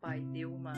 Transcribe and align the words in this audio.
Pai 0.00 0.20
Delma, 0.32 0.72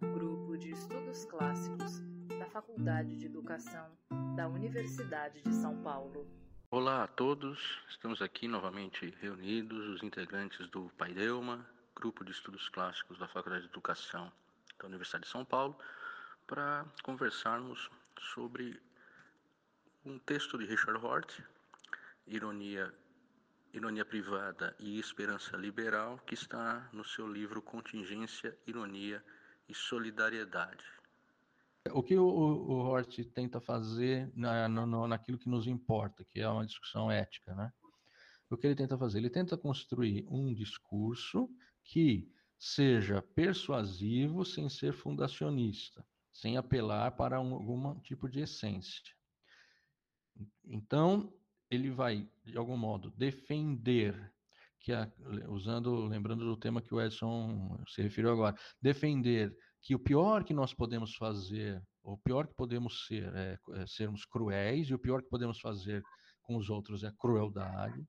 grupo 0.00 0.56
de 0.56 0.70
estudos 0.70 1.24
clássicos 1.24 2.00
da 2.38 2.46
Faculdade 2.46 3.16
de 3.16 3.26
Educação 3.26 3.90
da 4.36 4.46
Universidade 4.46 5.42
de 5.42 5.52
São 5.52 5.82
Paulo. 5.82 6.28
Olá 6.70 7.02
a 7.02 7.08
todos, 7.08 7.58
estamos 7.88 8.22
aqui 8.22 8.46
novamente 8.46 9.12
reunidos, 9.20 9.88
os 9.88 10.02
integrantes 10.04 10.68
do 10.68 10.88
Pai 10.96 11.12
Delma, 11.12 11.66
grupo 11.96 12.24
de 12.24 12.30
estudos 12.30 12.68
clássicos 12.68 13.18
da 13.18 13.26
Faculdade 13.26 13.64
de 13.64 13.70
Educação 13.70 14.30
da 14.78 14.86
Universidade 14.86 15.24
de 15.24 15.30
São 15.30 15.44
Paulo, 15.44 15.76
para 16.46 16.86
conversarmos 17.02 17.90
sobre 18.32 18.80
um 20.06 20.20
texto 20.20 20.56
de 20.56 20.66
Richard 20.66 21.04
Hort, 21.04 21.40
Ironia 22.28 22.94
Ironia 23.72 24.04
Privada 24.04 24.76
e 24.78 24.98
Esperança 24.98 25.56
Liberal, 25.56 26.18
que 26.26 26.34
está 26.34 26.90
no 26.92 27.04
seu 27.04 27.26
livro 27.26 27.62
Contingência, 27.62 28.56
Ironia 28.66 29.24
e 29.68 29.74
Solidariedade. 29.74 30.84
O 31.90 32.02
que 32.02 32.16
o, 32.16 32.24
o 32.24 32.74
Hort 32.84 33.24
tenta 33.34 33.60
fazer 33.60 34.30
na, 34.36 34.68
no, 34.68 35.08
naquilo 35.08 35.38
que 35.38 35.48
nos 35.48 35.66
importa, 35.66 36.24
que 36.24 36.40
é 36.40 36.48
uma 36.48 36.66
discussão 36.66 37.10
ética, 37.10 37.54
né? 37.54 37.72
O 38.50 38.56
que 38.56 38.66
ele 38.66 38.76
tenta 38.76 38.98
fazer? 38.98 39.18
Ele 39.18 39.30
tenta 39.30 39.56
construir 39.56 40.26
um 40.28 40.52
discurso 40.52 41.48
que 41.82 42.30
seja 42.58 43.22
persuasivo 43.22 44.44
sem 44.44 44.68
ser 44.68 44.92
fundacionista, 44.92 46.06
sem 46.30 46.56
apelar 46.56 47.12
para 47.12 47.40
um, 47.40 47.54
algum 47.54 47.98
tipo 48.00 48.28
de 48.28 48.40
essência. 48.40 49.16
Então, 50.64 51.32
ele 51.72 51.90
vai, 51.90 52.28
de 52.44 52.58
algum 52.58 52.76
modo, 52.76 53.10
defender, 53.16 54.14
que 54.78 54.92
a, 54.92 55.10
usando, 55.48 56.06
lembrando 56.06 56.44
do 56.44 56.56
tema 56.56 56.82
que 56.82 56.94
o 56.94 57.00
Edson 57.00 57.82
se 57.88 58.02
referiu 58.02 58.30
agora, 58.30 58.54
defender 58.80 59.56
que 59.80 59.94
o 59.94 59.98
pior 59.98 60.44
que 60.44 60.52
nós 60.52 60.74
podemos 60.74 61.14
fazer, 61.14 61.82
o 62.02 62.18
pior 62.18 62.46
que 62.46 62.54
podemos 62.54 63.06
ser, 63.06 63.32
é, 63.34 63.58
é 63.74 63.86
sermos 63.86 64.26
cruéis, 64.26 64.88
e 64.88 64.94
o 64.94 64.98
pior 64.98 65.22
que 65.22 65.30
podemos 65.30 65.58
fazer 65.60 66.02
com 66.42 66.56
os 66.56 66.68
outros 66.68 67.04
é 67.04 67.12
crueldade, 67.18 68.04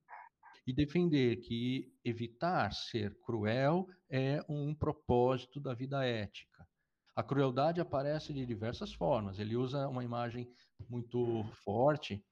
e 0.67 0.73
defender 0.73 1.37
que 1.37 1.89
evitar 2.03 2.71
ser 2.73 3.15
cruel 3.25 3.87
é 4.09 4.43
um 4.49 4.75
propósito 4.75 5.59
da 5.59 5.73
vida 5.73 6.05
ética. 6.05 6.67
A 7.15 7.21
crueldade 7.21 7.79
aparece 7.79 8.33
de 8.33 8.45
diversas 8.45 8.93
formas. 8.93 9.39
Ele 9.39 9.55
usa 9.55 9.87
uma 9.87 10.03
imagem 10.03 10.49
muito 10.89 11.43
forte 11.63 12.23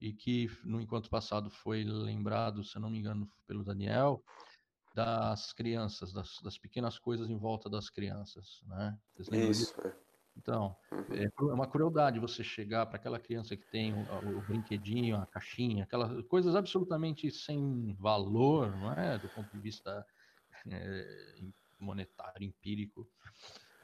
e 0.00 0.12
que 0.12 0.48
no 0.64 0.80
encontro 0.80 1.10
passado 1.10 1.50
foi 1.50 1.84
lembrado, 1.84 2.64
se 2.64 2.78
não 2.78 2.90
me 2.90 2.98
engano, 2.98 3.30
pelo 3.46 3.64
Daniel, 3.64 4.22
das 4.94 5.52
crianças, 5.52 6.12
das, 6.12 6.40
das 6.42 6.58
pequenas 6.58 6.98
coisas 6.98 7.28
em 7.28 7.36
volta 7.36 7.68
das 7.68 7.90
crianças, 7.90 8.62
né? 8.66 8.98
Isso. 9.18 9.74
É. 9.80 9.94
Então, 10.36 10.76
uhum. 10.92 11.50
é 11.50 11.52
uma 11.52 11.66
crueldade 11.66 12.20
você 12.20 12.44
chegar 12.44 12.86
para 12.86 12.96
aquela 12.96 13.18
criança 13.18 13.56
que 13.56 13.66
tem 13.66 13.92
o, 13.92 14.38
o, 14.38 14.40
brinquedinho, 14.42 15.16
a 15.16 15.26
caixinha, 15.26 15.82
aquelas 15.82 16.24
coisas 16.26 16.54
absolutamente 16.54 17.28
sem 17.30 17.92
valor, 17.98 18.70
não 18.76 18.92
é? 18.92 19.18
Do 19.18 19.28
ponto 19.30 19.50
de 19.50 19.58
vista 19.58 20.06
é, 20.70 21.36
monetário, 21.80 22.46
empírico 22.46 23.08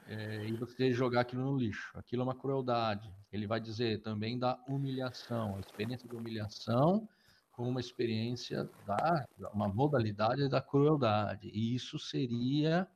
é, 0.07 0.45
e 0.47 0.53
você 0.53 0.93
jogar 0.93 1.21
aquilo 1.21 1.43
no 1.43 1.57
lixo. 1.57 1.91
Aquilo 1.97 2.21
é 2.21 2.25
uma 2.25 2.35
crueldade. 2.35 3.11
Ele 3.31 3.47
vai 3.47 3.59
dizer 3.59 4.01
também 4.01 4.37
da 4.37 4.57
humilhação, 4.67 5.55
a 5.55 5.59
experiência 5.59 6.07
de 6.07 6.15
humilhação 6.15 7.07
como 7.51 7.69
uma 7.69 7.79
experiência 7.79 8.69
da 8.85 9.25
uma 9.53 9.69
modalidade 9.69 10.49
da 10.49 10.61
crueldade. 10.61 11.49
E 11.53 11.73
isso 11.73 11.97
seria 11.97 12.87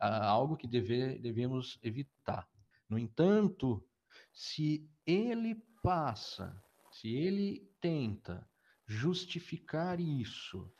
ah, 0.00 0.26
algo 0.26 0.56
que 0.56 0.66
deve, 0.66 1.18
devemos 1.18 1.78
evitar. 1.82 2.48
No 2.88 2.98
entanto, 2.98 3.84
se 4.32 4.88
ele 5.06 5.62
passa, 5.82 6.60
se 6.90 7.08
ele 7.14 7.70
tenta 7.80 8.48
justificar 8.86 10.00
isso 10.00 10.72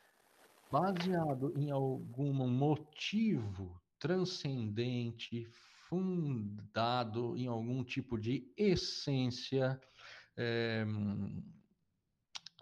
baseado 0.71 1.53
em 1.57 1.71
algum 1.71 2.33
motivo 2.33 3.79
transcendente, 3.99 5.47
fundado 5.89 7.37
em 7.37 7.47
algum 7.47 7.83
tipo 7.83 8.19
de 8.19 8.53
essência 8.57 9.81
é, 10.37 10.85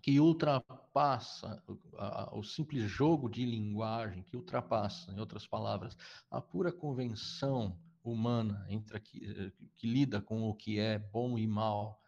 que 0.03 0.21
ultrapassa 0.21 1.63
o, 1.67 2.39
o 2.39 2.43
simples 2.45 2.89
jogo 2.89 3.29
de 3.29 3.45
linguagem, 3.45 4.23
que 4.23 4.37
ultrapassa, 4.37 5.13
em 5.13 5.19
outras 5.19 5.47
palavras, 5.47 5.97
a 6.31 6.41
pura 6.41 6.71
convenção 6.73 7.77
humana 8.05 8.65
entre 8.69 8.97
a, 8.97 9.01
que, 9.01 9.53
que 9.77 9.87
lida 9.87 10.21
com 10.21 10.45
o 10.45 10.55
que 10.55 10.79
é 10.79 10.99
bom 10.99 11.37
e 11.37 11.47
mal, 11.47 12.01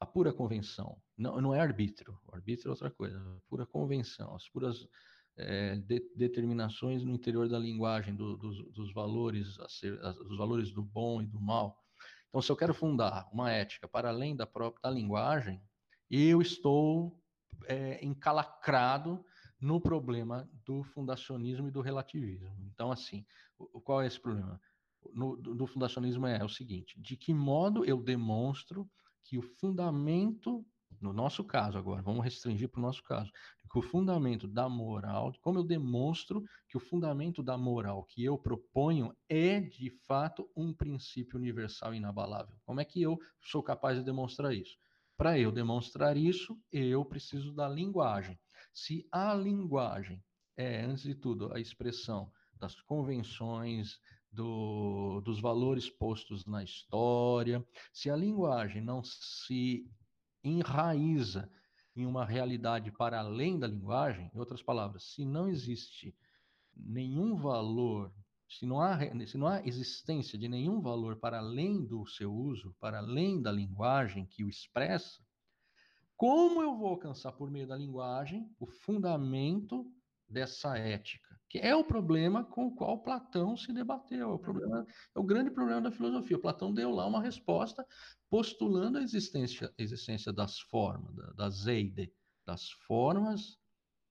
a 0.00 0.04
pura 0.04 0.32
convenção. 0.32 1.00
Não, 1.16 1.40
não 1.40 1.54
é 1.54 1.60
arbítrio, 1.60 2.18
o 2.26 2.34
arbítrio 2.34 2.68
é 2.68 2.70
outra 2.70 2.90
coisa, 2.90 3.18
a 3.18 3.40
pura 3.48 3.64
convenção, 3.64 4.34
as 4.34 4.48
puras 4.48 4.86
é, 5.36 5.76
de, 5.76 6.00
determinações 6.16 7.04
no 7.04 7.12
interior 7.12 7.48
da 7.48 7.58
linguagem, 7.58 8.14
do, 8.14 8.36
dos, 8.36 8.64
dos, 8.72 8.92
valores, 8.92 9.56
ser, 9.68 9.98
dos 9.98 10.36
valores 10.36 10.70
do 10.70 10.82
bom 10.82 11.20
e 11.20 11.26
do 11.26 11.40
mal. 11.40 11.78
Então, 12.28 12.40
se 12.40 12.50
eu 12.50 12.56
quero 12.56 12.74
fundar 12.74 13.28
uma 13.32 13.50
ética 13.50 13.86
para 13.86 14.08
além 14.08 14.34
da 14.34 14.46
própria 14.46 14.82
da 14.82 14.90
linguagem, 14.90 15.62
eu 16.10 16.40
estou 16.40 17.18
é, 17.66 18.04
encalacrado 18.04 19.24
no 19.60 19.80
problema 19.80 20.48
do 20.64 20.82
fundacionismo 20.82 21.68
e 21.68 21.70
do 21.70 21.80
relativismo. 21.80 22.54
Então, 22.72 22.90
assim, 22.90 23.24
o, 23.58 23.80
qual 23.80 24.02
é 24.02 24.06
esse 24.06 24.20
problema? 24.20 24.60
No, 25.12 25.36
do, 25.36 25.54
do 25.54 25.66
fundacionismo 25.66 26.26
é, 26.26 26.38
é 26.38 26.44
o 26.44 26.48
seguinte: 26.48 27.00
de 27.00 27.16
que 27.16 27.32
modo 27.32 27.84
eu 27.84 28.02
demonstro 28.02 28.88
que 29.24 29.38
o 29.38 29.42
fundamento 29.42 30.64
no 31.00 31.12
nosso 31.12 31.44
caso 31.44 31.76
agora, 31.76 32.02
vamos 32.02 32.24
restringir 32.24 32.68
para 32.68 32.78
o 32.78 32.82
nosso 32.82 33.02
caso, 33.02 33.30
que 33.70 33.78
o 33.78 33.82
fundamento 33.82 34.46
da 34.46 34.68
moral, 34.68 35.32
como 35.40 35.58
eu 35.58 35.64
demonstro 35.64 36.42
que 36.68 36.76
o 36.76 36.80
fundamento 36.80 37.42
da 37.42 37.58
moral 37.58 38.04
que 38.04 38.24
eu 38.24 38.38
proponho 38.38 39.14
é 39.28 39.60
de 39.60 39.90
fato 40.06 40.48
um 40.56 40.72
princípio 40.72 41.38
universal 41.38 41.94
inabalável. 41.94 42.56
Como 42.64 42.80
é 42.80 42.84
que 42.84 43.02
eu 43.02 43.18
sou 43.40 43.62
capaz 43.62 43.98
de 43.98 44.04
demonstrar 44.04 44.54
isso? 44.54 44.76
Para 45.16 45.38
eu 45.38 45.50
demonstrar 45.50 46.16
isso, 46.16 46.58
eu 46.70 47.04
preciso 47.04 47.52
da 47.52 47.68
linguagem. 47.68 48.38
Se 48.72 49.06
a 49.10 49.34
linguagem 49.34 50.22
é, 50.56 50.82
antes 50.82 51.02
de 51.02 51.14
tudo, 51.14 51.52
a 51.52 51.60
expressão 51.60 52.32
das 52.54 52.80
convenções, 52.80 53.98
do, 54.32 55.20
dos 55.22 55.40
valores 55.40 55.88
postos 55.88 56.44
na 56.46 56.62
história, 56.62 57.66
se 57.92 58.10
a 58.10 58.16
linguagem 58.16 58.82
não 58.82 59.02
se 59.02 59.88
enraiza 60.48 61.50
em 61.94 62.04
uma 62.06 62.24
realidade 62.24 62.90
para 62.92 63.18
além 63.18 63.58
da 63.58 63.66
linguagem, 63.66 64.30
em 64.34 64.38
outras 64.38 64.62
palavras, 64.62 65.14
se 65.14 65.24
não 65.24 65.48
existe 65.48 66.14
nenhum 66.76 67.36
valor, 67.36 68.12
se 68.48 68.66
não 68.66 68.80
há, 68.80 68.98
se 69.26 69.38
não 69.38 69.46
há 69.46 69.66
existência 69.66 70.38
de 70.38 70.48
nenhum 70.48 70.80
valor 70.80 71.16
para 71.16 71.38
além 71.38 71.84
do 71.84 72.06
seu 72.06 72.32
uso, 72.32 72.76
para 72.78 72.98
além 72.98 73.40
da 73.40 73.50
linguagem 73.50 74.26
que 74.26 74.44
o 74.44 74.48
expressa, 74.48 75.24
como 76.16 76.62
eu 76.62 76.76
vou 76.76 76.88
alcançar 76.88 77.32
por 77.32 77.50
meio 77.50 77.66
da 77.66 77.76
linguagem 77.76 78.50
o 78.60 78.66
fundamento 78.66 79.90
dessa 80.28 80.76
ética, 80.76 81.25
que 81.48 81.58
é 81.58 81.74
o 81.74 81.84
problema 81.84 82.44
com 82.44 82.66
o 82.66 82.74
qual 82.74 83.02
Platão 83.02 83.56
se 83.56 83.72
debateu, 83.72 84.30
é 84.30 84.34
o, 84.34 84.38
problema, 84.38 84.86
é 85.14 85.18
o 85.18 85.22
grande 85.22 85.50
problema 85.50 85.80
da 85.80 85.90
filosofia. 85.92 86.38
Platão 86.38 86.72
deu 86.72 86.90
lá 86.90 87.06
uma 87.06 87.22
resposta 87.22 87.86
postulando 88.28 88.98
a 88.98 89.02
existência, 89.02 89.72
a 89.78 89.82
existência 89.82 90.32
das 90.32 90.58
formas, 90.58 91.14
da, 91.14 91.32
da 91.32 91.50
zeide, 91.50 92.12
das 92.44 92.70
formas 92.86 93.58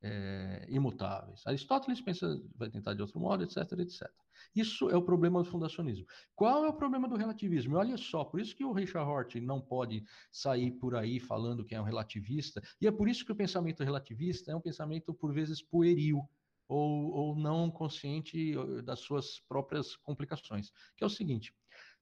é, 0.01 0.65
imutáveis. 0.69 1.41
Aristóteles 1.45 1.99
pensa, 1.99 2.39
vai 2.55 2.69
tentar 2.69 2.93
de 2.93 3.01
outro 3.01 3.19
modo, 3.19 3.43
etc, 3.43 3.57
etc. 3.79 4.09
Isso 4.55 4.89
é 4.89 4.95
o 4.95 5.01
problema 5.01 5.41
do 5.41 5.49
fundacionismo. 5.49 6.05
Qual 6.35 6.65
é 6.65 6.69
o 6.69 6.73
problema 6.73 7.07
do 7.07 7.15
relativismo? 7.15 7.75
Olha 7.75 7.97
só, 7.97 8.23
por 8.23 8.39
isso 8.39 8.55
que 8.55 8.63
o 8.63 8.71
Richard 8.71 9.09
Hort 9.09 9.35
não 9.35 9.59
pode 9.59 10.03
sair 10.31 10.71
por 10.71 10.95
aí 10.95 11.19
falando 11.19 11.65
que 11.65 11.73
é 11.73 11.81
um 11.81 11.85
relativista, 11.85 12.61
e 12.79 12.87
é 12.87 12.91
por 12.91 13.09
isso 13.09 13.25
que 13.25 13.31
o 13.31 13.35
pensamento 13.35 13.83
relativista 13.83 14.51
é 14.51 14.55
um 14.55 14.61
pensamento, 14.61 15.13
por 15.13 15.33
vezes, 15.33 15.61
pueril, 15.61 16.21
ou, 16.67 17.11
ou 17.11 17.35
não 17.35 17.69
consciente 17.69 18.53
das 18.83 18.99
suas 18.99 19.39
próprias 19.39 19.95
complicações. 19.95 20.71
Que 20.95 21.03
é 21.03 21.07
o 21.07 21.09
seguinte: 21.09 21.53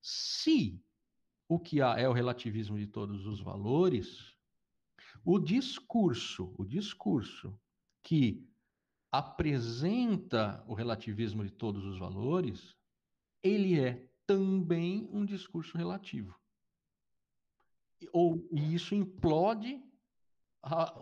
se 0.01 0.81
o 1.47 1.59
que 1.59 1.81
há 1.81 1.99
é 1.99 2.07
o 2.07 2.13
relativismo 2.13 2.77
de 2.77 2.87
todos 2.87 3.25
os 3.25 3.39
valores, 3.39 4.35
o 5.23 5.39
discurso, 5.39 6.53
o 6.57 6.65
discurso 6.65 7.57
que 8.01 8.45
apresenta 9.11 10.63
o 10.67 10.73
relativismo 10.73 11.43
de 11.43 11.51
todos 11.51 11.85
os 11.85 11.99
valores, 11.99 12.75
ele 13.41 13.79
é 13.79 14.09
também 14.25 15.07
um 15.11 15.25
discurso 15.25 15.77
relativo. 15.77 16.35
Ou 18.11 18.47
e 18.51 18.73
isso 18.73 18.95
implode 18.95 19.81
a, 20.63 20.93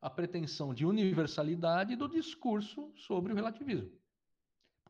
a 0.00 0.08
pretensão 0.08 0.72
de 0.72 0.86
universalidade 0.86 1.96
do 1.96 2.08
discurso 2.08 2.92
sobre 2.94 3.32
o 3.32 3.36
relativismo. 3.36 3.90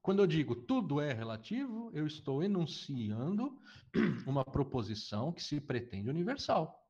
Quando 0.02 0.20
eu 0.20 0.26
digo 0.26 0.54
tudo 0.54 1.00
é 1.00 1.12
relativo, 1.12 1.90
eu 1.94 2.06
estou 2.06 2.42
enunciando 2.42 3.58
uma 4.26 4.44
proposição 4.44 5.32
que 5.32 5.42
se 5.42 5.60
pretende 5.60 6.08
universal, 6.08 6.86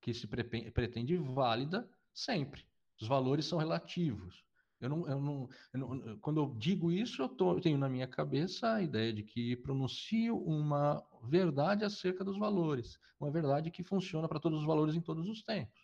que 0.00 0.12
se 0.12 0.26
pretende 0.26 1.16
válida 1.16 1.88
sempre. 2.12 2.64
Os 3.00 3.08
valores 3.08 3.46
são 3.46 3.58
relativos. 3.58 4.44
Eu 4.80 4.88
não, 4.88 5.08
eu 5.08 5.20
não, 5.20 5.48
eu 5.72 5.80
não, 5.80 6.18
quando 6.18 6.40
eu 6.40 6.54
digo 6.58 6.92
isso, 6.92 7.22
eu, 7.22 7.28
tô, 7.28 7.52
eu 7.52 7.60
tenho 7.60 7.78
na 7.78 7.88
minha 7.88 8.06
cabeça 8.06 8.74
a 8.74 8.82
ideia 8.82 9.12
de 9.12 9.22
que 9.22 9.56
pronuncio 9.56 10.36
uma 10.36 11.02
verdade 11.22 11.84
acerca 11.84 12.22
dos 12.22 12.38
valores, 12.38 12.98
uma 13.18 13.30
verdade 13.30 13.70
que 13.70 13.82
funciona 13.82 14.28
para 14.28 14.40
todos 14.40 14.60
os 14.60 14.66
valores 14.66 14.94
em 14.94 15.00
todos 15.00 15.28
os 15.28 15.42
tempos. 15.42 15.83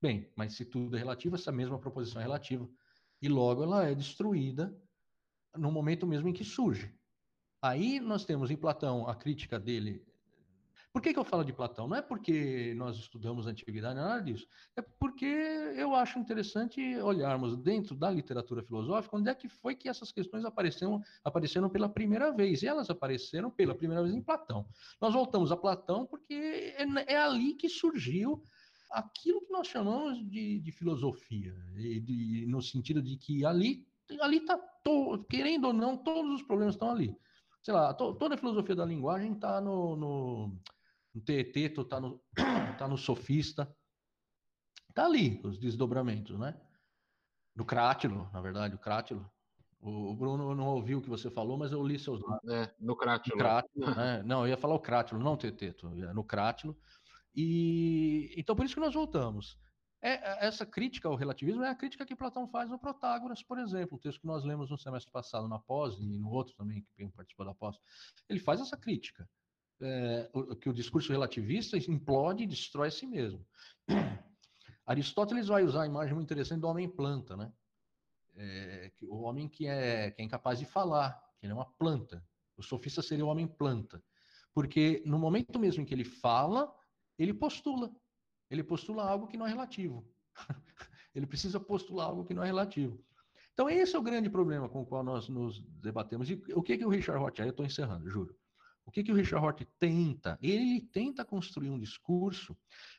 Bem, 0.00 0.30
mas 0.34 0.54
se 0.54 0.64
tudo 0.64 0.96
é 0.96 0.98
relativo, 0.98 1.34
essa 1.34 1.52
mesma 1.52 1.78
proposição 1.78 2.20
é 2.20 2.24
relativa. 2.24 2.68
E 3.20 3.28
logo 3.28 3.62
ela 3.62 3.84
é 3.86 3.94
destruída 3.94 4.74
no 5.54 5.70
momento 5.70 6.06
mesmo 6.06 6.28
em 6.28 6.32
que 6.32 6.44
surge. 6.44 6.94
Aí 7.62 8.00
nós 8.00 8.24
temos 8.24 8.50
em 8.50 8.56
Platão 8.56 9.06
a 9.06 9.14
crítica 9.14 9.58
dele. 9.58 10.02
Por 10.92 11.00
que, 11.00 11.12
que 11.12 11.18
eu 11.18 11.24
falo 11.24 11.44
de 11.44 11.52
Platão? 11.52 11.86
Não 11.86 11.96
é 11.96 12.02
porque 12.02 12.74
nós 12.76 12.96
estudamos 12.96 13.46
a 13.46 13.50
antiguidade, 13.50 13.94
nada 13.94 14.20
disso. 14.20 14.46
É 14.74 14.82
porque 14.82 15.24
eu 15.24 15.94
acho 15.94 16.18
interessante 16.18 16.80
olharmos 16.96 17.56
dentro 17.56 17.94
da 17.94 18.10
literatura 18.10 18.62
filosófica 18.62 19.16
onde 19.16 19.30
é 19.30 19.34
que 19.34 19.48
foi 19.48 19.76
que 19.76 19.88
essas 19.88 20.10
questões 20.10 20.44
apareceram, 20.44 21.00
apareceram 21.22 21.68
pela 21.68 21.88
primeira 21.88 22.32
vez. 22.32 22.62
E 22.62 22.66
elas 22.66 22.90
apareceram 22.90 23.50
pela 23.50 23.74
primeira 23.74 24.02
vez 24.02 24.14
em 24.14 24.22
Platão. 24.22 24.66
Nós 25.00 25.14
voltamos 25.14 25.52
a 25.52 25.56
Platão 25.56 26.06
porque 26.06 26.34
é, 26.34 27.12
é 27.12 27.16
ali 27.18 27.54
que 27.54 27.68
surgiu 27.68 28.42
aquilo 28.90 29.40
que 29.40 29.52
nós 29.52 29.66
chamamos 29.66 30.18
de, 30.28 30.58
de 30.60 30.72
filosofia, 30.72 31.54
de, 31.74 32.00
de, 32.00 32.46
no 32.46 32.60
sentido 32.60 33.02
de 33.02 33.16
que 33.16 33.44
ali 33.44 33.86
ali 34.20 34.38
está, 34.38 34.58
querendo 35.28 35.66
ou 35.66 35.72
não, 35.72 35.96
todos 35.96 36.32
os 36.32 36.42
problemas 36.42 36.74
estão 36.74 36.90
ali. 36.90 37.16
Sei 37.62 37.74
lá, 37.74 37.92
to, 37.92 38.14
toda 38.14 38.34
a 38.34 38.38
filosofia 38.38 38.74
da 38.74 38.84
linguagem 38.84 39.32
está 39.32 39.60
no, 39.60 39.94
no, 39.94 40.58
no 41.14 41.20
Teeteto, 41.20 41.82
está 41.82 42.00
no, 42.00 42.20
tá 42.78 42.88
no 42.88 42.96
Sofista, 42.96 43.72
está 44.88 45.04
ali, 45.04 45.40
os 45.44 45.58
desdobramentos, 45.58 46.38
né? 46.38 46.58
No 47.54 47.64
Crátilo, 47.64 48.28
na 48.32 48.40
verdade, 48.40 48.74
o 48.74 48.78
Crátilo. 48.78 49.30
O, 49.82 50.14
Bruno 50.14 50.54
não 50.54 50.66
ouviu 50.66 50.98
o 50.98 51.02
que 51.02 51.08
você 51.08 51.30
falou, 51.30 51.56
mas 51.56 51.72
eu 51.72 51.82
li 51.82 51.98
seus 51.98 52.20
É, 52.50 52.70
no 52.78 52.94
Crátilo. 52.94 53.36
No 53.36 53.42
crátilo 53.42 53.94
né? 53.94 54.22
Não, 54.22 54.42
eu 54.42 54.48
ia 54.48 54.56
falar 54.56 54.74
o 54.74 54.80
Crátilo, 54.80 55.20
não 55.20 55.34
o 55.34 55.36
Teteto, 55.38 55.88
no 55.88 56.22
Crátilo. 56.24 56.76
E 57.34 58.34
então 58.36 58.56
por 58.56 58.64
isso 58.64 58.74
que 58.74 58.80
nós 58.80 58.94
voltamos. 58.94 59.58
É, 60.02 60.12
é, 60.12 60.46
essa 60.46 60.64
crítica 60.64 61.08
ao 61.08 61.14
relativismo 61.14 61.62
é 61.62 61.68
a 61.68 61.74
crítica 61.74 62.06
que 62.06 62.16
Platão 62.16 62.48
faz 62.48 62.70
no 62.70 62.78
Protágoras, 62.78 63.42
por 63.42 63.58
exemplo, 63.58 63.98
o 63.98 64.00
texto 64.00 64.20
que 64.20 64.26
nós 64.26 64.44
lemos 64.44 64.70
no 64.70 64.78
semestre 64.78 65.12
passado 65.12 65.46
na 65.46 65.58
pós 65.58 65.98
e 65.98 66.18
no 66.18 66.30
outro 66.30 66.54
também 66.54 66.86
que 66.96 67.06
participou 67.08 67.44
da 67.44 67.54
pós. 67.54 67.78
Ele 68.28 68.40
faz 68.40 68.60
essa 68.60 68.78
crítica, 68.78 69.28
é, 69.80 70.30
que 70.60 70.70
o 70.70 70.72
discurso 70.72 71.12
relativista 71.12 71.76
implode 71.76 72.44
e 72.44 72.46
destrói 72.46 72.88
a 72.88 72.90
si 72.90 73.06
mesmo. 73.06 73.46
Aristóteles 74.86 75.48
vai 75.48 75.64
usar 75.64 75.82
a 75.82 75.86
imagem 75.86 76.14
muito 76.14 76.26
interessante 76.26 76.60
do 76.60 76.68
homem-planta, 76.68 77.36
né? 77.36 77.52
É, 78.36 78.90
o 79.02 79.22
homem 79.22 79.48
que 79.48 79.66
é, 79.66 80.10
que 80.12 80.22
é 80.22 80.24
incapaz 80.24 80.58
de 80.58 80.64
falar, 80.64 81.12
que 81.38 81.44
ele 81.44 81.52
é 81.52 81.54
uma 81.54 81.70
planta. 81.72 82.24
O 82.56 82.62
sofista 82.62 83.02
seria 83.02 83.24
o 83.24 83.28
homem-planta. 83.28 84.02
Porque 84.54 85.02
no 85.04 85.18
momento 85.18 85.58
mesmo 85.58 85.82
em 85.82 85.84
que 85.84 85.94
ele 85.94 86.04
fala, 86.04 86.74
ele 87.22 87.34
postula. 87.34 87.94
Ele 88.50 88.64
postula 88.64 89.04
algo 89.04 89.26
que 89.28 89.36
não 89.36 89.46
é 89.46 89.50
relativo. 89.50 90.08
ele 91.14 91.26
precisa 91.26 91.60
postular 91.60 92.06
algo 92.06 92.24
que 92.24 92.34
não 92.34 92.42
é 92.42 92.46
relativo. 92.46 93.04
Então, 93.52 93.68
esse 93.68 93.94
é 93.94 93.98
o 93.98 94.02
grande 94.02 94.30
problema 94.30 94.68
com 94.68 94.80
o 94.80 94.86
qual 94.86 95.04
nós 95.04 95.28
nos 95.28 95.62
debatemos. 95.82 96.30
E 96.30 96.42
o 96.54 96.62
que, 96.62 96.78
que 96.78 96.84
o 96.84 96.88
Richard 96.88 97.22
Roth, 97.22 97.40
aí 97.40 97.46
eu 97.46 97.50
estou 97.50 97.66
encerrando, 97.66 98.08
juro. 98.08 98.34
O 98.86 98.90
que, 98.90 99.04
que 99.04 99.12
o 99.12 99.14
Richard 99.14 99.44
Roth 99.44 99.62
tenta? 99.78 100.38
Ele 100.40 100.80
tenta 100.80 101.24
construir 101.24 101.68
um 101.68 101.78
discurso 101.78 102.56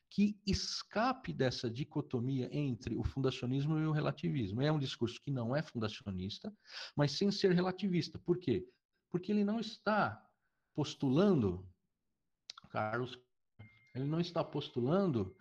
que 0.08 0.40
escape 0.46 1.34
dessa 1.34 1.70
dicotomia 1.70 2.48
entre 2.52 2.96
o 2.96 3.04
fundacionismo 3.04 3.80
e 3.80 3.88
o 3.88 3.92
relativismo. 3.92 4.62
É 4.62 4.72
um 4.72 4.78
discurso 4.78 5.20
que 5.20 5.32
não 5.32 5.56
é 5.56 5.64
fundacionista, 5.64 6.54
mas 6.96 7.14
sem 7.14 7.32
ser 7.32 7.54
relativista. 7.54 8.20
Por 8.20 8.38
quê? 8.38 8.68
Porque 9.10 9.32
ele 9.32 9.44
não 9.44 9.60
está 9.60 10.24
postulando, 10.76 11.68
Carlos 12.70 13.18
ele 13.94 14.06
não 14.06 14.20
está 14.20 14.44
postulando 14.44 15.36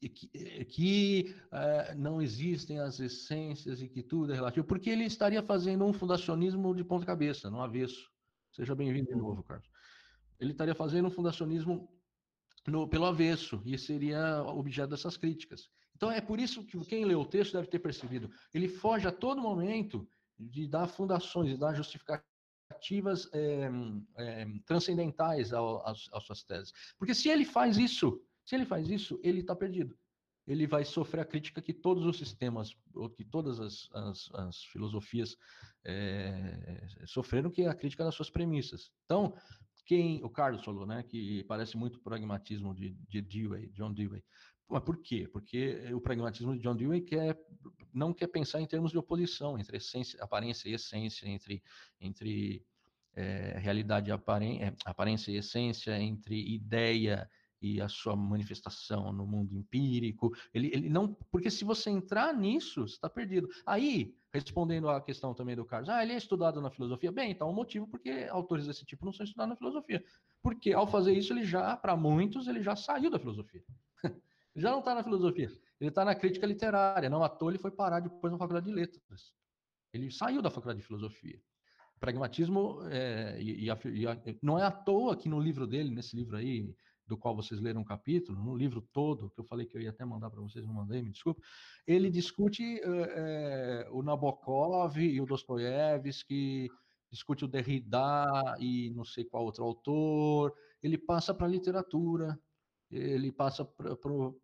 que, 0.00 0.08
que, 0.08 0.64
que 0.64 1.36
uh, 1.46 1.98
não 1.98 2.20
existem 2.20 2.80
as 2.80 2.98
essências 3.00 3.80
e 3.80 3.88
que 3.88 4.02
tudo 4.02 4.32
é 4.32 4.34
relativo, 4.34 4.66
porque 4.66 4.90
ele 4.90 5.04
estaria 5.04 5.42
fazendo 5.42 5.84
um 5.84 5.92
fundacionismo 5.92 6.74
de 6.74 6.84
ponta 6.84 7.06
cabeça, 7.06 7.50
no 7.50 7.60
avesso. 7.60 8.10
Seja 8.52 8.74
bem-vindo 8.74 9.08
de 9.08 9.14
novo, 9.14 9.42
Carlos. 9.42 9.68
Ele 10.40 10.52
estaria 10.52 10.74
fazendo 10.74 11.08
um 11.08 11.10
fundacionismo 11.10 11.88
no, 12.66 12.88
pelo 12.88 13.04
avesso, 13.04 13.62
e 13.64 13.78
seria 13.78 14.42
objeto 14.42 14.90
dessas 14.90 15.16
críticas. 15.16 15.68
Então 15.94 16.10
é 16.10 16.20
por 16.20 16.40
isso 16.40 16.64
que 16.64 16.78
quem 16.84 17.04
lê 17.04 17.14
o 17.14 17.24
texto 17.24 17.52
deve 17.52 17.68
ter 17.68 17.78
percebido. 17.78 18.30
Ele 18.52 18.68
foge 18.68 19.06
a 19.06 19.12
todo 19.12 19.40
momento 19.40 20.08
de 20.38 20.66
dar 20.66 20.86
fundações, 20.88 21.50
de 21.50 21.56
dar 21.56 21.74
justificativas 21.74 22.35
ativas 22.70 23.28
é, 23.32 23.70
é, 24.16 24.46
transcendentais 24.64 25.52
às, 25.52 26.08
às 26.12 26.24
suas 26.24 26.42
teses. 26.42 26.72
Porque 26.98 27.14
se 27.14 27.28
ele 27.28 27.44
faz 27.44 27.76
isso, 27.76 28.20
se 28.44 28.54
ele 28.54 28.64
faz 28.64 28.88
isso, 28.88 29.18
ele 29.22 29.40
está 29.40 29.54
perdido. 29.54 29.96
Ele 30.46 30.66
vai 30.66 30.84
sofrer 30.84 31.22
a 31.22 31.24
crítica 31.24 31.60
que 31.60 31.72
todos 31.72 32.04
os 32.06 32.16
sistemas, 32.16 32.76
ou 32.94 33.10
que 33.10 33.24
todas 33.24 33.58
as, 33.58 33.88
as, 33.92 34.30
as 34.34 34.64
filosofias 34.64 35.36
é, 35.84 36.86
sofreram, 37.04 37.50
que 37.50 37.62
é 37.62 37.68
a 37.68 37.74
crítica 37.74 38.04
das 38.04 38.14
suas 38.14 38.30
premissas. 38.30 38.92
Então, 39.04 39.34
quem 39.84 40.22
o 40.22 40.30
Carlos 40.30 40.64
falou, 40.64 40.86
né, 40.86 41.02
que 41.02 41.42
parece 41.44 41.76
muito 41.76 42.00
pragmatismo 42.00 42.74
de, 42.74 42.90
de 43.08 43.20
Dewey, 43.20 43.68
John 43.68 43.92
Dewey. 43.92 44.22
Mas 44.68 44.82
por 44.82 44.98
quê? 44.98 45.28
Porque 45.32 45.92
o 45.94 46.00
pragmatismo 46.00 46.54
de 46.56 46.62
John 46.62 46.74
Dewey 46.74 47.00
quer, 47.00 47.38
não 47.92 48.12
quer 48.12 48.26
pensar 48.26 48.60
em 48.60 48.66
termos 48.66 48.90
de 48.90 48.98
oposição 48.98 49.58
entre 49.58 49.76
essência, 49.76 50.22
aparência 50.22 50.68
e 50.68 50.74
essência, 50.74 51.28
entre, 51.28 51.62
entre 52.00 52.64
é, 53.14 53.58
realidade 53.58 54.10
e 54.10 54.12
aparência, 54.12 54.64
é, 54.64 54.76
aparência 54.84 55.30
e 55.30 55.36
essência, 55.36 55.98
entre 56.00 56.54
ideia 56.54 57.30
e 57.62 57.80
a 57.80 57.88
sua 57.88 58.14
manifestação 58.14 59.12
no 59.12 59.26
mundo 59.26 59.56
empírico. 59.56 60.32
Ele, 60.52 60.70
ele 60.72 60.88
não, 60.88 61.14
porque 61.30 61.50
se 61.50 61.64
você 61.64 61.88
entrar 61.88 62.34
nisso, 62.34 62.86
você 62.86 62.94
está 62.94 63.08
perdido. 63.08 63.48
Aí, 63.64 64.14
respondendo 64.32 64.88
à 64.88 65.00
questão 65.00 65.32
também 65.32 65.56
do 65.56 65.64
Carlos, 65.64 65.88
ah, 65.88 66.02
ele 66.02 66.12
é 66.12 66.16
estudado 66.16 66.60
na 66.60 66.70
filosofia. 66.70 67.10
Bem, 67.10 67.30
então 67.30 67.48
o 67.48 67.54
motivo 67.54 67.86
porque 67.86 68.26
autores 68.30 68.66
desse 68.66 68.84
tipo 68.84 69.04
não 69.04 69.12
são 69.12 69.24
estudados 69.24 69.50
na 69.50 69.56
filosofia, 69.56 70.04
porque 70.42 70.72
ao 70.72 70.86
fazer 70.86 71.12
isso 71.14 71.32
ele 71.32 71.44
já, 71.44 71.76
para 71.76 71.96
muitos, 71.96 72.46
ele 72.46 72.62
já 72.62 72.76
saiu 72.76 73.10
da 73.10 73.18
filosofia. 73.18 73.62
Já 74.56 74.70
não 74.70 74.78
está 74.80 74.94
na 74.94 75.02
filosofia, 75.02 75.50
ele 75.80 75.90
está 75.90 76.04
na 76.04 76.14
crítica 76.14 76.46
literária. 76.46 77.10
Não 77.10 77.22
à 77.22 77.28
toa 77.28 77.50
ele 77.50 77.58
foi 77.58 77.70
parar 77.70 78.00
depois 78.00 78.32
na 78.32 78.38
faculdade 78.38 78.66
de 78.66 78.72
letras. 78.72 79.34
Ele 79.92 80.10
saiu 80.10 80.42
da 80.42 80.50
faculdade 80.50 80.80
de 80.80 80.86
filosofia. 80.86 81.40
Pragmatismo, 81.98 82.80
é, 82.90 83.40
e, 83.40 83.70
a, 83.70 83.78
e 83.84 84.06
a, 84.06 84.18
não 84.42 84.58
é 84.58 84.64
à 84.64 84.70
toa 84.70 85.16
que 85.16 85.28
no 85.28 85.40
livro 85.40 85.66
dele, 85.66 85.90
nesse 85.90 86.14
livro 86.14 86.36
aí, 86.36 86.74
do 87.06 87.16
qual 87.16 87.34
vocês 87.34 87.60
leram 87.60 87.82
um 87.82 87.84
capítulo, 87.84 88.42
no 88.42 88.54
livro 88.56 88.80
todo, 88.92 89.30
que 89.30 89.40
eu 89.40 89.44
falei 89.44 89.64
que 89.64 89.76
eu 89.76 89.80
ia 89.80 89.90
até 89.90 90.04
mandar 90.04 90.28
para 90.28 90.40
vocês, 90.40 90.66
não 90.66 90.74
mandei, 90.74 91.00
me 91.00 91.10
desculpe, 91.10 91.40
ele 91.86 92.10
discute 92.10 92.80
é, 92.82 93.88
o 93.92 94.02
Nabokov 94.02 94.98
e 94.98 95.20
o 95.20 95.26
Dostoiévski, 95.26 96.68
discute 97.10 97.44
o 97.44 97.48
Derrida 97.48 98.56
e 98.58 98.90
não 98.90 99.04
sei 99.04 99.24
qual 99.24 99.44
outro 99.44 99.64
autor, 99.64 100.52
ele 100.82 100.98
passa 100.98 101.32
para 101.32 101.46
a 101.46 101.50
literatura, 101.50 102.38
ele 102.90 103.32
passa 103.32 103.64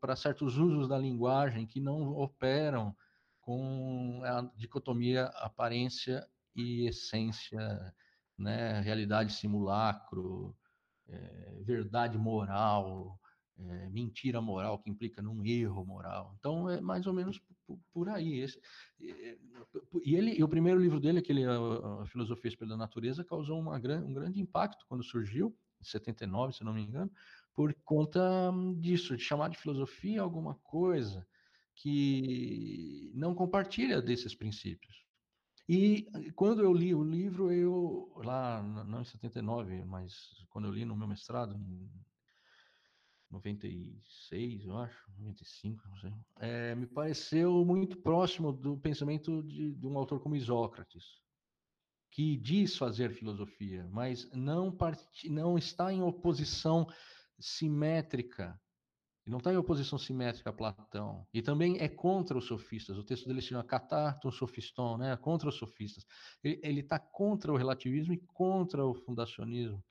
para 0.01 0.17
certos 0.17 0.57
usos 0.57 0.89
da 0.89 0.99
linguagem 0.99 1.67
que 1.67 1.81
não 1.81 2.17
operam 2.17 2.95
com 3.41 4.21
a 4.25 4.43
dicotomia 4.57 5.27
aparência 5.35 6.27
e 6.55 6.87
essência, 6.87 7.95
né, 8.39 8.81
realidade 8.81 9.33
simulacro, 9.33 10.57
é, 11.09 11.61
verdade 11.63 12.17
moral, 12.19 13.19
é, 13.59 13.91
mentira 13.91 14.41
moral 14.41 14.79
que 14.79 14.91
implica 14.91 15.21
num 15.21 15.45
erro 15.45 15.85
moral. 15.85 16.35
Então 16.39 16.69
é 16.69 16.81
mais 16.81 17.07
ou 17.07 17.13
menos 17.13 17.41
por, 17.93 18.09
aí. 18.09 18.41
Esse, 18.41 18.61
e 19.01 20.15
ele, 20.15 20.39
e 20.39 20.43
o 20.43 20.49
primeiro 20.49 20.81
livro 20.81 21.01
dele, 21.01 21.19
aquele 21.19 21.45
a, 21.45 22.03
a 22.03 22.07
Filosofia 22.07 22.49
Espelho 22.49 22.71
da 22.71 22.77
Natureza, 22.77 23.25
causou 23.25 23.59
uma, 23.59 23.77
um 23.77 24.13
grande 24.15 24.41
impacto 24.41 24.85
quando 24.89 25.03
surgiu, 25.03 25.57
em 25.81 25.85
79, 25.85 26.53
se 26.53 26.65
não 26.65 26.73
me 26.73 26.83
engano, 26.83 27.11
por 27.55 27.75
conta 27.85 28.21
disso, 28.79 29.17
de 29.17 29.23
chamar 29.23 29.51
de 29.51 29.59
filosofia 29.59 30.21
alguma 30.23 30.55
coisa 30.63 31.27
que 31.75 33.11
não 33.15 33.35
compartilha 33.35 34.01
desses 34.01 34.35
princípios. 34.35 35.03
E 35.69 36.07
quando 36.35 36.63
eu 36.63 36.73
li 36.73 36.95
o 36.95 37.05
livro, 37.05 37.53
eu, 37.53 38.13
lá, 38.17 38.63
não 38.63 39.01
em 39.01 39.05
79, 39.05 39.85
mas 39.85 40.13
quando 40.51 40.67
eu 40.67 40.73
li 40.73 40.85
no 40.85 40.97
meu 40.97 41.07
mestrado, 41.07 41.55
em 41.57 41.89
96, 43.31 44.67
eu 44.67 44.77
acho, 44.77 45.11
95, 45.19 45.89
não 45.89 45.97
sei, 45.97 46.13
é, 46.41 46.75
me 46.75 46.87
pareceu 46.87 47.65
muito 47.65 47.97
próximo 47.97 48.53
do 48.53 48.77
pensamento 48.77 49.43
de, 49.45 49.73
de 49.75 49.87
um 49.87 49.97
autor 49.97 50.21
como 50.21 50.37
Isócrates. 50.37 51.05
que 52.11 52.37
diz 52.37 52.77
fazer 52.77 53.15
filosofia, 53.15 53.89
mas 53.91 54.31
não, 54.33 54.71
part... 54.71 55.01
não 55.31 55.57
está 55.57 55.93
em 55.93 56.03
oposição 56.03 56.87
simétrica. 57.43 58.59
Não 59.27 59.39
está 59.39 59.53
em 59.53 59.57
oposição 59.57 59.99
simétrica 59.99 60.51
a 60.51 60.53
Platão. 60.53 61.27
E 61.33 61.41
também 61.43 61.79
é 61.79 61.89
contra 61.89 62.37
os 62.37 62.47
sofistas. 62.47 62.97
O 62.97 63.05
texto 63.05 63.27
dele 63.27 63.41
se 63.41 63.49
chama 63.49 63.63
Catarton 63.63 64.31
Sophiston, 64.33 64.97
né? 64.97 65.17
contra 65.17 65.49
os 65.49 65.57
sofistas. 65.57 66.05
Ele 66.43 66.81
está 66.81 66.99
contra 66.99 67.53
o 67.53 67.57
relativismo 67.57 68.15
e 68.15 68.19
contra 68.19 68.85
o 68.85 68.95
fundacionismo. 68.95 69.85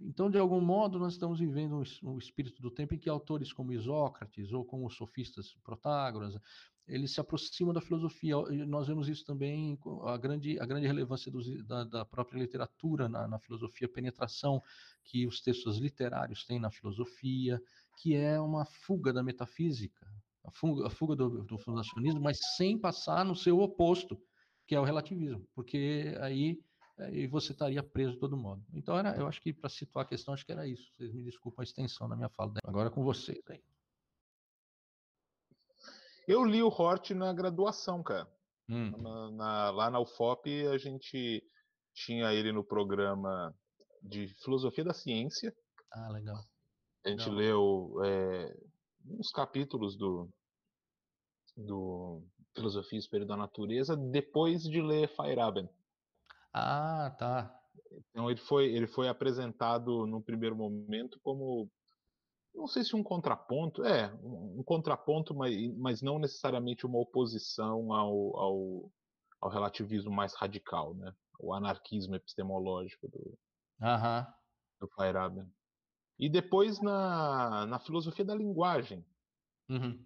Então, 0.00 0.30
de 0.30 0.38
algum 0.38 0.60
modo, 0.60 0.98
nós 0.98 1.14
estamos 1.14 1.40
vivendo 1.40 1.76
um, 1.76 2.10
um 2.10 2.18
espírito 2.18 2.62
do 2.62 2.70
tempo 2.70 2.94
em 2.94 2.98
que 2.98 3.08
autores 3.08 3.52
como 3.52 3.72
Isócrates 3.72 4.52
ou 4.52 4.64
como 4.64 4.86
os 4.86 4.94
sofistas 4.94 5.56
Protágoras, 5.64 6.38
eles 6.86 7.12
se 7.12 7.20
aproximam 7.20 7.74
da 7.74 7.80
filosofia. 7.80 8.36
Nós 8.66 8.86
vemos 8.86 9.08
isso 9.08 9.24
também, 9.24 9.78
a 10.04 10.16
grande, 10.16 10.58
a 10.58 10.64
grande 10.64 10.86
relevância 10.86 11.30
dos, 11.30 11.46
da, 11.66 11.84
da, 11.84 12.04
própria 12.04 12.38
literatura 12.38 13.08
na, 13.08 13.28
na, 13.28 13.38
filosofia, 13.38 13.86
a 13.86 13.92
penetração 13.92 14.62
que 15.04 15.26
os 15.26 15.40
textos 15.40 15.78
literários 15.78 16.44
têm 16.44 16.58
na 16.58 16.70
filosofia, 16.70 17.60
que 17.98 18.14
é 18.14 18.40
uma 18.40 18.64
fuga 18.64 19.12
da 19.12 19.22
metafísica, 19.22 20.06
a 20.44 20.50
fuga, 20.50 20.86
a 20.86 20.90
fuga 20.90 21.14
do, 21.14 21.44
do 21.44 21.58
fundacionismo, 21.58 22.20
mas 22.20 22.38
sem 22.56 22.78
passar 22.78 23.24
no 23.24 23.34
seu 23.34 23.58
oposto, 23.60 24.18
que 24.66 24.74
é 24.74 24.80
o 24.80 24.84
relativismo, 24.84 25.46
porque 25.54 26.14
aí 26.20 26.58
e 27.12 27.26
você 27.26 27.52
estaria 27.52 27.82
preso 27.82 28.14
de 28.14 28.18
todo 28.18 28.36
modo. 28.36 28.64
Então, 28.72 28.98
era, 28.98 29.16
eu 29.16 29.26
acho 29.26 29.40
que 29.40 29.52
para 29.52 29.70
situar 29.70 30.04
a 30.04 30.08
questão, 30.08 30.34
acho 30.34 30.44
que 30.44 30.52
era 30.52 30.66
isso. 30.66 30.90
Vocês 30.94 31.12
me 31.12 31.22
desculpem 31.22 31.62
a 31.62 31.64
extensão 31.64 32.08
da 32.08 32.16
minha 32.16 32.28
fala. 32.30 32.52
Agora 32.64 32.88
é 32.88 32.92
com 32.92 33.04
vocês 33.04 33.42
aí. 33.48 33.62
Eu 36.26 36.44
li 36.44 36.62
o 36.62 36.68
Hort 36.68 37.10
na 37.10 37.32
graduação, 37.32 38.02
cara. 38.02 38.28
Hum. 38.68 38.90
Na, 38.90 39.30
na, 39.30 39.70
lá 39.70 39.90
na 39.90 40.00
UFOP, 40.00 40.66
a 40.66 40.76
gente 40.76 41.42
tinha 41.94 42.32
ele 42.32 42.52
no 42.52 42.62
programa 42.62 43.54
de 44.02 44.28
Filosofia 44.42 44.84
da 44.84 44.92
Ciência. 44.92 45.54
Ah, 45.90 46.08
legal. 46.10 46.38
A 47.04 47.08
gente 47.08 47.30
legal. 47.30 47.34
leu 47.34 48.04
é, 48.04 48.56
uns 49.06 49.30
capítulos 49.30 49.96
do, 49.96 50.28
do 51.56 52.22
Filosofia 52.54 52.98
e 52.98 53.00
Espelho 53.00 53.26
da 53.26 53.36
Natureza 53.36 53.96
depois 53.96 54.62
de 54.62 54.82
ler 54.82 55.08
Feyerabend. 55.16 55.68
Ah, 56.52 57.14
tá. 57.18 57.54
Então 58.10 58.30
ele 58.30 58.40
foi, 58.40 58.66
ele 58.66 58.86
foi 58.86 59.08
apresentado 59.08 60.06
no 60.06 60.22
primeiro 60.22 60.56
momento 60.56 61.18
como 61.22 61.70
não 62.54 62.66
sei 62.66 62.82
se 62.82 62.96
um 62.96 63.02
contraponto, 63.04 63.84
é, 63.84 64.12
um, 64.14 64.58
um 64.58 64.62
contraponto, 64.64 65.34
mas, 65.34 65.54
mas 65.76 66.02
não 66.02 66.18
necessariamente 66.18 66.84
uma 66.84 66.98
oposição 66.98 67.92
ao, 67.92 68.36
ao, 68.36 68.92
ao, 69.40 69.50
relativismo 69.50 70.10
mais 70.10 70.34
radical, 70.34 70.94
né? 70.94 71.14
O 71.38 71.54
anarquismo 71.54 72.16
epistemológico 72.16 73.08
do, 73.08 73.38
Aham. 73.80 74.26
do 74.80 74.88
Feyerabend. 74.88 75.48
E 76.18 76.28
depois 76.28 76.80
na, 76.80 77.64
na 77.66 77.78
filosofia 77.78 78.24
da 78.24 78.34
linguagem. 78.34 79.06
Uhum 79.68 80.04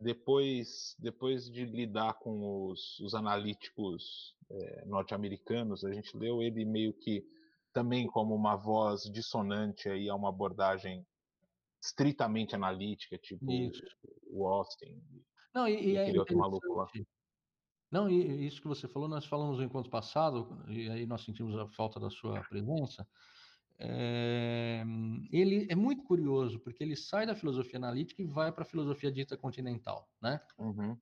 depois, 0.00 0.94
depois 0.98 1.50
de 1.50 1.64
lidar 1.64 2.14
com 2.14 2.66
os, 2.66 2.98
os 3.00 3.14
analíticos 3.14 4.34
é, 4.50 4.84
norte-americanos, 4.86 5.84
a 5.84 5.92
gente 5.92 6.16
leu 6.16 6.42
ele 6.42 6.64
meio 6.64 6.92
que 6.92 7.24
também 7.72 8.06
como 8.06 8.34
uma 8.34 8.56
voz 8.56 9.02
dissonante 9.02 9.88
aí 9.88 10.08
a 10.08 10.14
uma 10.14 10.28
abordagem 10.28 11.06
estritamente 11.82 12.54
analítica, 12.54 13.18
tipo 13.18 13.50
isso. 13.50 13.82
o 14.30 14.46
Austin. 14.46 15.00
Não, 15.54 15.68
e, 15.68 15.92
e 15.92 15.96
é 15.96 16.18
outro 16.18 16.36
maluco 16.36 16.74
lá. 16.74 16.86
Não, 17.90 18.10
e 18.10 18.46
isso 18.46 18.60
que 18.60 18.68
você 18.68 18.86
falou, 18.86 19.08
nós 19.08 19.24
falamos 19.24 19.58
no 19.58 19.64
encontro 19.64 19.90
passado, 19.90 20.62
e 20.68 20.90
aí 20.90 21.06
nós 21.06 21.24
sentimos 21.24 21.56
a 21.56 21.66
falta 21.68 21.98
da 21.98 22.10
sua 22.10 22.40
presença, 22.42 23.06
é, 23.80 24.82
ele 25.30 25.66
é 25.70 25.74
muito 25.74 26.02
curioso, 26.02 26.58
porque 26.58 26.82
ele 26.82 26.96
sai 26.96 27.26
da 27.26 27.34
filosofia 27.36 27.78
analítica 27.78 28.20
e 28.20 28.26
vai 28.26 28.50
para 28.50 28.62
a 28.62 28.66
filosofia 28.66 29.12
dita 29.12 29.36
continental, 29.36 30.10
né? 30.20 30.40
Uhum. 30.58 30.98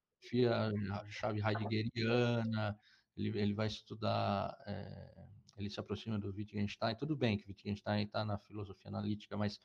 A 0.92 1.08
chave 1.08 1.40
heideggeriana, 1.40 2.78
ele, 3.16 3.38
ele 3.38 3.54
vai 3.54 3.66
estudar, 3.66 4.54
é, 4.66 5.26
ele 5.56 5.70
se 5.70 5.80
aproxima 5.80 6.18
do 6.18 6.34
Wittgenstein, 6.34 6.96
tudo 6.96 7.16
bem 7.16 7.38
que 7.38 7.48
Wittgenstein 7.48 8.04
está 8.04 8.24
na 8.24 8.38
filosofia 8.38 8.88
analítica, 8.88 9.36
mas 9.36 9.58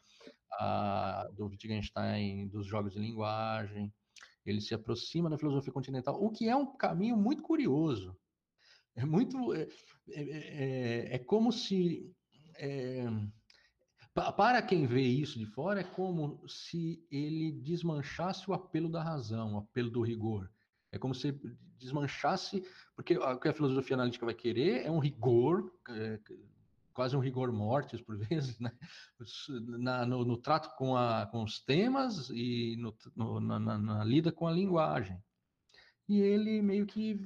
a, 0.53 1.27
do 1.33 1.47
Wittgenstein 1.47 2.47
dos 2.47 2.65
jogos 2.65 2.93
de 2.93 2.99
linguagem, 2.99 3.93
ele 4.45 4.61
se 4.61 4.73
aproxima 4.73 5.29
da 5.29 5.37
filosofia 5.37 5.73
continental, 5.73 6.15
o 6.21 6.31
que 6.31 6.47
é 6.47 6.55
um 6.55 6.77
caminho 6.77 7.17
muito 7.17 7.43
curioso. 7.43 8.15
É 8.95 9.05
muito. 9.05 9.53
É, 9.53 9.67
é, 10.09 10.21
é, 10.21 11.15
é 11.15 11.19
como 11.19 11.51
se 11.51 12.13
é, 12.61 13.03
para 14.13 14.61
quem 14.61 14.85
vê 14.85 15.01
isso 15.01 15.39
de 15.39 15.45
fora, 15.47 15.81
é 15.81 15.83
como 15.83 16.47
se 16.47 17.03
ele 17.09 17.51
desmanchasse 17.51 18.49
o 18.49 18.53
apelo 18.53 18.87
da 18.87 19.01
razão, 19.01 19.55
o 19.55 19.57
apelo 19.57 19.89
do 19.89 20.01
rigor. 20.01 20.49
É 20.91 20.99
como 20.99 21.15
se 21.15 21.31
desmanchasse, 21.79 22.63
porque 22.95 23.17
o 23.17 23.39
que 23.39 23.47
a 23.47 23.53
filosofia 23.53 23.95
analítica 23.95 24.25
vai 24.25 24.35
querer 24.35 24.85
é 24.85 24.91
um 24.91 24.99
rigor, 24.99 25.71
é, 25.89 26.19
quase 26.93 27.15
um 27.15 27.19
rigor 27.19 27.51
mortis 27.51 28.01
por 28.01 28.15
vezes, 28.29 28.59
né? 28.59 28.71
Na, 29.79 30.05
no, 30.05 30.23
no, 30.23 30.37
trato 30.37 30.75
com, 30.77 30.95
a, 30.95 31.25
com 31.25 31.43
os 31.43 31.59
temas 31.59 32.29
e 32.29 32.75
no, 32.77 32.95
no, 33.15 33.39
na, 33.39 33.59
na, 33.59 34.03
lida 34.03 34.31
com 34.31 34.47
a 34.47 34.51
linguagem. 34.51 35.17
E 36.07 36.19
ele 36.19 36.61
meio 36.61 36.85
que 36.85 37.17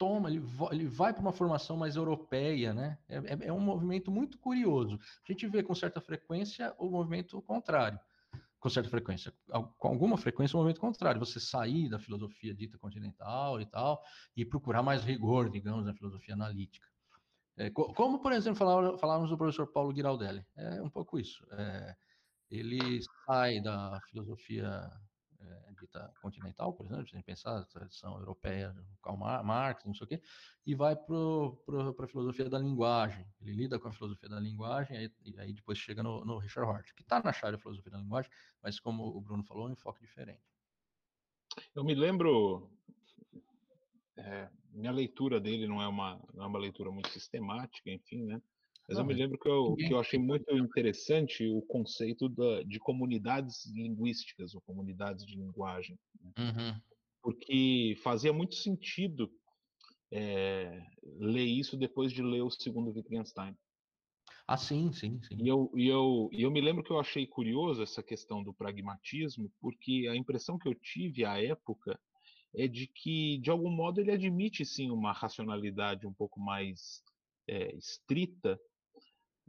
toma, 0.00 0.30
ele, 0.30 0.42
ele 0.72 0.86
vai 0.86 1.12
para 1.12 1.20
uma 1.20 1.30
formação 1.30 1.76
mais 1.76 1.94
europeia, 1.94 2.72
né? 2.72 2.98
É, 3.06 3.16
é, 3.16 3.38
é, 3.48 3.52
um 3.52 3.60
movimento 3.60 4.10
muito 4.10 4.38
curioso. 4.38 4.98
A 5.28 5.30
gente 5.30 5.46
vê 5.46 5.62
com 5.62 5.74
certa 5.74 6.00
frequência 6.00 6.74
o 6.78 6.88
movimento 6.88 7.40
contrário. 7.42 8.00
Com 8.58 8.70
certa 8.70 8.88
frequência, 8.88 9.32
com 9.78 9.88
alguma 9.88 10.16
frequência, 10.16 10.56
o 10.56 10.58
movimento 10.58 10.80
contrário. 10.80 11.20
Você 11.20 11.38
sair 11.38 11.90
da 11.90 11.98
filosofia 11.98 12.54
dita 12.54 12.78
continental 12.78 13.60
e 13.60 13.66
tal, 13.66 14.02
e 14.34 14.44
procurar 14.44 14.82
mais 14.82 15.04
rigor, 15.04 15.50
digamos, 15.50 15.84
na 15.84 15.94
filosofia 15.94 16.32
analítica. 16.32 16.86
É, 17.58 17.68
como, 17.70 18.20
por 18.20 18.32
exemplo, 18.32 18.58
falávamos 18.98 19.28
do 19.28 19.36
professor 19.36 19.66
Paulo 19.66 19.94
Giraldelli. 19.94 20.44
É 20.56 20.82
um 20.82 20.88
pouco 20.88 21.18
isso. 21.18 21.46
É, 21.52 21.94
ele 22.50 23.00
sai 23.26 23.60
da 23.60 24.00
filosofia 24.08 24.90
dita 25.80 26.12
continental, 26.20 26.72
por 26.72 26.86
exemplo, 26.86 27.08
sem 27.08 27.22
pensar 27.22 27.58
a 27.58 27.64
tradição 27.64 28.18
europeia, 28.18 28.74
Karl 29.02 29.16
Marx, 29.16 29.84
não 29.84 29.94
sei 29.94 30.04
o 30.04 30.08
quê, 30.08 30.22
e 30.66 30.74
vai 30.74 30.94
para 30.94 32.04
a 32.04 32.08
filosofia 32.08 32.48
da 32.48 32.58
linguagem. 32.58 33.26
Ele 33.40 33.52
lida 33.52 33.78
com 33.78 33.88
a 33.88 33.92
filosofia 33.92 34.28
da 34.28 34.38
linguagem 34.38 34.96
aí, 34.96 35.12
e 35.24 35.38
aí 35.38 35.52
depois 35.52 35.78
chega 35.78 36.02
no, 36.02 36.24
no 36.24 36.38
Richard 36.38 36.70
Hort, 36.70 36.94
que 36.94 37.02
está 37.02 37.22
na 37.22 37.32
chave 37.32 37.52
da 37.52 37.58
filosofia 37.58 37.92
da 37.92 37.98
linguagem, 37.98 38.30
mas 38.62 38.78
como 38.78 39.04
o 39.04 39.20
Bruno 39.20 39.44
falou, 39.44 39.68
um 39.68 39.72
enfoque 39.72 40.00
diferente. 40.00 40.42
Eu 41.74 41.82
me 41.82 41.94
lembro, 41.94 42.70
é, 44.16 44.48
minha 44.72 44.92
leitura 44.92 45.40
dele 45.40 45.66
não 45.66 45.82
é 45.82 45.88
uma 45.88 46.20
não 46.32 46.44
é 46.44 46.46
uma 46.46 46.58
leitura 46.58 46.90
muito 46.90 47.08
sistemática, 47.08 47.90
enfim, 47.90 48.24
né? 48.24 48.40
Mas 48.90 48.98
não, 48.98 49.04
eu 49.04 49.06
me 49.06 49.14
lembro 49.14 49.38
que 49.38 49.48
eu, 49.48 49.76
que 49.76 49.92
eu 49.92 50.00
achei 50.00 50.18
muito 50.18 50.50
interessante 50.56 51.46
o 51.46 51.62
conceito 51.62 52.28
da, 52.28 52.64
de 52.64 52.80
comunidades 52.80 53.64
linguísticas, 53.66 54.52
ou 54.52 54.60
comunidades 54.62 55.24
de 55.24 55.36
linguagem. 55.36 55.96
Né? 56.20 56.32
Uhum. 56.36 56.80
Porque 57.22 57.94
fazia 58.02 58.32
muito 58.32 58.56
sentido 58.56 59.30
é, 60.10 60.82
ler 61.04 61.44
isso 61.44 61.76
depois 61.76 62.12
de 62.12 62.20
ler 62.20 62.42
o 62.42 62.50
segundo 62.50 62.90
Wittgenstein. 62.90 63.56
Ah, 64.44 64.56
sim, 64.56 64.90
sim, 64.92 65.20
sim. 65.22 65.36
E 65.40 65.46
eu, 65.46 65.70
e, 65.76 65.86
eu, 65.86 66.28
e 66.32 66.42
eu 66.42 66.50
me 66.50 66.60
lembro 66.60 66.82
que 66.82 66.90
eu 66.90 66.98
achei 66.98 67.24
curioso 67.28 67.84
essa 67.84 68.02
questão 68.02 68.42
do 68.42 68.52
pragmatismo, 68.52 69.48
porque 69.60 70.08
a 70.10 70.16
impressão 70.16 70.58
que 70.58 70.66
eu 70.66 70.74
tive 70.74 71.24
à 71.24 71.40
época 71.40 71.96
é 72.52 72.66
de 72.66 72.88
que, 72.88 73.38
de 73.38 73.50
algum 73.50 73.70
modo, 73.70 74.00
ele 74.00 74.10
admite 74.10 74.64
sim 74.64 74.90
uma 74.90 75.12
racionalidade 75.12 76.08
um 76.08 76.12
pouco 76.12 76.40
mais 76.40 77.04
é, 77.46 77.72
estrita, 77.76 78.58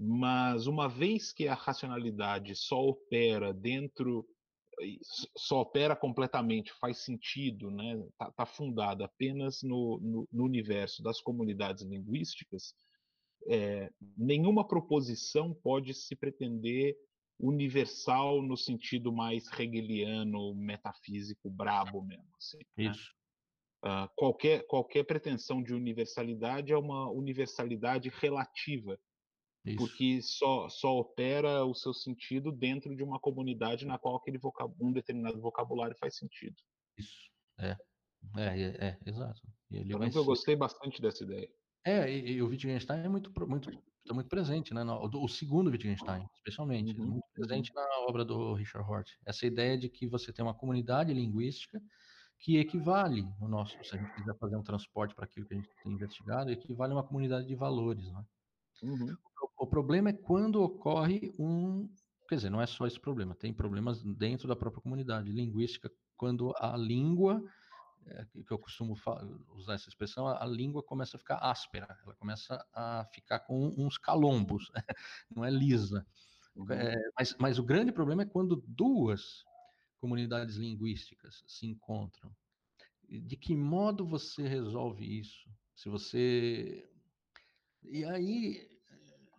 mas 0.03 0.65
uma 0.65 0.89
vez 0.89 1.31
que 1.31 1.47
a 1.47 1.53
racionalidade 1.53 2.55
só 2.55 2.81
opera 2.83 3.53
dentro 3.53 4.27
só 5.37 5.61
opera 5.61 5.95
completamente, 5.95 6.73
faz 6.79 7.03
sentido, 7.03 7.69
né? 7.69 7.99
Está 8.09 8.31
tá 8.31 8.45
fundada 8.47 9.05
apenas 9.05 9.61
no, 9.61 9.99
no, 10.01 10.27
no, 10.31 10.43
universo 10.43 11.03
das 11.03 11.21
comunidades 11.21 11.83
linguísticas, 11.83 12.73
é, 13.47 13.91
nenhuma 14.17 14.67
proposição 14.67 15.53
pode 15.53 15.93
se 15.93 16.15
pretender 16.15 16.95
universal 17.39 18.41
no 18.41 18.57
sentido 18.57 19.11
mais 19.11 19.47
hegeliano, 19.59 20.55
metafísico, 20.55 21.47
brabo 21.47 22.01
mesmo. 22.01 22.35
Assim, 22.37 22.57
né? 22.75 22.85
Isso. 22.85 23.11
Né? 23.83 24.03
Uh, 24.05 24.09
qualquer, 24.15 24.65
qualquer 24.65 25.03
pretensão 25.03 25.61
de 25.61 25.75
universalidade 25.75 26.71
é 26.71 26.77
uma 26.77 27.09
universalidade 27.11 28.09
relativa 28.09 28.97
isso. 29.65 29.77
Porque 29.77 30.21
só, 30.21 30.67
só 30.69 30.97
opera 30.97 31.63
o 31.65 31.75
seu 31.75 31.93
sentido 31.93 32.51
dentro 32.51 32.95
de 32.95 33.03
uma 33.03 33.19
comunidade 33.19 33.85
na 33.85 33.97
qual 33.97 34.15
aquele 34.15 34.37
vocab... 34.37 34.73
um 34.79 34.91
determinado 34.91 35.39
vocabulário 35.39 35.95
faz 35.99 36.15
sentido. 36.17 36.55
Isso, 36.97 37.29
é. 37.59 37.77
É, 38.37 38.61
é, 38.61 38.87
é 38.87 38.99
exato. 39.05 39.41
eu 39.71 39.97
lembro 39.97 40.11
que 40.11 40.17
eu 40.17 40.25
gostei 40.25 40.55
bastante 40.55 41.01
dessa 41.01 41.23
ideia. 41.23 41.49
É, 41.83 42.11
e, 42.11 42.33
e 42.33 42.41
o 42.41 42.47
Wittgenstein 42.47 43.03
é 43.03 43.09
muito, 43.09 43.31
muito, 43.47 43.69
está 43.69 44.13
muito 44.13 44.29
presente, 44.29 44.73
né? 44.73 44.83
No, 44.83 45.03
o 45.03 45.27
segundo 45.27 45.71
Wittgenstein, 45.71 46.27
especialmente, 46.35 46.99
uhum, 46.99 47.07
muito 47.07 47.27
presente 47.33 47.73
na 47.73 47.87
obra 48.07 48.23
do 48.23 48.53
Richard 48.53 48.87
Hort. 48.89 49.09
Essa 49.25 49.45
ideia 49.47 49.77
de 49.77 49.89
que 49.89 50.07
você 50.07 50.31
tem 50.31 50.45
uma 50.45 50.53
comunidade 50.53 51.13
linguística 51.13 51.81
que 52.39 52.57
equivale 52.57 53.23
no 53.39 53.47
nosso, 53.47 53.77
se 53.83 53.95
a 53.95 53.99
gente 53.99 54.13
quiser 54.13 54.35
fazer 54.37 54.55
um 54.55 54.63
transporte 54.63 55.15
para 55.15 55.25
aquilo 55.25 55.45
que 55.45 55.53
a 55.53 55.57
gente 55.57 55.69
tem 55.83 55.93
investigado, 55.93 56.51
equivale 56.51 56.93
a 56.93 56.95
uma 56.95 57.03
comunidade 57.03 57.47
de 57.47 57.55
valores, 57.55 58.11
né? 58.11 58.23
Uhum. 58.83 59.15
Problema 59.71 60.09
é 60.09 60.13
quando 60.13 60.61
ocorre 60.61 61.33
um, 61.39 61.89
quer 62.27 62.35
dizer, 62.35 62.49
não 62.49 62.61
é 62.61 62.67
só 62.67 62.85
esse 62.85 62.99
problema, 62.99 63.33
tem 63.33 63.53
problemas 63.53 64.03
dentro 64.03 64.47
da 64.47 64.55
própria 64.55 64.81
comunidade 64.81 65.31
linguística 65.31 65.89
quando 66.17 66.53
a 66.59 66.75
língua 66.75 67.41
é, 68.05 68.25
que 68.45 68.51
eu 68.51 68.59
costumo 68.59 68.97
usar 69.55 69.75
essa 69.75 69.87
expressão, 69.87 70.27
a, 70.27 70.43
a, 70.43 70.45
língua 70.45 70.83
começa 70.83 71.15
a 71.15 71.19
ficar 71.19 71.37
áspera, 71.37 71.97
ela 72.03 72.13
começa 72.15 72.63
a 72.73 73.05
ficar 73.13 73.39
com 73.39 73.73
uns 73.77 73.97
calombos, 73.97 74.69
não 75.33 75.45
é 75.45 75.49
lisa. 75.49 76.05
Uhum. 76.55 76.71
É, 76.71 76.95
mas, 77.17 77.35
mas 77.39 77.59
o 77.59 77.63
grande 77.63 77.93
problema 77.93 78.23
é 78.23 78.25
quando 78.25 78.61
duas 78.67 79.45
comunidades 79.99 80.55
linguísticas 80.55 81.43
se 81.47 81.65
encontram. 81.65 82.35
De 83.07 83.37
que 83.37 83.55
modo 83.55 84.05
você 84.05 84.47
resolve 84.47 85.19
isso? 85.19 85.49
Se 85.75 85.89
você. 85.89 86.89
E 87.83 88.03
aí, 88.05 88.67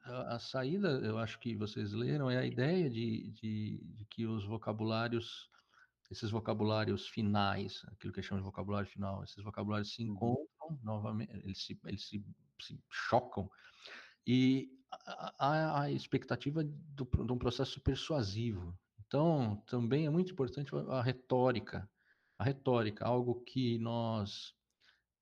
a, 0.04 0.34
a 0.34 0.38
saída, 0.38 0.88
eu 1.04 1.18
acho 1.18 1.38
que 1.38 1.54
vocês 1.56 1.92
leram, 1.92 2.30
é 2.30 2.38
a 2.38 2.46
ideia 2.46 2.88
de, 2.90 3.30
de, 3.30 3.80
de 3.84 4.04
que 4.06 4.26
os 4.26 4.44
vocabulários 4.44 5.50
esses 6.12 6.30
vocabulários 6.30 7.08
finais, 7.08 7.82
aquilo 7.86 8.12
que 8.12 8.20
a 8.20 8.22
gente 8.22 8.28
chama 8.28 8.42
de 8.42 8.44
vocabulário 8.44 8.86
final, 8.86 9.24
esses 9.24 9.42
vocabulários 9.42 9.94
se 9.94 10.04
uhum. 10.04 10.12
encontram 10.12 10.78
novamente, 10.82 11.32
eles 11.42 11.64
se, 11.64 11.80
eles 11.86 12.06
se, 12.06 12.22
se 12.60 12.78
chocam 12.90 13.50
e 14.26 14.70
há 15.38 15.82
a 15.82 15.90
expectativa 15.90 16.62
do, 16.62 17.04
de 17.04 17.32
um 17.32 17.38
processo 17.38 17.80
persuasivo. 17.80 18.78
Então, 19.06 19.62
também 19.66 20.04
é 20.04 20.10
muito 20.10 20.32
importante 20.32 20.70
a 20.90 21.02
retórica, 21.02 21.88
a 22.38 22.44
retórica, 22.44 23.06
algo 23.06 23.40
que 23.42 23.78
nós 23.78 24.54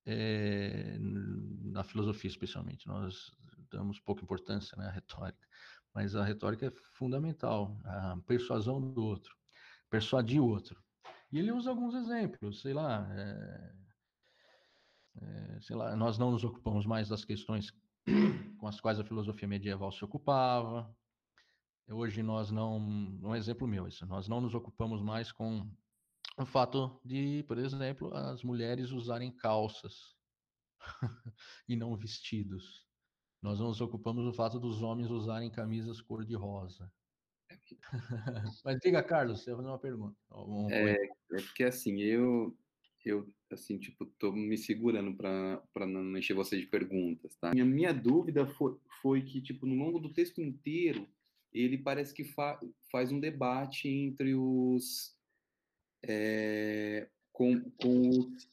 é, 0.05 0.97
na 0.99 1.83
filosofia 1.83 2.29
especialmente 2.29 2.87
nós 2.87 3.31
damos 3.71 3.99
pouca 3.99 4.23
importância 4.23 4.77
né, 4.77 4.87
à 4.87 4.91
retórica, 4.91 5.47
mas 5.93 6.15
a 6.15 6.23
retórica 6.23 6.67
é 6.67 6.71
fundamental, 6.93 7.79
a 7.85 8.17
persuasão 8.25 8.79
do 8.79 9.03
outro 9.03 9.35
persuadir 9.91 10.41
o 10.41 10.47
outro. 10.47 10.81
E 11.31 11.37
ele 11.37 11.51
usa 11.51 11.69
alguns 11.69 11.93
exemplos, 11.93 12.61
sei 12.61 12.73
lá, 12.73 13.07
é, 13.13 13.73
é, 15.21 15.61
sei 15.61 15.75
lá, 15.75 15.95
nós 15.95 16.17
não 16.17 16.31
nos 16.31 16.43
ocupamos 16.43 16.85
mais 16.85 17.09
das 17.09 17.25
questões 17.25 17.71
com 18.57 18.67
as 18.67 18.79
quais 18.79 18.99
a 18.99 19.03
filosofia 19.03 19.47
medieval 19.47 19.91
se 19.91 20.03
ocupava. 20.03 20.89
Hoje 21.89 22.23
nós 22.23 22.51
não, 22.51 22.79
um 22.79 23.35
exemplo 23.35 23.67
meu 23.67 23.85
isso, 23.87 24.05
nós 24.05 24.27
não 24.29 24.39
nos 24.39 24.55
ocupamos 24.55 25.01
mais 25.01 25.31
com 25.31 25.69
o 26.37 26.45
fato 26.45 27.01
de, 27.03 27.43
por 27.47 27.57
exemplo, 27.57 28.13
as 28.15 28.43
mulheres 28.43 28.91
usarem 28.91 29.29
calças 29.29 30.15
e 31.67 31.75
não 31.75 31.97
vestidos. 31.97 32.87
Nós 33.41 33.59
não 33.59 33.69
nos 33.69 33.81
ocupamos 33.81 34.23
do 34.23 34.33
fato 34.33 34.59
dos 34.59 34.81
homens 34.83 35.09
usarem 35.09 35.49
camisas 35.49 35.99
cor-de-rosa. 35.99 36.91
Mas 38.63 38.79
diga, 38.79 39.01
Carlos, 39.01 39.39
você 39.39 39.49
vai 39.49 39.57
fazer 39.57 39.69
uma 39.69 39.79
pergunta. 39.79 40.15
É, 40.69 40.93
é, 40.93 41.41
porque 41.41 41.63
assim, 41.63 41.99
eu, 42.01 42.55
eu 43.03 43.27
assim, 43.51 43.79
tipo, 43.79 44.05
tô 44.05 44.31
me 44.31 44.57
segurando 44.57 45.15
para 45.15 45.87
não 45.87 46.17
encher 46.17 46.35
você 46.35 46.59
de 46.59 46.67
perguntas, 46.67 47.35
tá? 47.35 47.51
Minha, 47.51 47.65
minha 47.65 47.93
dúvida 47.93 48.45
foi, 48.45 48.77
foi 49.01 49.21
que, 49.23 49.41
tipo, 49.41 49.65
no 49.65 49.75
longo 49.75 49.99
do 49.99 50.13
texto 50.13 50.39
inteiro, 50.39 51.07
ele 51.51 51.77
parece 51.77 52.13
que 52.13 52.23
fa 52.23 52.59
faz 52.91 53.11
um 53.11 53.19
debate 53.19 53.89
entre 53.89 54.35
os. 54.35 55.17
É, 56.03 57.09
com, 57.31 57.59
com 57.71 58.09
os. 58.09 58.49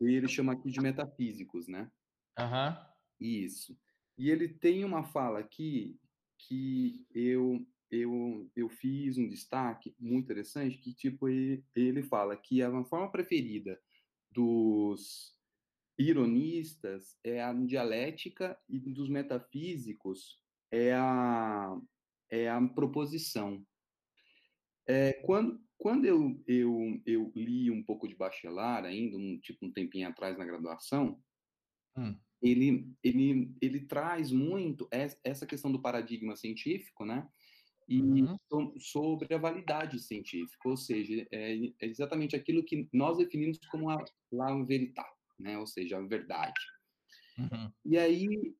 Ele 0.00 0.26
chama 0.26 0.54
aqui 0.54 0.70
de 0.70 0.80
metafísicos, 0.80 1.68
né? 1.68 1.90
Aham. 2.36 2.70
Uhum. 2.70 2.92
Isso. 3.20 3.78
E 4.16 4.30
ele 4.30 4.48
tem 4.48 4.84
uma 4.84 5.04
fala 5.04 5.40
aqui 5.40 5.98
que 6.38 7.06
eu 7.14 7.64
eu, 7.90 8.50
eu 8.56 8.70
fiz 8.70 9.18
um 9.18 9.28
destaque 9.28 9.94
muito 10.00 10.24
interessante 10.24 10.78
que, 10.78 10.94
tipo, 10.94 11.28
ele, 11.28 11.62
ele 11.74 12.02
fala 12.02 12.34
que 12.34 12.62
a 12.62 12.84
forma 12.84 13.12
preferida 13.12 13.78
dos 14.30 15.36
ironistas 15.98 17.18
é 17.22 17.42
a 17.42 17.52
dialética 17.52 18.58
e 18.66 18.80
dos 18.80 19.10
metafísicos 19.10 20.40
é 20.70 20.94
a, 20.94 21.78
é 22.30 22.48
a 22.48 22.66
proposição. 22.68 23.62
É, 24.86 25.12
quando 25.24 25.62
quando 25.82 26.04
eu, 26.04 26.40
eu, 26.46 27.02
eu 27.04 27.32
li 27.34 27.68
um 27.68 27.82
pouco 27.82 28.06
de 28.06 28.14
Bachelard, 28.14 28.86
ainda, 28.86 29.16
um, 29.18 29.36
tipo 29.40 29.66
um 29.66 29.72
tempinho 29.72 30.08
atrás 30.08 30.38
na 30.38 30.44
graduação, 30.44 31.20
hum. 31.98 32.16
Ele, 32.42 32.92
ele, 33.02 33.54
ele 33.60 33.80
traz 33.80 34.32
muito 34.32 34.88
essa 34.90 35.46
questão 35.46 35.70
do 35.70 35.80
paradigma 35.80 36.36
científico, 36.36 37.04
né? 37.04 37.28
e 37.88 38.00
uhum. 38.00 38.72
sobre 38.78 39.34
a 39.34 39.38
validade 39.38 39.98
científica, 39.98 40.68
ou 40.68 40.76
seja, 40.76 41.26
é, 41.30 41.56
é, 41.56 41.86
exatamente 41.86 42.36
aquilo 42.36 42.64
que 42.64 42.88
nós 42.92 43.18
definimos 43.18 43.58
como 43.70 43.90
a 43.90 44.02
la 44.30 44.62
verità, 44.64 45.06
né? 45.38 45.58
ou 45.58 45.66
seja, 45.66 45.98
a 45.98 46.00
verdade. 46.00 46.60
Uhum. 47.38 47.70
E 47.84 47.98
aí 47.98 48.54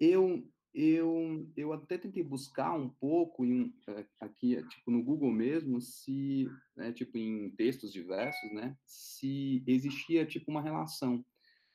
eu 0.00 0.46
eu 0.74 1.50
eu 1.56 1.72
até 1.72 1.96
tentei 1.96 2.22
buscar 2.22 2.74
um 2.74 2.88
pouco 2.88 3.46
em, 3.46 3.74
é, 3.88 4.04
aqui 4.20 4.62
tipo 4.68 4.90
no 4.90 5.02
Google 5.02 5.32
mesmo 5.32 5.80
se 5.80 6.46
né, 6.76 6.92
tipo 6.92 7.16
em 7.16 7.50
textos 7.50 7.92
diversos, 7.92 8.52
né, 8.52 8.76
se 8.84 9.64
existia 9.66 10.26
tipo 10.26 10.50
uma 10.50 10.60
relação 10.60 11.24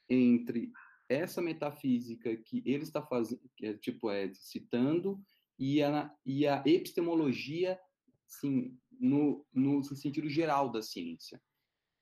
entre 0.08 0.71
essa 1.13 1.41
metafísica 1.41 2.36
que 2.38 2.62
ele 2.65 2.84
está 2.84 3.02
fazendo, 3.02 3.41
que 3.56 3.65
é, 3.65 3.74
tipo 3.74 4.10
é 4.10 4.32
citando 4.34 5.21
e 5.58 5.82
a, 5.84 6.13
e 6.26 6.47
a 6.47 6.63
epistemologia, 6.65 7.80
sim, 8.26 8.78
no, 9.00 9.45
no 9.54 9.84
sentido 9.84 10.28
geral 10.30 10.71
da 10.71 10.82
ciência. 10.82 11.41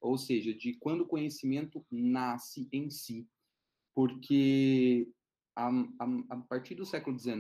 Ou 0.02 0.17
seja, 0.17 0.54
de 0.54 0.74
quando 0.76 1.02
o 1.02 1.08
conhecimento 1.08 1.86
nasce 1.91 2.69
em 2.72 2.89
si. 2.89 3.28
Porque 3.93 5.12
a, 5.56 5.67
a, 5.67 6.06
a 6.30 6.38
partir 6.38 6.76
do 6.76 6.86
século 6.86 7.19
XIX, 7.19 7.38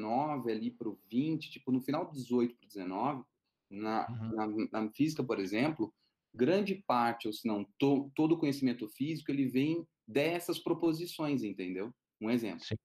ali 0.49 0.71
para 0.71 0.89
o 0.89 0.99
XX, 1.09 1.49
tipo, 1.49 1.71
no 1.71 1.81
final 1.81 2.05
do 2.05 2.19
XVIII 2.19 2.49
para 2.49 2.67
o 2.67 2.71
XIX, 2.71 3.25
na, 3.69 4.09
uhum. 4.09 4.67
na, 4.71 4.81
na, 4.81 4.91
física, 4.91 5.23
por 5.23 5.39
exemplo, 5.39 5.93
grande 6.33 6.75
parte, 6.75 7.27
ou 7.27 7.33
se 7.33 7.47
não, 7.47 7.65
to, 7.77 8.11
todo 8.15 8.33
o 8.33 8.37
conhecimento 8.37 8.87
físico, 8.89 9.31
ele 9.31 9.47
vem 9.47 9.87
dessas 10.09 10.57
proposições, 10.57 11.43
entendeu? 11.43 11.93
Um 12.19 12.31
exemplo. 12.31 12.65
Sim. 12.65 12.75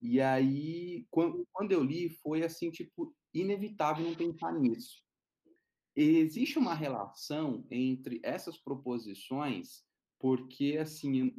E 0.00 0.20
aí, 0.20 1.06
quando, 1.10 1.46
quando 1.52 1.72
eu 1.72 1.82
li, 1.82 2.08
foi 2.08 2.42
assim, 2.44 2.70
tipo, 2.70 3.14
inevitável 3.34 4.06
não 4.06 4.14
pensar 4.14 4.52
nisso. 4.52 5.02
Existe 5.94 6.58
uma 6.58 6.74
relação 6.74 7.66
entre 7.70 8.20
essas 8.22 8.56
proposições, 8.56 9.82
porque, 10.18 10.78
assim, 10.80 11.34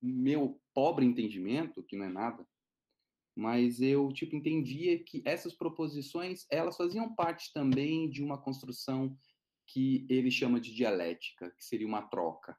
meu 0.00 0.60
pobre 0.74 1.04
entendimento, 1.04 1.82
que 1.84 1.96
não 1.96 2.06
é 2.06 2.08
nada, 2.08 2.46
mas 3.36 3.80
eu, 3.80 4.12
tipo, 4.12 4.36
entendia 4.36 5.02
que 5.02 5.22
essas 5.24 5.54
proposições, 5.54 6.44
elas 6.50 6.76
faziam 6.76 7.14
parte 7.14 7.52
também 7.52 8.10
de 8.10 8.22
uma 8.22 8.36
construção 8.36 9.16
que 9.66 10.06
ele 10.08 10.30
chama 10.30 10.60
de 10.60 10.74
dialética, 10.74 11.50
que 11.50 11.64
seria 11.64 11.86
uma 11.86 12.02
troca. 12.02 12.56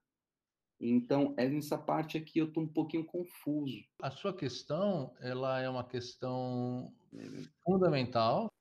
Então, 0.85 1.33
é 1.37 1.47
nessa 1.47 1.77
parte 1.77 2.17
aqui 2.17 2.39
eu 2.39 2.47
estou 2.47 2.63
um 2.63 2.67
pouquinho 2.67 3.05
confuso. 3.05 3.81
A 4.01 4.11
sua 4.11 4.35
questão, 4.35 5.15
ela 5.21 5.61
é 5.61 5.69
uma 5.69 5.83
questão 5.83 6.93
fundamental. 7.63 8.51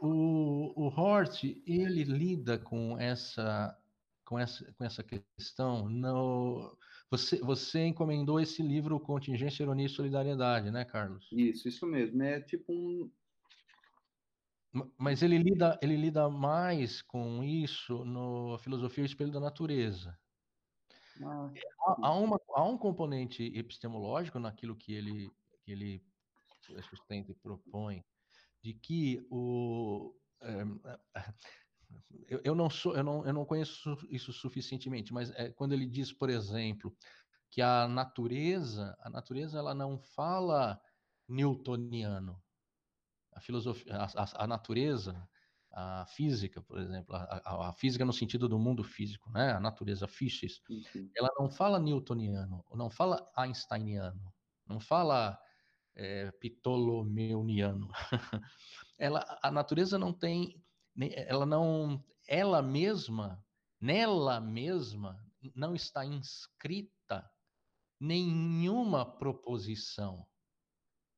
O, 0.00 0.72
o 0.74 0.88
Hort, 0.88 1.44
ele 1.66 2.04
lida 2.04 2.58
com 2.58 2.98
essa, 2.98 3.78
com 4.24 4.38
essa, 4.38 4.72
com 4.72 4.84
essa 4.84 5.02
questão 5.02 5.88
no... 5.88 6.76
Você, 7.10 7.38
você 7.40 7.86
encomendou 7.86 8.40
esse 8.40 8.62
livro 8.62 8.98
Contingência, 8.98 9.62
Ironia 9.62 9.86
e 9.86 9.90
Solidariedade, 9.90 10.70
né, 10.70 10.84
Carlos? 10.84 11.28
Isso, 11.30 11.68
isso 11.68 11.86
mesmo. 11.86 12.22
É 12.22 12.40
tipo 12.40 12.72
um, 12.72 13.10
mas 14.98 15.22
ele 15.22 15.38
lida, 15.38 15.78
ele 15.80 15.96
lida 15.96 16.28
mais 16.28 17.00
com 17.00 17.44
isso 17.44 18.04
no 18.04 18.58
Filosofia 18.58 19.04
e 19.04 19.06
Espelho 19.06 19.30
da 19.30 19.38
Natureza. 19.38 20.18
Há, 21.22 22.08
há, 22.08 22.12
uma, 22.12 22.40
há 22.54 22.64
um 22.64 22.76
componente 22.76 23.42
epistemológico 23.56 24.38
naquilo 24.38 24.76
que 24.76 24.92
ele, 24.92 25.30
que 25.64 25.72
ele 25.72 26.02
sustenta 26.88 27.30
e 27.30 27.34
propõe, 27.34 28.04
de 28.62 28.74
que 28.74 29.26
o. 29.30 30.14
É, 30.42 30.64
eu, 32.28 32.40
eu, 32.44 32.54
não 32.54 32.68
sou, 32.68 32.96
eu 32.96 33.04
não, 33.04 33.24
eu 33.26 33.32
não 33.32 33.44
conheço 33.44 33.96
isso 34.10 34.32
suficientemente, 34.32 35.12
mas 35.12 35.30
é, 35.32 35.50
quando 35.52 35.72
ele 35.72 35.86
diz, 35.86 36.12
por 36.12 36.28
exemplo, 36.28 36.96
que 37.50 37.62
a 37.62 37.86
natureza, 37.86 38.96
a 39.00 39.08
natureza 39.08 39.58
ela 39.58 39.74
não 39.74 39.98
fala 39.98 40.80
newtoniano. 41.28 42.42
A 43.32 43.40
filosofia, 43.40 43.96
a, 43.96 44.04
a, 44.04 44.44
a 44.44 44.46
natureza, 44.46 45.28
a 45.76 46.06
física, 46.06 46.62
por 46.62 46.78
exemplo, 46.78 47.16
a, 47.16 47.68
a, 47.68 47.72
física 47.72 48.04
no 48.04 48.12
sentido 48.12 48.48
do 48.48 48.58
mundo 48.58 48.84
físico, 48.84 49.28
né? 49.30 49.52
A 49.52 49.58
natureza 49.58 50.06
physis, 50.06 50.60
uhum. 50.70 51.10
ela 51.16 51.28
não 51.36 51.50
fala 51.50 51.80
newtoniano, 51.80 52.64
não 52.72 52.88
fala 52.88 53.28
einsteiniano, 53.36 54.32
não 54.64 54.78
fala 54.78 55.36
é, 55.96 56.30
ptolomeuniano. 56.32 57.88
ela, 58.96 59.38
a 59.42 59.50
natureza 59.50 59.98
não 59.98 60.12
tem, 60.12 60.62
ela 61.26 61.44
não, 61.44 62.02
ela 62.28 62.62
mesma, 62.62 63.44
nela 63.80 64.40
mesma, 64.40 65.18
não 65.56 65.74
está 65.74 66.04
inscrita 66.06 67.28
nenhuma 67.98 69.04
proposição. 69.04 70.24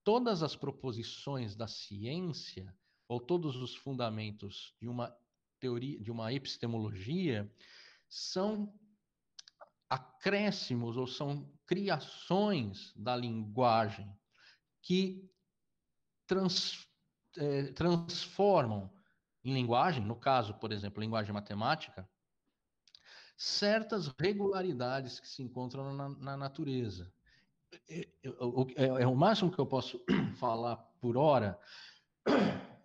Todas 0.02 0.42
as 0.42 0.56
proposições 0.56 1.54
da 1.54 1.68
ciência 1.68 2.74
ou 3.08 3.20
todos 3.20 3.56
os 3.56 3.74
fundamentos 3.74 4.74
de 4.80 4.88
uma 4.88 5.16
teoria, 5.60 6.00
de 6.00 6.10
uma 6.10 6.32
epistemologia, 6.32 7.50
são 8.08 8.72
acréscimos 9.88 10.96
ou 10.96 11.06
são 11.06 11.50
criações 11.66 12.92
da 12.96 13.16
linguagem 13.16 14.10
que 14.82 15.28
trans, 16.26 16.88
é, 17.36 17.72
transformam 17.72 18.92
em 19.44 19.54
linguagem, 19.54 20.04
no 20.04 20.16
caso, 20.16 20.54
por 20.54 20.72
exemplo, 20.72 21.00
linguagem 21.00 21.32
matemática, 21.32 22.08
certas 23.36 24.08
regularidades 24.18 25.20
que 25.20 25.28
se 25.28 25.42
encontram 25.42 25.94
na, 25.94 26.08
na 26.08 26.36
natureza. 26.36 27.12
É, 27.88 28.00
é, 28.00 28.28
é, 28.76 28.86
é, 29.02 29.06
o 29.06 29.14
máximo 29.14 29.50
que 29.50 29.58
eu 29.58 29.66
posso 29.66 30.02
falar 30.38 30.76
por 31.00 31.16
hora 31.16 31.58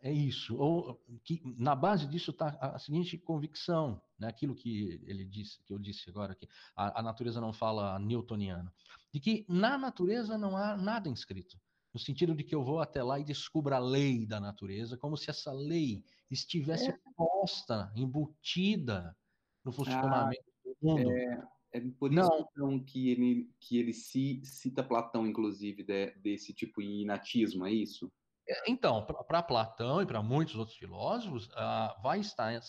é 0.02 0.12
isso. 0.12 0.58
Ou 0.58 1.00
que 1.24 1.42
na 1.58 1.76
base 1.76 2.08
disso 2.08 2.32
está 2.32 2.50
a 2.60 2.80
seguinte 2.80 3.18
convicção, 3.18 4.02
né? 4.18 4.28
Aquilo 4.28 4.56
que 4.56 5.02
ele 5.06 5.24
disse, 5.24 5.64
que 5.64 5.72
eu 5.74 5.80
disse 5.80 6.10
agora 6.10 6.36
que 6.36 6.48
a, 6.76 7.00
a, 7.00 7.04
natureza 7.04 7.40
não 7.40 7.54
fala 7.54 8.00
newtoniano, 8.00 8.72
de 9.14 9.20
que 9.20 9.46
na 9.48 9.78
natureza 9.78 10.38
não 10.38 10.58
há 10.58 10.76
nada 10.76 11.08
inscrito, 11.08 11.60
no 11.94 12.00
sentido 12.00 12.34
de 12.34 12.44
que 12.44 12.56
eu 12.56 12.64
vou 12.64 12.80
até 12.80 13.04
lá 13.04 13.20
e 13.20 13.24
descubro 13.24 13.76
a 13.76 13.80
lei 13.80 14.26
da 14.26 14.40
natureza, 14.40 14.98
como 14.98 15.16
se 15.16 15.30
essa 15.30 15.52
lei 15.52 16.04
estivesse 16.30 16.90
é. 16.90 17.00
posta, 17.16 17.92
embutida 17.96 19.16
no 19.64 19.72
funcionamento 19.72 20.42
ah, 20.42 20.70
do 20.70 20.76
mundo. 20.82 21.12
É, 21.12 21.48
é 21.74 21.82
por 22.00 22.12
isso 22.12 22.22
não. 22.22 22.50
então 22.52 22.80
que 22.84 23.10
ele 23.10 23.50
que 23.60 23.78
ele 23.78 23.94
cita 23.94 24.84
Platão, 24.84 25.28
inclusive, 25.28 25.84
de, 25.84 26.12
desse 26.16 26.54
tipo 26.54 26.82
de 26.82 27.02
inatismo, 27.02 27.68
é 27.68 27.72
isso? 27.72 28.12
É, 28.47 28.71
então, 28.71 29.06
para 29.06 29.43
Platão 29.43 30.01
e 30.01 30.06
para 30.06 30.21
muitos 30.21 30.56
outros 30.56 30.77
filósofos, 30.77 31.47
uh, 31.47 32.01
vai 32.01 32.19
estar 32.19 32.60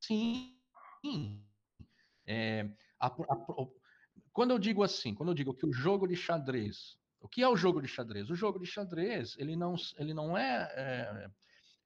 sim. 0.00 0.56
É, 2.26 2.68
a, 2.98 3.06
a, 3.06 3.12
quando 4.32 4.50
eu 4.50 4.58
digo 4.58 4.82
assim, 4.82 5.14
quando 5.14 5.30
eu 5.30 5.34
digo 5.34 5.54
que 5.54 5.66
o 5.66 5.72
jogo 5.72 6.06
de 6.06 6.16
xadrez, 6.16 6.98
o 7.20 7.28
que 7.28 7.42
é 7.42 7.48
o 7.48 7.56
jogo 7.56 7.80
de 7.80 7.88
xadrez? 7.88 8.30
O 8.30 8.34
jogo 8.34 8.58
de 8.58 8.66
xadrez, 8.66 9.36
ele 9.38 9.56
não, 9.56 9.74
ele 9.98 10.12
não 10.12 10.36
é, 10.36 10.72
é 10.76 11.30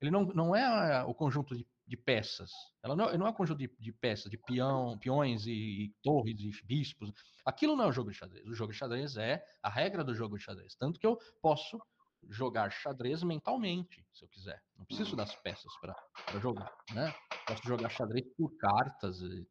ele 0.00 0.10
não, 0.10 0.24
não 0.26 0.54
é 0.54 1.02
o 1.04 1.12
conjunto 1.12 1.56
de, 1.56 1.66
de 1.86 1.96
peças. 1.96 2.50
Ela 2.82 2.94
não, 2.94 3.12
não 3.18 3.26
é 3.26 3.30
o 3.30 3.34
conjunto 3.34 3.58
de, 3.58 3.70
de 3.78 3.92
peças, 3.92 4.30
de 4.30 4.38
peão, 4.38 4.96
peões 4.98 5.46
e, 5.46 5.50
e, 5.52 5.94
torres 6.02 6.38
e 6.40 6.64
bispos. 6.64 7.12
Aquilo 7.44 7.74
não 7.74 7.84
é 7.84 7.88
o 7.88 7.92
jogo 7.92 8.10
de 8.10 8.16
xadrez. 8.16 8.46
O 8.46 8.54
jogo 8.54 8.72
de 8.72 8.78
xadrez 8.78 9.16
é 9.16 9.44
a 9.62 9.68
regra 9.68 10.04
do 10.04 10.14
jogo 10.14 10.36
de 10.36 10.44
xadrez. 10.44 10.76
Tanto 10.76 11.00
que 11.00 11.06
eu 11.06 11.18
posso 11.42 11.80
jogar 12.28 12.70
xadrez 12.70 13.22
mentalmente, 13.22 14.06
se 14.12 14.24
eu 14.24 14.28
quiser. 14.28 14.62
Não 14.76 14.84
preciso 14.84 15.16
das 15.16 15.34
peças 15.36 15.72
para 15.80 15.94
jogar, 16.40 16.72
né? 16.92 17.14
Posso 17.46 17.62
jogar 17.66 17.88
xadrez 17.88 18.26
por 18.36 18.56
cartas, 18.56 19.20
né? 19.20 19.46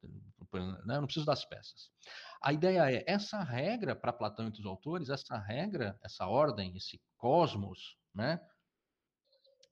não 0.86 1.06
preciso 1.06 1.26
das 1.26 1.46
peças. 1.46 1.90
A 2.42 2.54
ideia 2.54 2.92
é, 2.92 3.04
essa 3.08 3.42
regra, 3.44 3.96
para 3.96 4.14
Platão 4.14 4.46
e 4.46 4.48
outros 4.48 4.66
autores, 4.66 5.10
essa 5.10 5.38
regra, 5.38 5.98
essa 6.04 6.28
ordem, 6.28 6.76
esse 6.76 7.02
cosmos, 7.18 7.98
né? 8.14 8.40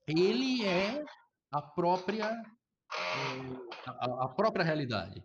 Ele 0.06 0.64
é 0.64 1.04
a 1.50 1.62
própria, 1.62 2.30
eh, 2.30 3.80
a, 3.86 4.24
a 4.24 4.28
própria 4.28 4.64
realidade. 4.64 5.24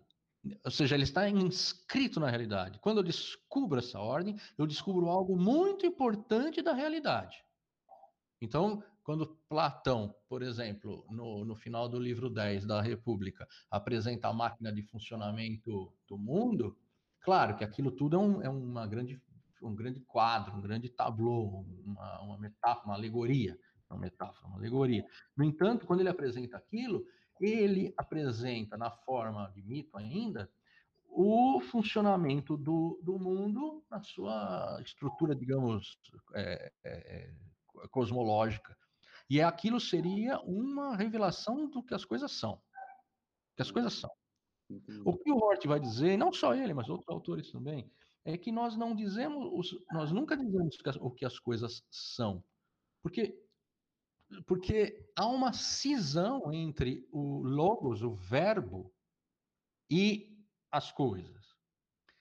Ou 0.64 0.70
seja, 0.72 0.96
ele 0.96 1.04
está 1.04 1.28
inscrito 1.28 2.18
na 2.18 2.28
realidade. 2.28 2.80
Quando 2.80 2.98
eu 2.98 3.04
descubro 3.04 3.78
essa 3.78 4.00
ordem, 4.00 4.36
eu 4.58 4.66
descubro 4.66 5.08
algo 5.08 5.36
muito 5.36 5.86
importante 5.86 6.60
da 6.60 6.72
realidade. 6.72 7.36
Então, 8.42 8.82
quando 9.04 9.38
Platão, 9.48 10.12
por 10.28 10.42
exemplo, 10.42 11.06
no, 11.08 11.44
no 11.44 11.54
final 11.54 11.88
do 11.88 11.96
livro 11.96 12.28
10 12.28 12.66
da 12.66 12.82
República, 12.82 13.46
apresenta 13.70 14.26
a 14.26 14.32
máquina 14.32 14.72
de 14.72 14.82
funcionamento 14.82 15.92
do 16.08 16.18
mundo, 16.18 16.76
claro 17.20 17.56
que 17.56 17.62
aquilo 17.62 17.92
tudo 17.92 18.16
é, 18.16 18.18
um, 18.18 18.42
é 18.42 18.48
uma 18.48 18.84
grande, 18.84 19.22
um 19.62 19.72
grande 19.72 20.00
quadro, 20.00 20.56
um 20.56 20.60
grande 20.60 20.88
tableau, 20.88 21.64
uma, 21.84 22.20
uma 22.20 22.38
metáfora, 22.38 22.86
uma 22.86 22.94
alegoria, 22.96 23.56
uma 23.88 24.00
metáfora, 24.00 24.48
uma 24.48 24.58
alegoria. 24.58 25.06
No 25.36 25.44
entanto, 25.44 25.86
quando 25.86 26.00
ele 26.00 26.08
apresenta 26.08 26.56
aquilo, 26.56 27.06
ele 27.40 27.94
apresenta 27.96 28.76
na 28.76 28.90
forma 28.90 29.52
de 29.54 29.62
mito 29.62 29.96
ainda 29.96 30.50
o 31.04 31.60
funcionamento 31.60 32.56
do, 32.56 33.00
do 33.04 33.18
mundo 33.20 33.84
na 33.88 34.02
sua 34.02 34.80
estrutura, 34.82 35.32
digamos, 35.32 35.98
é, 36.34 36.72
é, 36.82 37.30
cosmológica. 37.90 38.76
E 39.28 39.40
aquilo 39.40 39.80
seria 39.80 40.38
uma 40.40 40.96
revelação 40.96 41.68
do 41.68 41.82
que 41.82 41.94
as 41.94 42.04
coisas 42.04 42.32
são. 42.32 42.60
Que 43.56 43.62
as 43.62 43.70
coisas 43.70 43.94
são. 43.94 44.10
O 45.04 45.16
que 45.16 45.30
o 45.30 45.36
Hort 45.36 45.66
vai 45.66 45.80
dizer, 45.80 46.16
não 46.16 46.32
só 46.32 46.54
ele, 46.54 46.72
mas 46.72 46.88
outros 46.88 47.08
autores 47.08 47.50
também, 47.50 47.90
é 48.24 48.38
que 48.38 48.52
nós 48.52 48.76
não 48.76 48.94
dizemos, 48.94 49.76
nós 49.90 50.12
nunca 50.12 50.36
dizemos 50.36 50.76
o 51.00 51.10
que 51.10 51.24
as 51.24 51.38
coisas 51.38 51.84
são. 51.90 52.42
Porque 53.02 53.38
porque 54.46 55.10
há 55.14 55.26
uma 55.26 55.52
cisão 55.52 56.52
entre 56.52 57.06
o 57.12 57.42
logos, 57.42 58.02
o 58.02 58.14
verbo, 58.14 58.90
e 59.90 60.34
as 60.70 60.90
coisas. 60.90 61.54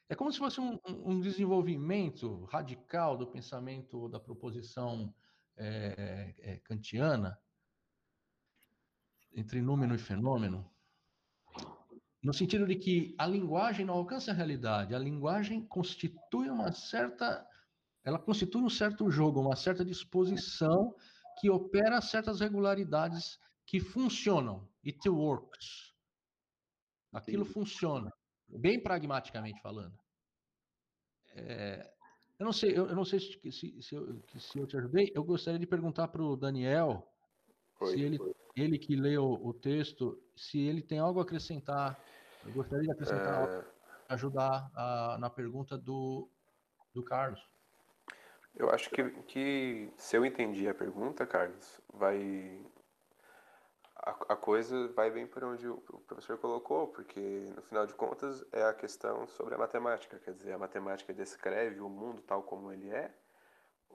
É 0.09 0.15
como 0.15 0.31
se 0.31 0.39
fosse 0.39 0.59
um, 0.59 0.77
um 0.85 1.21
desenvolvimento 1.21 2.43
radical 2.45 3.15
do 3.15 3.25
pensamento 3.25 4.09
da 4.09 4.19
proposição 4.19 5.13
é, 5.61 6.35
é, 6.39 6.57
kantiana, 6.57 7.39
entre 9.33 9.61
número 9.61 9.93
e 9.93 9.97
fenômeno, 9.97 10.69
no 12.21 12.33
sentido 12.33 12.65
de 12.67 12.75
que 12.75 13.15
a 13.17 13.25
linguagem 13.25 13.85
não 13.85 13.93
alcança 13.93 14.31
a 14.31 14.33
realidade, 14.33 14.93
a 14.93 14.99
linguagem 14.99 15.65
constitui 15.65 16.49
uma 16.49 16.71
certa, 16.71 17.47
ela 18.03 18.19
constitui 18.19 18.61
um 18.61 18.69
certo 18.69 19.09
jogo, 19.09 19.39
uma 19.39 19.55
certa 19.55 19.85
disposição 19.85 20.95
que 21.39 21.49
opera 21.49 22.01
certas 22.01 22.39
regularidades 22.39 23.39
que 23.65 23.79
funcionam. 23.79 24.67
It 24.85 25.07
works. 25.07 25.93
Aquilo 27.13 27.45
Sim. 27.45 27.53
funciona, 27.53 28.11
bem 28.47 28.81
pragmaticamente 28.81 29.61
falando. 29.61 29.97
É, 31.33 31.93
eu 32.41 32.45
não 32.45 32.51
sei, 32.51 32.71
eu, 32.71 32.87
eu 32.87 32.95
não 32.95 33.05
sei 33.05 33.19
se, 33.19 33.51
se, 33.51 33.81
se, 33.83 33.95
eu, 33.95 34.19
se, 34.35 34.57
eu, 34.57 34.65
te 34.65 34.75
ajudei. 34.75 35.11
Eu 35.13 35.23
gostaria 35.23 35.59
de 35.59 35.67
perguntar 35.67 36.07
para 36.07 36.23
o 36.23 36.35
Daniel 36.35 37.07
foi, 37.77 37.91
se 37.91 38.01
ele, 38.01 38.17
ele 38.55 38.79
que 38.79 38.95
leu 38.95 39.33
o 39.33 39.53
texto, 39.53 40.19
se 40.35 40.59
ele 40.59 40.81
tem 40.81 40.97
algo 40.97 41.19
a 41.19 41.23
acrescentar. 41.23 42.03
Eu 42.43 42.51
gostaria 42.53 42.85
de 42.85 42.91
acrescentar, 42.91 43.47
é... 43.47 43.63
ajudar 44.09 44.71
a, 44.73 45.17
na 45.19 45.29
pergunta 45.29 45.77
do, 45.77 46.27
do 46.95 47.03
Carlos. 47.03 47.47
Eu 48.55 48.71
acho 48.71 48.89
que, 48.89 49.03
que 49.27 49.93
se 49.95 50.17
eu 50.17 50.25
entendi 50.25 50.67
a 50.67 50.73
pergunta, 50.73 51.27
Carlos, 51.27 51.79
vai 51.93 52.65
a, 54.03 54.11
a 54.33 54.35
coisa 54.35 54.87
vai 54.89 55.11
bem 55.11 55.27
por 55.27 55.43
onde 55.43 55.67
o, 55.67 55.75
o 55.89 55.99
professor 55.99 56.37
colocou, 56.37 56.87
porque 56.87 57.45
no 57.55 57.61
final 57.61 57.85
de 57.85 57.93
contas 57.93 58.43
é 58.51 58.63
a 58.63 58.73
questão 58.73 59.27
sobre 59.27 59.53
a 59.55 59.57
matemática, 59.57 60.19
quer 60.19 60.33
dizer, 60.33 60.53
a 60.53 60.57
matemática 60.57 61.13
descreve 61.13 61.79
o 61.79 61.89
mundo 61.89 62.21
tal 62.21 62.41
como 62.43 62.71
ele 62.71 62.89
é, 62.89 63.13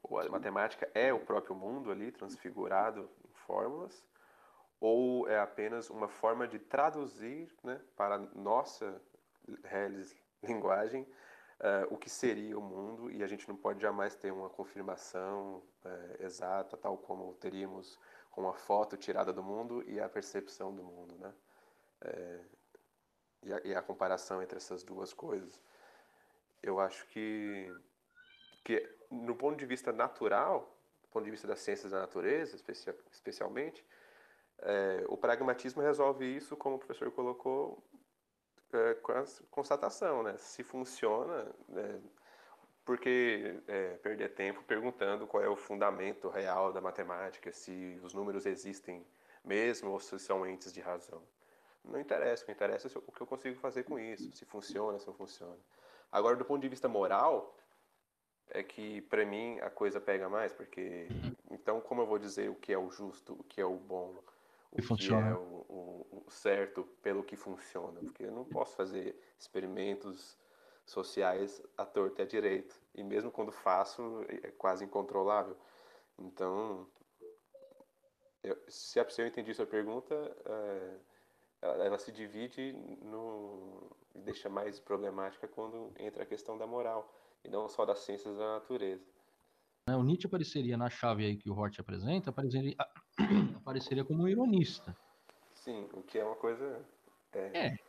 ou 0.03 0.21
a 0.21 0.29
matemática 0.29 0.89
é 0.95 1.13
o 1.13 1.19
próprio 1.19 1.57
mundo 1.57 1.91
ali 1.91 2.13
transfigurado 2.13 3.11
em 3.25 3.33
fórmulas, 3.33 4.05
ou 4.79 5.29
é 5.29 5.41
apenas 5.41 5.91
uma 5.91 6.09
forma 6.09 6.47
de 6.47 6.59
traduzir 6.59 7.53
né, 7.65 7.81
para 7.97 8.19
nossa 8.35 9.01
linguagem 10.43 11.03
uh, 11.03 11.93
o 11.93 11.97
que 11.97 12.11
seria 12.11 12.59
o 12.59 12.63
mundo 12.63 13.11
e 13.11 13.23
a 13.23 13.27
gente 13.27 13.49
não 13.49 13.57
pode 13.57 13.81
jamais 13.81 14.15
ter 14.15 14.31
uma 14.31 14.51
confirmação 14.51 15.63
uh, 15.85 16.23
exata, 16.23 16.77
tal 16.77 16.97
como 16.99 17.35
teríamos 17.35 17.99
com 18.37 18.43
uma 18.43 18.53
foto 18.53 18.99
tirada 18.99 19.33
do 19.33 19.43
mundo 19.43 19.83
e 19.89 19.99
a 19.99 20.11
percepção 20.11 20.75
do 20.75 20.85
mundo, 20.85 21.17
né? 21.17 21.33
É, 22.03 22.41
e, 23.43 23.55
a, 23.55 23.61
e, 23.65 23.75
a, 23.75 23.81
comparação 23.81 24.43
entre 24.43 24.59
essas 24.59 24.83
duas 24.83 25.15
coisas. 25.15 25.59
eu 26.63 26.79
acho 26.79 27.07
que, 27.07 27.75
que 28.63 28.87
no 29.11 29.35
ponto 29.35 29.57
de 29.57 29.65
vista 29.65 29.91
natural, 29.91 30.71
do 31.03 31.09
ponto 31.09 31.25
de 31.25 31.31
vista 31.31 31.47
das 31.47 31.61
ciências 31.61 31.93
da 31.93 32.01
natureza, 32.01 32.57
especialmente, 33.11 33.83
é, 34.59 35.03
o 35.09 35.17
pragmatismo 35.17 35.81
resolve 35.81 36.27
isso, 36.27 36.59
como 36.59 36.77
o 36.77 36.79
professor 36.79 37.11
colocou, 37.13 37.83
é, 38.71 38.95
com 38.97 39.13
a 39.13 39.25
constatação, 39.51 40.23
né? 40.23 40.37
Se 40.37 40.63
funciona, 40.63 41.51
né? 41.71 42.03
Porque 42.87 43.61
é, 43.67 43.97
perder 43.97 44.33
tempo 44.33 44.63
perguntando 44.63 45.27
qual 45.27 45.43
é 45.43 45.49
o 45.49 45.57
fundamento 45.57 46.29
real 46.29 46.73
da 46.73 46.81
matemática, 46.81 47.53
se 47.53 48.01
os 48.03 48.15
números 48.15 48.47
existem 48.47 49.05
mesmo 49.45 49.91
ou 49.91 49.99
se 49.99 50.17
são 50.21 50.47
entes 50.47 50.73
de 50.73 50.81
razão. 50.81 51.21
Não 51.85 52.01
interessa, 52.01 52.45
o 52.45 52.47
que 52.47 52.53
interessa 52.53 52.87
é 52.87 52.91
o 53.05 53.13
que 53.13 53.21
eu 53.21 53.27
consigo 53.27 53.59
fazer 53.59 53.83
com 53.83 53.99
isso, 53.99 54.31
se 54.33 54.45
funciona, 54.45 54.99
se 55.01 55.07
não 55.07 55.15
funciona. 55.15 55.59
Agora, 56.11 56.37
do 56.37 56.45
ponto 56.45 56.63
de 56.63 56.69
vista 56.69 56.89
moral, 56.89 57.57
é 58.51 58.63
que 58.63 59.01
para 59.03 59.27
mim 59.27 59.59
a 59.61 59.69
coisa 59.69 60.01
pega 60.01 60.29
mais, 60.29 60.53
porque 60.53 61.09
então 61.51 61.81
como 61.81 62.03
eu 62.03 62.07
vou 62.07 62.21
dizer 62.21 62.49
o 62.49 62.55
que 62.55 62.73
é 62.73 62.79
o 62.79 62.89
justo, 62.89 63.33
o 63.35 63.45
que 63.45 63.61
é 63.61 63.65
o 63.65 63.77
bom, 63.77 64.15
o 64.71 64.77
que, 64.77 64.83
funciona. 64.83 65.31
é 65.31 65.35
o, 65.35 65.67
o, 65.69 66.25
o, 66.27 66.31
certo 66.31 66.85
pelo 67.03 67.25
que 67.25 67.35
funciona, 67.35 67.99
porque 68.01 68.23
eu 68.23 68.33
não 68.33 68.45
posso 68.45 68.77
fazer 68.77 69.21
experimentos 69.39 70.39
sociais 70.87 71.63
à 71.77 71.85
torta 71.85 72.23
e 72.23 72.25
à 72.25 72.27
direita, 72.27 72.75
e 72.95 73.03
mesmo 73.03 73.31
quando 73.31 73.51
faço 73.51 74.25
é 74.29 74.51
quase 74.53 74.85
incontrolável. 74.85 75.57
Então, 76.19 76.87
eu, 78.43 78.57
se, 78.69 78.99
a, 79.01 79.11
se 79.11 79.21
eu 79.21 79.27
entendi 79.27 79.53
sua 79.53 79.67
pergunta, 79.67 80.15
é, 80.45 80.99
ela, 81.61 81.85
ela, 81.85 81.99
se 81.99 82.13
divide 82.13 82.73
no 83.03 83.91
e 84.15 84.21
deixa 84.21 84.49
mais 84.49 84.79
problemática 84.79 85.49
quando 85.49 85.93
entra 85.99 86.23
a 86.23 86.27
questão 86.27 86.57
da 86.57 86.67
moral 86.67 87.13
e 87.45 87.49
não 87.49 87.69
só 87.69 87.85
das 87.85 87.99
ciências 87.99 88.37
da 88.37 88.55
natureza. 88.55 89.05
É, 89.89 89.95
o 89.95 90.03
Nietzsche 90.03 90.27
apareceria 90.27 90.77
na 90.77 90.89
chave 90.89 91.25
aí 91.25 91.37
que 91.37 91.51
o 91.51 91.57
Hort 91.57 91.79
apresenta, 91.79 92.31
apareceria, 92.31 92.77
apareceria 93.57 94.05
como 94.05 94.23
um 94.23 94.29
ironista. 94.29 94.97
Sim, 95.53 95.89
o 95.93 96.03
que 96.03 96.19
é 96.19 96.25
uma 96.25 96.37
coisa. 96.37 96.85
É. 97.33 97.67
é 97.67 97.86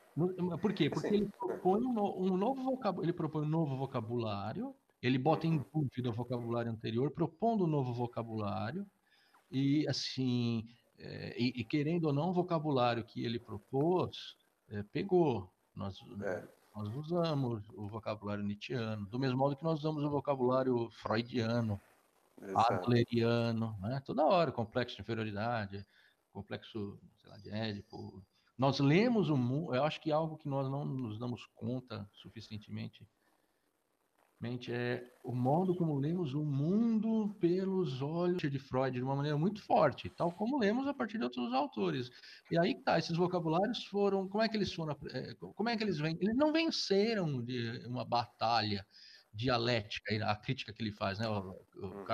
por 0.59 0.73
quê? 0.73 0.89
Porque 0.89 1.09
Sim. 1.09 1.15
ele 1.15 1.29
propõe 1.37 1.85
um, 1.85 1.99
um 1.99 2.37
novo 2.37 2.63
vocabulário, 2.63 3.05
ele 3.05 3.13
propõe 3.13 3.43
um 3.43 3.49
novo 3.49 3.77
vocabulário, 3.77 4.75
ele 5.01 5.17
bota 5.17 5.45
em 5.45 5.63
dúvida 5.73 6.09
o 6.09 6.13
vocabulário 6.13 6.71
anterior, 6.71 7.11
propondo 7.11 7.65
um 7.65 7.67
novo 7.67 7.93
vocabulário, 7.93 8.85
e 9.51 9.87
assim, 9.87 10.67
é, 10.97 11.35
e, 11.39 11.61
e, 11.61 11.63
querendo 11.63 12.05
ou 12.05 12.13
não, 12.13 12.29
o 12.29 12.33
vocabulário 12.33 13.03
que 13.03 13.23
ele 13.23 13.39
propôs 13.39 14.35
é, 14.69 14.83
pegou. 14.83 15.51
Nós, 15.75 15.99
é. 16.23 16.43
Nós 16.75 16.95
usamos 16.95 17.63
o 17.75 17.87
vocabulário 17.87 18.43
nietzscheano, 18.43 19.05
do 19.05 19.19
mesmo 19.19 19.37
modo 19.37 19.55
que 19.55 19.63
nós 19.63 19.79
usamos 19.79 20.03
o 20.03 20.09
vocabulário 20.09 20.89
freudiano, 20.91 21.79
Exato. 22.41 22.73
adleriano, 22.73 23.77
né? 23.79 24.01
toda 24.05 24.25
hora, 24.25 24.51
complexo 24.51 24.95
de 24.95 25.01
inferioridade, 25.01 25.85
complexo 26.31 26.99
sei 27.15 27.29
lá, 27.29 27.37
de 27.37 27.49
Édipo. 27.49 28.23
Nós 28.57 28.79
lemos 28.79 29.29
o 29.29 29.37
mundo, 29.37 29.75
eu 29.75 29.83
acho 29.83 30.01
que 30.01 30.11
algo 30.11 30.37
que 30.37 30.49
nós 30.49 30.69
não 30.69 30.83
nos 30.83 31.19
damos 31.19 31.45
conta 31.55 32.09
suficientemente 32.13 33.07
mente 34.39 34.71
é 34.71 35.03
o 35.23 35.33
modo 35.33 35.75
como 35.75 35.97
lemos 35.97 36.33
o 36.33 36.43
mundo 36.43 37.35
pelos 37.39 38.01
olhos 38.01 38.41
de 38.41 38.59
Freud 38.59 38.95
de 38.95 39.03
uma 39.03 39.15
maneira 39.15 39.37
muito 39.37 39.61
forte, 39.63 40.09
tal 40.09 40.31
como 40.31 40.59
lemos 40.59 40.87
a 40.87 40.93
partir 40.93 41.17
de 41.17 41.23
outros 41.23 41.53
autores. 41.53 42.09
E 42.51 42.57
aí 42.57 42.75
tá, 42.83 42.99
esses 42.99 43.17
vocabulários 43.17 43.85
foram, 43.85 44.27
como 44.27 44.43
é 44.43 44.47
que 44.47 44.55
eles 44.55 44.71
foram, 44.71 44.95
é, 45.11 45.33
como 45.35 45.69
é 45.69 45.75
que 45.75 45.83
eles 45.83 45.97
vêm? 45.97 46.17
Eles 46.21 46.35
não 46.35 46.53
venceram 46.53 47.43
de 47.43 47.83
uma 47.87 48.05
batalha 48.05 48.85
dialética, 49.33 50.15
a 50.25 50.35
crítica 50.35 50.73
que 50.73 50.81
ele 50.81 50.91
faz, 50.91 51.19
né, 51.19 51.27
o, 51.27 51.59
o 51.75 51.85
uhum. 51.85 52.05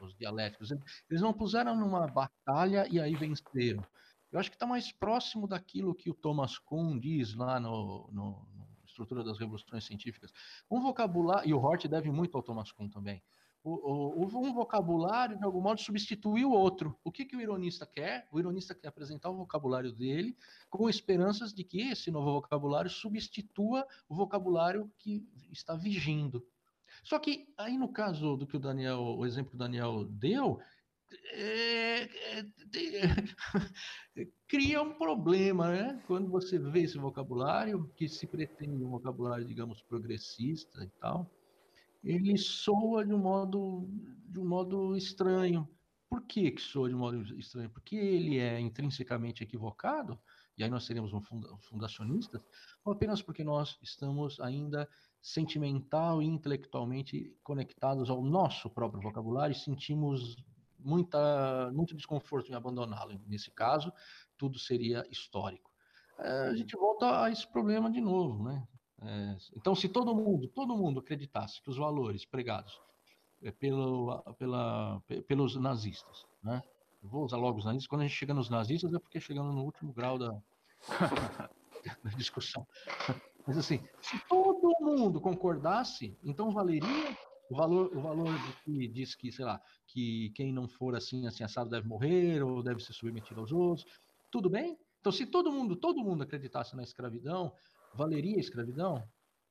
Os 0.00 0.16
dialéticos, 0.16 0.70
eles 1.10 1.20
não 1.20 1.32
puseram 1.32 1.74
numa 1.74 2.06
batalha 2.06 2.86
e 2.88 3.00
aí 3.00 3.16
venceram. 3.16 3.84
Eu 4.30 4.38
acho 4.38 4.50
que 4.50 4.56
está 4.56 4.66
mais 4.66 4.92
próximo 4.92 5.46
daquilo 5.46 5.94
que 5.94 6.10
o 6.10 6.14
Thomas 6.14 6.58
Kuhn 6.58 6.98
diz 6.98 7.34
lá 7.34 7.58
no, 7.58 8.08
no 8.12 8.46
estrutura 8.86 9.22
das 9.22 9.38
revoluções 9.38 9.84
científicas. 9.84 10.32
Um 10.70 10.80
vocabulário, 10.80 11.48
e 11.48 11.54
o 11.54 11.58
Hort 11.58 11.86
deve 11.86 12.10
muito 12.10 12.36
ao 12.36 12.42
Thomas 12.42 12.72
Kuhn 12.72 12.88
também, 12.88 13.22
o, 13.62 14.24
o, 14.24 14.46
um 14.46 14.52
vocabulário, 14.52 15.36
de 15.36 15.44
algum 15.44 15.60
modo, 15.60 15.80
substitui 15.80 16.44
o 16.44 16.52
outro. 16.52 16.96
O 17.04 17.10
que, 17.10 17.24
que 17.24 17.36
o 17.36 17.40
ironista 17.40 17.84
quer? 17.84 18.26
O 18.32 18.38
ironista 18.38 18.74
quer 18.74 18.88
apresentar 18.88 19.30
o 19.30 19.36
vocabulário 19.36 19.92
dele 19.92 20.36
com 20.70 20.88
esperanças 20.88 21.52
de 21.52 21.64
que 21.64 21.82
esse 21.82 22.10
novo 22.10 22.32
vocabulário 22.32 22.90
substitua 22.90 23.86
o 24.08 24.14
vocabulário 24.14 24.90
que 24.98 25.28
está 25.50 25.74
vigindo. 25.74 26.46
Só 27.02 27.18
que 27.18 27.52
aí 27.56 27.76
no 27.76 27.92
caso 27.92 28.36
do 28.36 28.46
que 28.46 28.56
o 28.56 28.60
Daniel, 28.60 29.00
o 29.00 29.26
exemplo 29.26 29.50
que 29.50 29.56
o 29.56 29.58
Daniel 29.58 30.04
deu, 30.04 30.60
é, 31.32 32.02
é, 32.02 32.38
é, 32.40 32.44
cria 34.46 34.82
um 34.82 34.94
problema, 34.94 35.70
né? 35.70 36.02
Quando 36.06 36.28
você 36.28 36.58
vê 36.58 36.80
esse 36.80 36.98
vocabulário, 36.98 37.90
que 37.96 38.08
se 38.08 38.26
pretende 38.26 38.84
um 38.84 38.90
vocabulário, 38.90 39.46
digamos, 39.46 39.82
progressista 39.82 40.84
e 40.84 40.90
tal, 41.00 41.30
ele 42.02 42.36
soa 42.36 43.04
de 43.04 43.12
um 43.12 43.18
modo, 43.18 43.88
de 44.26 44.38
um 44.38 44.46
modo 44.46 44.96
estranho. 44.96 45.68
Por 46.08 46.22
que, 46.22 46.50
que 46.50 46.60
soa 46.62 46.88
de 46.88 46.94
um 46.94 46.98
modo 46.98 47.22
estranho? 47.38 47.70
Porque 47.70 47.96
ele 47.96 48.38
é 48.38 48.58
intrinsecamente 48.58 49.42
equivocado, 49.42 50.18
e 50.56 50.64
aí 50.64 50.70
nós 50.70 50.84
seríamos 50.84 51.12
um 51.12 51.22
fundacionistas, 51.60 52.44
ou 52.84 52.92
apenas 52.92 53.22
porque 53.22 53.44
nós 53.44 53.78
estamos 53.82 54.40
ainda 54.40 54.88
sentimental 55.20 56.22
e 56.22 56.26
intelectualmente 56.26 57.36
conectados 57.42 58.08
ao 58.08 58.22
nosso 58.22 58.70
próprio 58.70 59.02
vocabulário 59.02 59.52
e 59.52 59.58
sentimos 59.58 60.36
muita, 60.78 61.70
muito 61.72 61.94
desconforto 61.94 62.50
em 62.50 62.54
abandoná-lo. 62.54 63.20
Nesse 63.26 63.50
caso, 63.50 63.92
tudo 64.36 64.58
seria 64.58 65.04
histórico. 65.10 65.70
É, 66.18 66.48
a 66.48 66.54
gente 66.54 66.76
volta 66.76 67.24
a 67.24 67.30
esse 67.30 67.46
problema 67.46 67.90
de 67.90 68.00
novo, 68.00 68.42
né? 68.42 68.66
É, 69.00 69.36
então, 69.56 69.74
se 69.74 69.88
todo 69.88 70.14
mundo, 70.14 70.48
todo 70.48 70.76
mundo 70.76 71.00
acreditasse 71.00 71.62
que 71.62 71.70
os 71.70 71.76
valores 71.76 72.24
pregados 72.24 72.80
é, 73.42 73.50
pelo, 73.50 74.20
pela, 74.38 75.00
pelos 75.26 75.56
nazistas, 75.56 76.26
né? 76.42 76.62
Eu 77.00 77.08
vou 77.08 77.24
usar 77.24 77.36
logo 77.36 77.58
os 77.58 77.64
nazistas. 77.64 77.86
Quando 77.86 78.02
a 78.02 78.06
gente 78.06 78.16
chega 78.16 78.34
nos 78.34 78.50
nazistas 78.50 78.92
é 78.92 78.98
porque 78.98 79.20
chegando 79.20 79.52
no 79.52 79.62
último 79.62 79.92
grau 79.92 80.18
da, 80.18 80.36
da 82.02 82.10
discussão. 82.16 82.66
Mas 83.46 83.56
assim, 83.56 83.80
se 84.02 84.18
todo 84.28 84.74
mundo 84.80 85.20
concordasse, 85.20 86.18
então 86.22 86.50
valeria 86.50 87.16
o 87.50 87.56
valor, 87.56 87.96
o 87.96 88.00
valor 88.00 88.34
que 88.64 88.86
diz 88.88 89.14
que, 89.14 89.32
sei 89.32 89.44
lá, 89.44 89.60
que 89.86 90.30
quem 90.30 90.52
não 90.52 90.68
for 90.68 90.94
assim, 90.94 91.26
assim, 91.26 91.42
assado 91.42 91.70
deve 91.70 91.88
morrer 91.88 92.42
ou 92.42 92.62
deve 92.62 92.82
ser 92.82 92.92
submetido 92.92 93.40
aos 93.40 93.52
outros. 93.52 93.86
Tudo 94.30 94.50
bem? 94.50 94.78
Então, 95.00 95.10
se 95.10 95.26
todo 95.26 95.50
mundo, 95.50 95.76
todo 95.76 96.04
mundo 96.04 96.22
acreditasse 96.22 96.76
na 96.76 96.82
escravidão, 96.82 97.52
valeria 97.94 98.36
a 98.36 98.40
escravidão? 98.40 99.02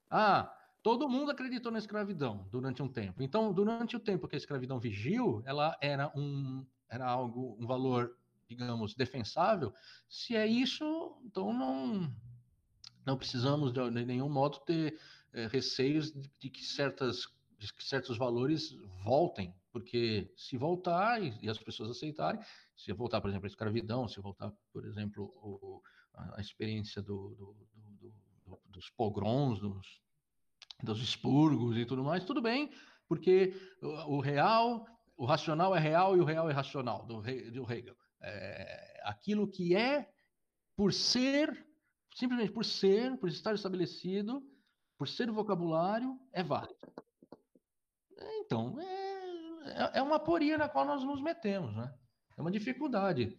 Ah, 0.09 0.53
todo 0.83 1.09
mundo 1.09 1.31
acreditou 1.31 1.71
na 1.71 1.79
escravidão 1.79 2.47
durante 2.51 2.81
um 2.83 2.87
tempo. 2.87 3.23
Então, 3.23 3.51
durante 3.51 3.95
o 3.95 3.99
tempo 3.99 4.27
que 4.27 4.35
a 4.35 4.37
escravidão 4.37 4.79
vigiu, 4.79 5.41
ela 5.45 5.75
era 5.81 6.11
um, 6.15 6.65
era 6.89 7.05
algo, 7.05 7.57
um 7.59 7.65
valor, 7.65 8.15
digamos, 8.47 8.93
defensável. 8.93 9.73
Se 10.07 10.35
é 10.35 10.45
isso, 10.45 11.17
então 11.25 11.51
não, 11.51 12.13
não 13.05 13.17
precisamos 13.17 13.71
de, 13.71 13.89
nenhum 14.05 14.29
modo 14.29 14.59
ter 14.59 14.99
é, 15.33 15.47
receios 15.47 16.11
de, 16.11 16.29
de 16.39 16.49
que 16.49 16.63
certas 16.63 17.25
de 17.57 17.73
que 17.73 17.83
certos 17.83 18.17
valores 18.17 18.71
voltem, 19.03 19.53
porque 19.71 20.31
se 20.35 20.57
voltar 20.57 21.21
e, 21.21 21.37
e, 21.41 21.49
as 21.49 21.57
pessoas 21.57 21.89
aceitarem, 21.89 22.39
se 22.75 22.93
voltar, 22.93 23.19
por 23.19 23.29
exemplo, 23.29 23.45
a 23.45 23.49
escravidão, 23.49 24.07
se 24.07 24.19
voltar, 24.19 24.53
por 24.71 24.85
exemplo, 24.85 25.25
o, 25.41 25.81
a, 26.13 26.37
a, 26.37 26.41
experiência 26.41 27.01
do, 27.01 27.35
do, 27.35 27.67
do, 28.45 28.59
dos 28.65 28.89
pogroms, 28.91 29.59
dos, 29.59 30.01
dos 30.83 31.01
expurgos 31.01 31.77
e 31.77 31.85
tudo 31.85 32.03
mais, 32.03 32.23
tudo 32.23 32.41
bem, 32.41 32.71
porque 33.07 33.53
o, 33.81 34.17
o, 34.17 34.19
real, 34.19 34.85
o 35.15 35.25
racional 35.25 35.75
é 35.75 35.79
real 35.79 36.15
e 36.15 36.19
o 36.19 36.25
real 36.25 36.49
é 36.49 36.53
racional, 36.53 37.05
do, 37.05 37.21
do 37.21 37.71
Hegel. 37.71 37.97
É, 38.21 39.01
aquilo 39.03 39.47
que 39.47 39.75
é, 39.75 40.09
por 40.75 40.93
ser, 40.93 41.65
simplesmente 42.13 42.51
por 42.51 42.65
ser, 42.65 43.17
por 43.17 43.29
estar 43.29 43.55
estabelecido, 43.55 44.43
por 44.97 45.07
ser 45.07 45.31
vocabulário, 45.31 46.19
é 46.31 46.43
válido. 46.43 46.75
Então, 48.39 48.79
é, 48.79 48.87
é, 49.67 49.99
é 49.99 50.01
uma 50.01 50.19
poria 50.19 50.57
na 50.57 50.69
qual 50.69 50.85
nós 50.85 51.03
nos 51.03 51.21
metemos, 51.21 51.75
né? 51.75 51.93
É 52.37 52.41
uma 52.41 52.51
dificuldade 52.51 53.37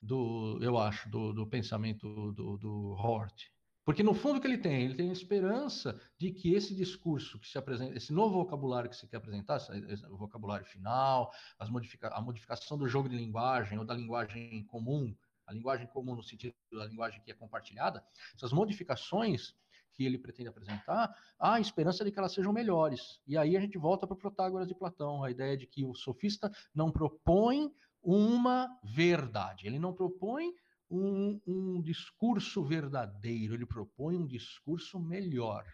do, 0.00 0.58
eu 0.60 0.76
acho, 0.78 1.08
do, 1.08 1.32
do 1.32 1.46
pensamento 1.46 2.32
do, 2.32 2.58
do 2.58 2.92
Hort. 2.92 3.50
Porque 3.84 4.02
no 4.02 4.14
fundo 4.14 4.38
o 4.38 4.40
que 4.40 4.46
ele 4.46 4.58
tem? 4.58 4.82
Ele 4.84 4.94
tem 4.94 5.10
esperança 5.10 6.00
de 6.18 6.30
que 6.30 6.54
esse 6.54 6.74
discurso 6.74 7.38
que 7.38 7.48
se 7.48 7.58
apresenta, 7.58 7.96
esse 7.96 8.12
novo 8.12 8.34
vocabulário 8.34 8.88
que 8.88 8.96
se 8.96 9.08
quer 9.08 9.16
apresentar, 9.16 9.60
o 10.08 10.16
vocabulário 10.16 10.64
final, 10.66 11.32
as 11.58 11.68
modifica, 11.68 12.08
a 12.08 12.20
modificação 12.20 12.78
do 12.78 12.88
jogo 12.88 13.08
de 13.08 13.16
linguagem 13.16 13.78
ou 13.78 13.84
da 13.84 13.94
linguagem 13.94 14.64
comum, 14.66 15.14
a 15.46 15.52
linguagem 15.52 15.86
comum 15.88 16.14
no 16.14 16.22
sentido 16.22 16.54
da 16.70 16.86
linguagem 16.86 17.20
que 17.22 17.32
é 17.32 17.34
compartilhada, 17.34 18.04
essas 18.34 18.52
modificações 18.52 19.54
que 19.92 20.04
ele 20.04 20.18
pretende 20.18 20.48
apresentar, 20.48 21.14
há 21.38 21.54
a 21.54 21.60
esperança 21.60 22.04
de 22.04 22.10
que 22.10 22.18
elas 22.18 22.32
sejam 22.32 22.52
melhores. 22.52 23.20
E 23.26 23.36
aí 23.36 23.56
a 23.56 23.60
gente 23.60 23.78
volta 23.78 24.06
para 24.06 24.14
o 24.14 24.18
Protágoras 24.18 24.68
de 24.68 24.74
Platão, 24.74 25.22
a 25.22 25.30
ideia 25.30 25.56
de 25.56 25.66
que 25.66 25.84
o 25.84 25.94
sofista 25.94 26.50
não 26.74 26.90
propõe 26.90 27.70
uma 28.02 28.68
verdade, 28.82 29.66
ele 29.66 29.78
não 29.78 29.92
propõe 29.92 30.52
um, 30.90 31.40
um 31.46 31.80
discurso 31.80 32.62
verdadeiro, 32.64 33.54
ele 33.54 33.64
propõe 33.64 34.16
um 34.16 34.26
discurso 34.26 34.98
melhor. 34.98 35.64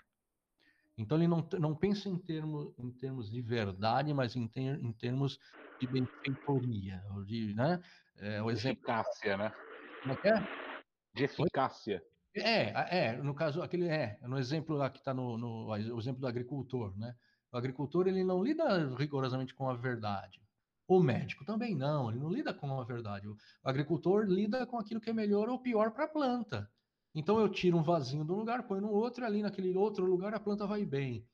Então 0.97 1.17
ele 1.17 1.29
não, 1.29 1.49
não 1.61 1.77
pensa 1.77 2.09
em, 2.09 2.19
termo, 2.19 2.75
em 2.77 2.91
termos 2.91 3.31
de 3.31 3.41
verdade, 3.41 4.13
mas 4.13 4.35
em, 4.35 4.49
ter, 4.49 4.83
em 4.83 4.93
termos 4.93 5.39
de 5.81 5.87
benfeitoria, 5.87 7.03
de, 7.25 7.55
né? 7.55 7.81
É, 8.17 8.43
o 8.43 8.51
exemplo... 8.51 8.83
Eficácia, 8.83 9.37
né? 9.37 9.53
Como 10.03 10.15
é 10.15 10.17
que 10.17 10.29
é? 10.29 10.49
De 11.15 11.25
eficácia. 11.25 12.03
É, 12.41 12.73
é, 12.91 13.17
no 13.17 13.35
caso, 13.35 13.63
aquele 13.63 13.89
é, 13.89 14.19
no 14.23 14.39
exemplo 14.39 14.77
lá 14.77 14.91
que 14.91 14.99
está 14.99 15.13
no, 15.15 15.37
no 15.37 15.67
o 15.67 15.99
exemplo 15.99 16.21
do 16.21 16.27
agricultor, 16.27 16.97
né? 16.99 17.15
O 17.53 17.57
agricultor 17.57 18.07
ele 18.07 18.23
não 18.25 18.43
lida 18.43 18.95
rigorosamente 18.97 19.55
com 19.55 19.69
a 19.69 19.75
verdade. 19.75 20.41
O 20.87 21.03
médico 21.03 21.45
também 21.45 21.75
não, 21.75 22.11
ele 22.11 22.19
não 22.19 22.31
lida 22.31 22.53
com 22.55 22.81
a 22.81 22.85
verdade. 22.85 23.29
O 23.29 23.37
agricultor 23.63 24.25
lida 24.25 24.67
com 24.67 24.79
aquilo 24.79 25.01
que 25.01 25.11
é 25.11 25.13
melhor 25.13 25.49
ou 25.49 25.59
pior 25.59 25.91
para 25.91 26.05
a 26.05 26.09
planta. 26.09 26.71
Então 27.15 27.39
eu 27.39 27.49
tiro 27.49 27.77
um 27.77 27.83
vasinho 27.83 28.25
de 28.25 28.33
um 28.33 28.37
lugar, 28.37 28.67
ponho 28.67 28.83
no 28.83 28.91
outro, 28.91 29.25
e 29.25 29.27
ali 29.27 29.43
naquele 29.43 29.77
outro 29.77 30.07
lugar 30.07 30.35
a 30.35 30.41
planta 30.41 30.67
vai 30.67 30.85
bem. 30.85 31.27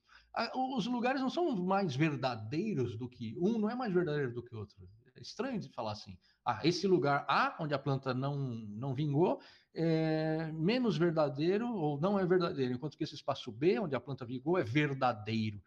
Os 0.55 0.87
lugares 0.87 1.21
não 1.21 1.31
são 1.31 1.55
mais 1.57 1.95
verdadeiros 1.95 2.97
do 2.97 3.09
que 3.09 3.37
um, 3.39 3.59
não 3.59 3.71
é 3.71 3.75
mais 3.75 3.93
verdadeiro 3.93 4.33
do 4.33 4.43
que 4.43 4.55
o 4.55 4.59
outro. 4.59 4.77
É 5.17 5.21
estranho 5.21 5.61
de 5.61 5.69
falar 5.69 5.93
assim. 5.93 6.19
Ah, 6.45 6.61
esse 6.65 6.87
lugar 6.87 7.25
A, 7.29 7.57
onde 7.61 7.75
a 7.75 7.79
planta 7.79 8.13
não, 8.13 8.37
não 8.37 8.95
vingou, 8.95 9.41
é 9.75 10.51
menos 10.53 10.97
verdadeiro 10.97 11.73
ou 11.75 12.01
não 12.01 12.19
é 12.19 12.27
verdadeiro, 12.27 12.75
enquanto 12.75 12.97
que 12.97 13.05
esse 13.05 13.15
espaço 13.15 13.51
B, 13.51 13.79
onde 13.79 13.95
a 13.95 14.01
planta 14.01 14.25
vingou, 14.25 14.59
é 14.59 14.63
verdadeiro. 14.63 15.63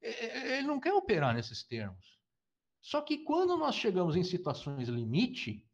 Ele 0.00 0.66
não 0.66 0.80
quer 0.80 0.92
operar 0.92 1.34
nesses 1.34 1.62
termos. 1.62 2.18
Só 2.80 3.00
que 3.00 3.18
quando 3.18 3.56
nós 3.56 3.76
chegamos 3.76 4.16
em 4.16 4.24
situações 4.24 4.88
limite, 4.88 5.64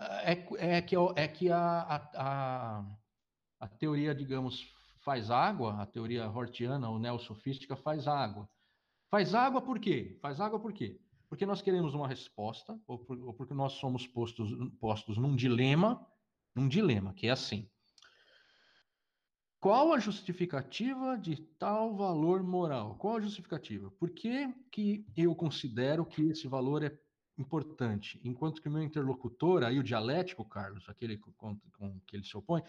é, 0.00 0.78
é 0.78 0.82
que, 0.82 0.96
é 1.16 1.28
que 1.28 1.50
a, 1.50 2.08
a, 2.14 2.84
a, 3.60 3.68
teoria, 3.68 4.14
digamos, 4.14 4.72
faz 5.00 5.30
água, 5.30 5.82
a 5.82 5.86
teoria 5.86 6.30
hortiana 6.30 6.88
ou 6.88 6.98
neosofística 6.98 7.76
faz 7.76 8.06
água. 8.06 8.48
Faz 9.10 9.34
água 9.34 9.60
por 9.60 9.78
quê? 9.78 10.16
Faz 10.22 10.40
água 10.40 10.58
por 10.58 10.72
quê? 10.72 10.98
Porque 11.28 11.44
nós 11.44 11.60
queremos 11.60 11.94
uma 11.94 12.08
resposta, 12.08 12.78
ou, 12.86 12.98
por, 12.98 13.18
ou 13.18 13.34
porque 13.34 13.54
nós 13.54 13.74
somos 13.74 14.06
postos, 14.06 14.50
postos 14.80 15.18
num 15.18 15.36
dilema, 15.36 16.06
num 16.54 16.68
dilema, 16.68 17.12
que 17.12 17.26
é 17.26 17.30
assim. 17.30 17.68
Qual 19.60 19.92
a 19.92 19.98
justificativa 19.98 21.18
de 21.18 21.36
tal 21.58 21.96
valor 21.96 22.42
moral? 22.42 22.94
Qual 22.96 23.16
a 23.16 23.20
justificativa? 23.20 23.90
Por 23.90 24.10
que, 24.10 24.54
que 24.70 25.04
eu 25.16 25.34
considero 25.34 26.06
que 26.06 26.22
esse 26.30 26.46
valor 26.46 26.82
é 26.84 26.96
importante, 27.36 28.20
enquanto 28.24 28.60
que 28.60 28.68
o 28.68 28.72
meu 28.72 28.82
interlocutor, 28.82 29.62
aí 29.62 29.78
o 29.78 29.82
dialético, 29.82 30.44
Carlos, 30.44 30.88
aquele 30.88 31.16
com, 31.18 31.56
com, 31.56 32.00
que 32.00 32.16
ele 32.16 32.24
se 32.24 32.36
opõe, 32.36 32.62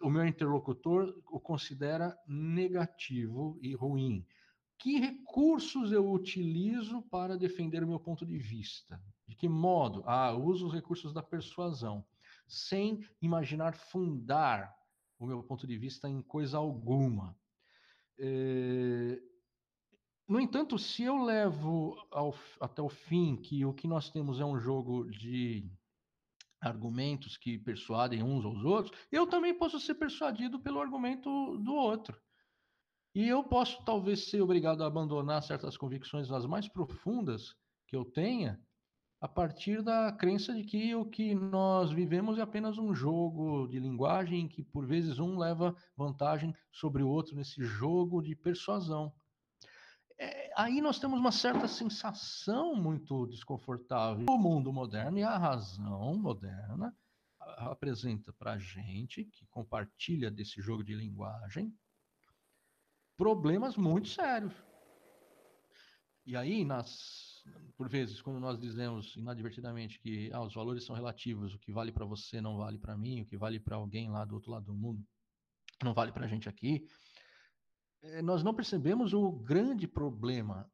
o 0.00 0.08
meu 0.08 0.26
interlocutor 0.26 1.14
o 1.26 1.38
considera 1.38 2.16
negativo 2.26 3.58
e 3.60 3.74
ruim. 3.74 4.26
Que 4.78 4.98
recursos 4.98 5.90
eu 5.92 6.10
utilizo 6.10 7.02
para 7.02 7.36
defender 7.36 7.82
o 7.82 7.88
meu 7.88 7.98
ponto 7.98 8.26
de 8.26 8.38
vista? 8.38 9.00
De 9.26 9.34
que 9.34 9.48
modo? 9.48 10.02
Ah, 10.06 10.32
uso 10.32 10.66
os 10.66 10.72
recursos 10.72 11.12
da 11.12 11.22
persuasão, 11.22 12.04
sem 12.46 13.00
imaginar 13.20 13.74
fundar 13.74 14.74
o 15.18 15.26
meu 15.26 15.42
ponto 15.42 15.66
de 15.66 15.78
vista 15.78 16.08
em 16.08 16.22
coisa 16.22 16.58
alguma. 16.58 17.36
É, 18.18 19.20
no 20.28 20.40
entanto, 20.40 20.78
se 20.78 21.04
eu 21.04 21.16
levo 21.22 21.96
ao, 22.10 22.34
até 22.60 22.82
o 22.82 22.88
fim 22.88 23.36
que 23.36 23.64
o 23.64 23.72
que 23.72 23.86
nós 23.86 24.10
temos 24.10 24.40
é 24.40 24.44
um 24.44 24.58
jogo 24.58 25.08
de 25.10 25.70
argumentos 26.60 27.36
que 27.36 27.58
persuadem 27.58 28.22
uns 28.22 28.44
aos 28.44 28.64
outros, 28.64 28.98
eu 29.12 29.26
também 29.26 29.54
posso 29.54 29.78
ser 29.78 29.94
persuadido 29.94 30.58
pelo 30.58 30.80
argumento 30.80 31.56
do 31.58 31.74
outro. 31.74 32.20
E 33.16 33.26
eu 33.26 33.42
posso 33.42 33.82
talvez 33.82 34.28
ser 34.28 34.42
obrigado 34.42 34.84
a 34.84 34.86
abandonar 34.86 35.42
certas 35.42 35.74
convicções 35.74 36.30
as 36.30 36.44
mais 36.44 36.68
profundas 36.68 37.56
que 37.86 37.96
eu 37.96 38.04
tenha, 38.04 38.60
a 39.18 39.26
partir 39.26 39.80
da 39.80 40.12
crença 40.12 40.52
de 40.52 40.62
que 40.62 40.94
o 40.94 41.06
que 41.06 41.34
nós 41.34 41.90
vivemos 41.90 42.38
é 42.38 42.42
apenas 42.42 42.76
um 42.76 42.94
jogo 42.94 43.68
de 43.68 43.80
linguagem 43.80 44.46
que 44.46 44.62
por 44.62 44.84
vezes 44.84 45.18
um 45.18 45.38
leva 45.38 45.74
vantagem 45.96 46.54
sobre 46.70 47.02
o 47.02 47.08
outro 47.08 47.34
nesse 47.34 47.64
jogo 47.64 48.20
de 48.20 48.36
persuasão 48.36 49.10
é, 50.18 50.50
aí 50.54 50.82
nós 50.82 50.98
temos 50.98 51.18
uma 51.18 51.32
certa 51.32 51.66
sensação 51.66 52.74
muito 52.74 53.26
desconfortável. 53.28 54.26
O 54.28 54.36
mundo 54.36 54.70
moderno 54.70 55.18
e 55.18 55.22
a 55.22 55.38
razão 55.38 56.18
moderna 56.18 56.94
apresenta 57.40 58.30
para 58.34 58.52
a 58.52 58.58
gente, 58.58 59.24
que 59.24 59.46
compartilha 59.46 60.30
desse 60.30 60.60
jogo 60.60 60.84
de 60.84 60.94
linguagem, 60.94 61.74
problemas 63.16 63.76
muito 63.76 64.08
sérios. 64.08 64.52
E 66.24 66.36
aí, 66.36 66.64
nas, 66.64 67.44
por 67.76 67.88
vezes, 67.88 68.20
quando 68.20 68.40
nós 68.40 68.58
dizemos 68.58 69.14
inadvertidamente 69.16 70.00
que 70.00 70.30
ah, 70.32 70.42
os 70.42 70.54
valores 70.54 70.84
são 70.84 70.96
relativos, 70.96 71.54
o 71.54 71.58
que 71.58 71.72
vale 71.72 71.92
para 71.92 72.04
você 72.04 72.40
não 72.40 72.56
vale 72.56 72.78
para 72.78 72.96
mim, 72.96 73.22
o 73.22 73.26
que 73.26 73.36
vale 73.36 73.60
para 73.60 73.76
alguém 73.76 74.10
lá 74.10 74.24
do 74.24 74.34
outro 74.34 74.50
lado 74.50 74.66
do 74.66 74.74
mundo 74.74 75.06
não 75.82 75.94
vale 75.94 76.10
para 76.10 76.24
a 76.24 76.28
gente 76.28 76.48
aqui, 76.48 76.88
é, 78.02 78.22
nós 78.22 78.42
não 78.42 78.54
percebemos 78.54 79.12
o 79.12 79.30
grande 79.30 79.86
problema 79.86 80.70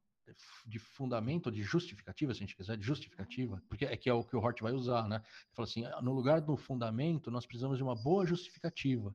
de 0.64 0.78
fundamento, 0.78 1.50
de 1.50 1.62
justificativa, 1.62 2.32
se 2.32 2.38
a 2.38 2.46
gente 2.46 2.56
quiser, 2.56 2.76
de 2.76 2.84
justificativa, 2.84 3.62
porque 3.68 3.84
é 3.84 3.96
que 3.96 4.08
é 4.08 4.14
o 4.14 4.24
que 4.24 4.36
o 4.36 4.40
Hort 4.40 4.60
vai 4.62 4.72
usar, 4.72 5.08
né? 5.08 5.16
Ele 5.16 5.54
fala 5.54 5.68
assim, 5.68 5.84
no 6.02 6.12
lugar 6.12 6.40
do 6.40 6.56
fundamento, 6.56 7.30
nós 7.30 7.44
precisamos 7.44 7.76
de 7.76 7.82
uma 7.82 7.94
boa 7.94 8.24
justificativa. 8.24 9.14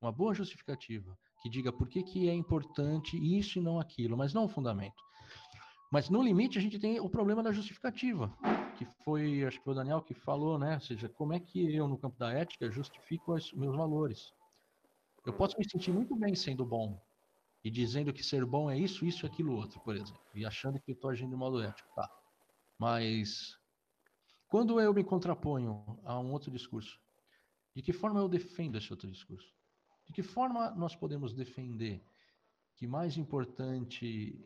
Uma 0.00 0.10
boa 0.10 0.34
justificativa, 0.34 1.16
que 1.42 1.48
diga 1.48 1.72
por 1.72 1.88
que, 1.88 2.02
que 2.02 2.28
é 2.28 2.34
importante 2.34 3.16
isso 3.16 3.58
e 3.58 3.62
não 3.62 3.80
aquilo, 3.80 4.16
mas 4.16 4.32
não 4.32 4.44
o 4.44 4.48
fundamento. 4.48 5.02
Mas 5.90 6.08
no 6.08 6.22
limite 6.22 6.58
a 6.58 6.62
gente 6.62 6.78
tem 6.78 7.00
o 7.00 7.10
problema 7.10 7.42
da 7.42 7.52
justificativa, 7.52 8.32
que 8.78 8.86
foi, 9.04 9.44
acho 9.44 9.58
que 9.58 9.64
foi 9.64 9.72
o 9.72 9.76
Daniel 9.76 10.00
que 10.00 10.14
falou, 10.14 10.58
né? 10.58 10.74
Ou 10.74 10.80
seja, 10.80 11.08
como 11.08 11.34
é 11.34 11.40
que 11.40 11.74
eu, 11.74 11.86
no 11.86 11.98
campo 11.98 12.18
da 12.18 12.32
ética, 12.32 12.70
justifico 12.70 13.34
os 13.34 13.52
meus 13.52 13.76
valores? 13.76 14.32
Eu 15.26 15.32
posso 15.32 15.58
me 15.58 15.68
sentir 15.68 15.92
muito 15.92 16.16
bem 16.16 16.34
sendo 16.34 16.64
bom, 16.64 16.98
e 17.64 17.70
dizendo 17.70 18.12
que 18.12 18.22
ser 18.22 18.44
bom 18.44 18.70
é 18.70 18.78
isso, 18.78 19.04
isso 19.04 19.26
aquilo 19.26 19.54
outro, 19.54 19.80
por 19.80 19.94
exemplo, 19.94 20.20
e 20.34 20.44
achando 20.44 20.80
que 20.80 20.92
estou 20.92 21.10
agindo 21.10 21.30
de 21.30 21.36
modo 21.36 21.62
ético, 21.62 21.88
tá? 21.94 22.10
Mas 22.78 23.56
quando 24.48 24.80
eu 24.80 24.92
me 24.92 25.04
contraponho 25.04 25.84
a 26.04 26.18
um 26.18 26.32
outro 26.32 26.50
discurso, 26.50 26.98
de 27.74 27.82
que 27.82 27.92
forma 27.92 28.20
eu 28.20 28.28
defendo 28.28 28.76
esse 28.76 28.92
outro 28.92 29.10
discurso? 29.10 29.48
De 30.12 30.16
que 30.16 30.22
forma 30.22 30.70
nós 30.72 30.94
podemos 30.94 31.32
defender 31.32 32.04
que 32.76 32.86
mais 32.86 33.16
importante 33.16 34.38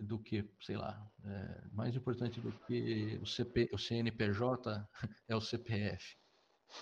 do 0.00 0.18
que, 0.18 0.44
sei 0.60 0.76
lá, 0.76 1.00
é, 1.24 1.62
mais 1.72 1.94
importante 1.94 2.40
do 2.40 2.50
que 2.66 3.16
o, 3.22 3.24
CP, 3.24 3.70
o 3.72 3.78
CNPJ 3.78 4.84
é 5.28 5.36
o 5.36 5.40
CPF, 5.40 6.16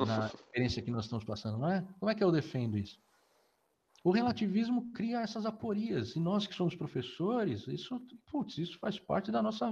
na 0.01 0.27
experiência 0.35 0.83
que 0.83 0.91
nós 0.91 1.05
estamos 1.05 1.23
passando, 1.23 1.59
não 1.59 1.71
é? 1.71 1.87
Como 2.01 2.11
é 2.11 2.15
que 2.15 2.25
eu 2.25 2.33
defendo 2.33 2.79
isso? 2.79 2.99
O 4.03 4.11
relativismo 4.11 4.91
cria 4.93 5.21
essas 5.21 5.45
aporias, 5.45 6.17
e 6.17 6.19
nós 6.19 6.47
que 6.47 6.55
somos 6.55 6.75
professores, 6.75 7.67
isso, 7.69 8.01
putz, 8.25 8.57
isso 8.57 8.79
faz 8.79 8.99
parte 8.99 9.31
da 9.31 9.43
nossa 9.43 9.71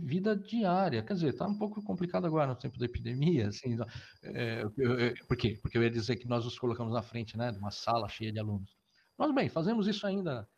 vida 0.00 0.36
diária. 0.36 1.02
Quer 1.02 1.14
dizer, 1.14 1.28
está 1.28 1.46
um 1.46 1.56
pouco 1.56 1.82
complicado 1.82 2.26
agora 2.26 2.46
no 2.46 2.56
tempo 2.56 2.78
da 2.78 2.84
epidemia, 2.84 3.48
assim, 3.48 3.76
é, 4.22 4.64
por 5.26 5.36
quê? 5.36 5.58
Porque 5.60 5.78
eu 5.78 5.82
ia 5.82 5.90
dizer 5.90 6.16
que 6.16 6.28
nós 6.28 6.44
nos 6.44 6.58
colocamos 6.58 6.92
na 6.92 7.02
frente, 7.02 7.36
né, 7.36 7.50
de 7.50 7.58
uma 7.58 7.70
sala 7.70 8.08
cheia 8.08 8.32
de 8.32 8.38
alunos. 8.38 8.76
Nós, 9.18 9.34
bem, 9.34 9.48
fazemos 9.48 9.86
isso 9.86 10.06
ainda 10.06 10.48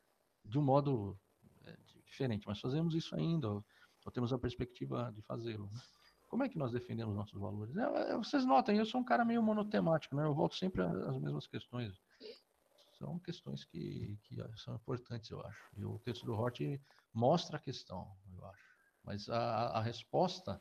de 0.44 0.58
um 0.58 0.62
modo 0.62 1.18
é, 1.64 1.76
diferente, 2.04 2.46
mas 2.46 2.60
fazemos 2.60 2.94
isso 2.94 3.14
ainda, 3.14 3.48
ou, 3.48 3.64
ou 4.04 4.12
temos 4.12 4.32
a 4.32 4.38
perspectiva 4.38 5.12
de 5.14 5.22
fazê-lo. 5.22 5.68
Né? 5.72 5.80
Como 6.28 6.44
é 6.44 6.48
que 6.48 6.58
nós 6.58 6.72
defendemos 6.72 7.14
nossos 7.14 7.38
valores? 7.40 7.76
É, 7.76 8.12
é, 8.12 8.16
vocês 8.16 8.44
notem, 8.44 8.78
eu 8.78 8.86
sou 8.86 9.00
um 9.00 9.04
cara 9.04 9.24
meio 9.24 9.42
monotemático, 9.42 10.14
né? 10.14 10.24
Eu 10.24 10.34
volto 10.34 10.54
sempre 10.54 10.82
às 10.82 11.18
mesmas 11.18 11.46
questões 11.46 12.00
são 13.00 13.18
questões 13.20 13.64
que, 13.64 14.18
que 14.24 14.36
são 14.56 14.74
importantes, 14.74 15.30
eu 15.30 15.40
acho. 15.40 15.70
E 15.74 15.84
o 15.84 15.98
texto 16.00 16.26
do 16.26 16.34
Hort 16.34 16.60
mostra 17.14 17.56
a 17.56 17.60
questão, 17.60 18.06
eu 18.36 18.44
acho. 18.44 18.69
Mas 19.04 19.28
a, 19.28 19.78
a 19.78 19.80
resposta, 19.80 20.60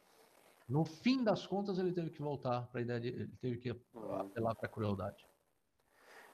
no 0.67 0.85
fim 0.85 1.23
das 1.23 1.45
contas, 1.45 1.77
ele 1.77 1.91
teve 1.91 2.09
que 2.09 2.21
voltar 2.21 2.67
para 2.67 2.79
a 2.79 2.83
ideia 2.83 2.99
de, 2.99 3.07
ele 3.09 3.27
teve 3.41 3.57
que 3.57 3.69
apelar 3.69 4.55
para 4.55 4.65
a 4.65 4.69
crueldade. 4.69 5.27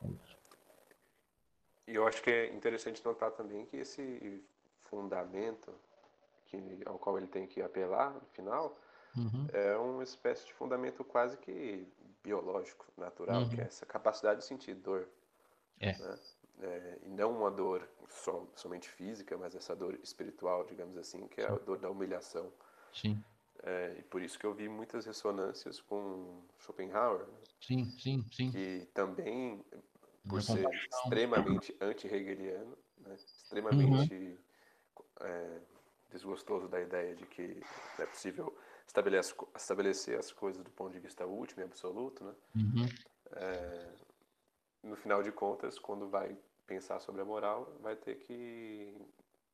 É 0.04 0.08
e 1.88 1.96
eu 1.96 2.08
acho 2.08 2.22
que 2.22 2.32
é 2.32 2.54
interessante 2.54 3.04
notar 3.06 3.32
também 3.32 3.66
que 3.66 3.78
esse 3.78 4.44
fundamento 4.82 5.74
que, 6.46 6.82
ao 6.86 6.98
qual 6.98 7.18
ele 7.18 7.28
tem 7.28 7.48
que 7.48 7.62
apelar 7.62 8.14
no 8.14 8.26
final 8.32 8.78
uhum. 9.16 9.48
é 9.54 9.76
uma 9.78 10.04
espécie 10.04 10.46
de 10.46 10.54
fundamento 10.54 11.04
quase 11.04 11.38
que 11.38 11.88
biológico, 12.24 12.88
natural, 12.98 13.44
uhum. 13.44 13.50
que 13.50 13.62
é 13.62 13.66
essa 13.66 13.86
capacidade 13.86 14.40
de 14.40 14.46
sentir 14.46 14.74
dor. 14.74 15.08
É. 15.80 15.96
Né? 15.96 16.20
É, 16.62 17.00
e 17.04 17.10
não 17.10 17.38
uma 17.38 17.52
dor 17.52 17.88
som, 18.08 18.48
somente 18.56 18.90
física, 18.90 19.38
mas 19.38 19.56
essa 19.56 19.76
dor 19.76 20.00
espiritual, 20.02 20.64
digamos 20.66 20.98
assim, 20.98 21.28
que 21.28 21.42
é 21.42 21.48
a 21.48 21.56
dor 21.56 21.78
da 21.78 21.90
humilhação. 21.90 22.52
Sim. 22.94 23.22
É, 23.64 23.96
e 24.00 24.04
por 24.04 24.22
isso 24.22 24.38
que 24.38 24.46
eu 24.46 24.54
vi 24.54 24.70
muitas 24.70 25.06
ressonâncias 25.06 25.82
com 25.82 26.44
Schopenhauer, 26.60 27.26
sim, 27.60 27.86
sim, 28.00 28.24
sim. 28.32 28.52
que 28.52 28.88
também, 28.94 29.66
por 30.30 30.42
ser 30.42 30.68
extremamente 30.70 31.76
anti-hegeliano, 31.82 32.78
né, 33.00 33.16
extremamente 33.16 34.14
uhum. 34.14 34.38
é, 35.22 35.60
desgostoso 36.12 36.68
da 36.68 36.80
ideia 36.80 37.16
de 37.16 37.26
que 37.26 37.62
é 38.00 38.06
possível 38.06 38.56
estabelecer, 38.88 39.36
estabelecer 39.56 40.20
as 40.20 40.32
coisas 40.32 40.64
do 40.64 40.72
ponto 40.72 40.94
de 40.94 41.00
vista 41.00 41.26
último 41.26 41.62
e 41.62 41.66
absoluto, 41.66 42.24
né? 42.24 42.34
Uhum. 42.56 42.86
É, 43.32 43.90
no 44.86 44.96
final 44.96 45.22
de 45.24 45.32
contas, 45.32 45.80
quando 45.80 46.08
vai 46.08 46.38
pensar 46.66 47.00
sobre 47.00 47.22
a 47.22 47.26
moral, 47.26 47.76
vai 47.82 47.96
ter 47.96 48.16
que 48.16 48.96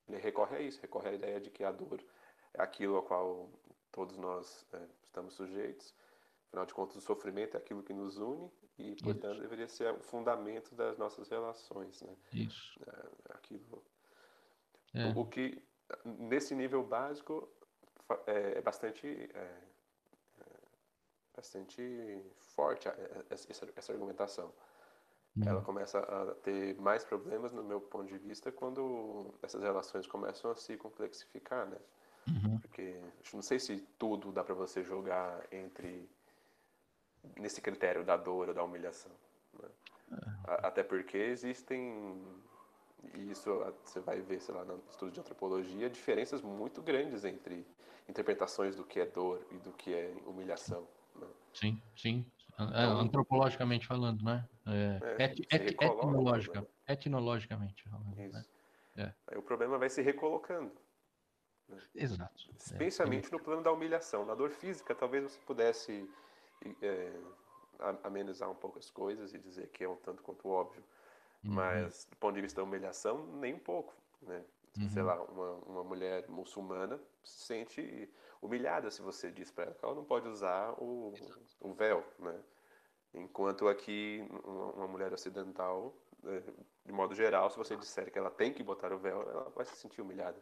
ele 0.07 0.17
recorre 0.17 0.57
a 0.57 0.61
isso, 0.61 0.81
recorre 0.81 1.09
à 1.09 1.13
ideia 1.13 1.39
de 1.39 1.49
que 1.49 1.63
a 1.63 1.71
dor 1.71 2.03
é 2.53 2.61
aquilo 2.61 2.97
a 2.97 3.03
qual 3.03 3.49
todos 3.91 4.17
nós 4.17 4.65
é, 4.73 4.87
estamos 5.03 5.33
sujeitos. 5.33 5.93
Afinal 6.47 6.65
de 6.65 6.73
contas, 6.73 6.97
o 6.97 7.01
sofrimento 7.01 7.55
é 7.55 7.57
aquilo 7.57 7.81
que 7.81 7.93
nos 7.93 8.17
une 8.17 8.51
e, 8.77 8.95
portanto, 9.01 9.33
isso. 9.33 9.41
deveria 9.41 9.67
ser 9.69 9.93
o 9.93 10.01
fundamento 10.01 10.75
das 10.75 10.97
nossas 10.97 11.29
relações, 11.29 12.01
né? 12.01 12.13
Isso. 12.33 12.77
É, 12.85 13.33
aquilo. 13.33 13.83
É. 14.93 15.17
O, 15.17 15.25
que 15.25 15.63
nesse 16.03 16.53
nível 16.53 16.83
básico 16.83 17.49
é, 18.27 18.57
é 18.57 18.61
bastante 18.61 19.07
é, 19.07 19.39
é, 19.39 20.45
bastante 21.33 22.21
forte 22.35 22.89
essa, 23.29 23.71
essa 23.73 23.93
argumentação. 23.93 24.53
Uhum. 25.35 25.47
Ela 25.47 25.61
começa 25.61 25.99
a 25.99 26.35
ter 26.43 26.75
mais 26.79 27.03
problemas, 27.05 27.53
no 27.53 27.63
meu 27.63 27.79
ponto 27.79 28.07
de 28.07 28.17
vista, 28.17 28.51
quando 28.51 29.33
essas 29.41 29.61
relações 29.61 30.05
começam 30.05 30.51
a 30.51 30.55
se 30.55 30.75
complexificar, 30.77 31.65
né? 31.67 31.77
Uhum. 32.27 32.59
Porque 32.59 32.99
não 33.33 33.41
sei 33.41 33.59
se 33.59 33.77
tudo 33.97 34.31
dá 34.31 34.43
para 34.43 34.53
você 34.53 34.83
jogar 34.83 35.41
entre 35.51 36.09
nesse 37.37 37.61
critério 37.61 38.03
da 38.03 38.17
dor 38.17 38.49
ou 38.49 38.53
da 38.53 38.63
humilhação. 38.63 39.11
Né? 39.61 39.69
É. 40.11 40.67
Até 40.67 40.83
porque 40.83 41.17
existem 41.17 42.21
e 43.15 43.31
isso 43.31 43.49
você 43.83 43.99
vai 43.99 44.21
ver, 44.21 44.39
sei 44.41 44.53
lá, 44.53 44.63
no 44.63 44.81
estudo 44.89 45.11
de 45.11 45.19
antropologia, 45.19 45.89
diferenças 45.89 46.41
muito 46.41 46.81
grandes 46.81 47.25
entre 47.25 47.65
interpretações 48.07 48.75
do 48.75 48.83
que 48.83 48.99
é 48.99 49.05
dor 49.05 49.45
e 49.51 49.57
do 49.57 49.71
que 49.71 49.93
é 49.93 50.13
humilhação. 50.25 50.87
Né? 51.15 51.27
Sim, 51.53 51.81
sim. 51.95 52.25
É, 52.59 52.83
antropologicamente 52.83 53.87
falando, 53.87 54.23
né? 54.23 54.47
É, 54.73 55.23
é, 55.23 55.25
et, 55.25 55.39
et, 55.53 55.83
etnologica, 55.83 56.67
etnologicamente. 56.87 57.89
Né? 57.89 58.25
Isso. 58.25 58.49
Né? 58.95 59.15
Aí 59.27 59.37
o 59.37 59.41
problema 59.41 59.77
vai 59.77 59.89
se 59.89 60.01
recolocando. 60.01 60.71
Né? 61.67 61.81
Exato. 61.95 62.49
Especialmente 62.57 63.27
é. 63.27 63.31
no 63.31 63.39
plano 63.39 63.63
da 63.63 63.71
humilhação. 63.71 64.25
Na 64.25 64.35
dor 64.35 64.51
física, 64.51 64.93
talvez 64.93 65.23
você 65.23 65.39
pudesse 65.45 66.09
é, 66.81 67.11
amenizar 68.03 68.49
um 68.49 68.55
pouco 68.55 68.77
as 68.77 68.89
coisas 68.89 69.33
e 69.33 69.39
dizer 69.39 69.67
que 69.69 69.83
é 69.83 69.89
um 69.89 69.95
tanto 69.95 70.21
quanto 70.21 70.47
óbvio. 70.47 70.83
Uhum. 71.43 71.53
Mas, 71.53 72.05
do 72.05 72.15
ponto 72.17 72.35
de 72.35 72.41
vista 72.41 72.61
da 72.61 72.67
humilhação, 72.67 73.25
nem 73.37 73.53
um 73.53 73.59
pouco. 73.59 73.93
Né? 74.21 74.43
Uhum. 74.77 74.89
Sei 74.89 75.01
lá, 75.01 75.21
uma, 75.23 75.51
uma 75.65 75.83
mulher 75.83 76.27
muçulmana 76.29 76.99
se 77.23 77.45
sente 77.45 78.09
humilhada 78.41 78.89
se 78.89 79.01
você 79.01 79.31
diz 79.31 79.51
para 79.51 79.65
ela 79.65 79.73
que 79.73 79.85
ela 79.85 79.95
não 79.95 80.03
pode 80.03 80.27
usar 80.27 80.71
o, 80.81 81.13
o 81.59 81.73
véu. 81.73 82.05
Né? 82.19 82.39
Enquanto 83.13 83.67
aqui, 83.67 84.25
uma, 84.43 84.87
mulher 84.87 85.13
ocidental, 85.13 85.93
né, 86.23 86.41
de 86.85 86.91
modo 86.91 87.13
geral, 87.13 87.49
se 87.49 87.57
você 87.57 87.75
disser 87.75 88.11
que 88.11 88.17
ela 88.17 88.31
tem 88.31 88.53
que 88.53 88.63
botar 88.63 88.93
o 88.93 88.99
véu, 88.99 89.21
ela 89.29 89.49
vai 89.49 89.65
se 89.65 89.75
sentir 89.75 90.01
humilhada. 90.01 90.41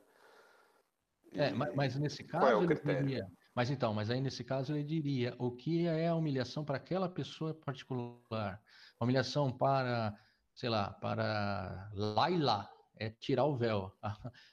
E... 1.32 1.40
É, 1.40 1.52
mas, 1.52 1.76
mas, 1.76 1.96
nesse 1.96 2.24
caso 2.24 2.46
Qual 2.46 2.52
é 2.52 2.56
o 2.56 2.68
critério? 2.68 3.06
diria, 3.06 3.28
mas 3.56 3.70
então, 3.70 3.94
mas 3.94 4.10
aí 4.10 4.22
nesse 4.22 4.44
caso 4.44 4.74
ele 4.74 4.84
diria 4.84 5.36
o 5.40 5.52
que 5.52 5.88
é 5.88 6.08
a 6.08 6.16
humilhação 6.16 6.64
para 6.64 6.78
aquela 6.78 7.10
pessoa 7.10 7.54
particular, 7.54 8.62
a 9.00 9.04
humilhação 9.04 9.52
para 9.52 10.16
sei 10.60 10.68
lá, 10.68 10.92
para 10.92 11.90
Laila 11.94 12.70
é 12.98 13.10
tirar 13.10 13.46
o 13.46 13.56
véu. 13.56 13.96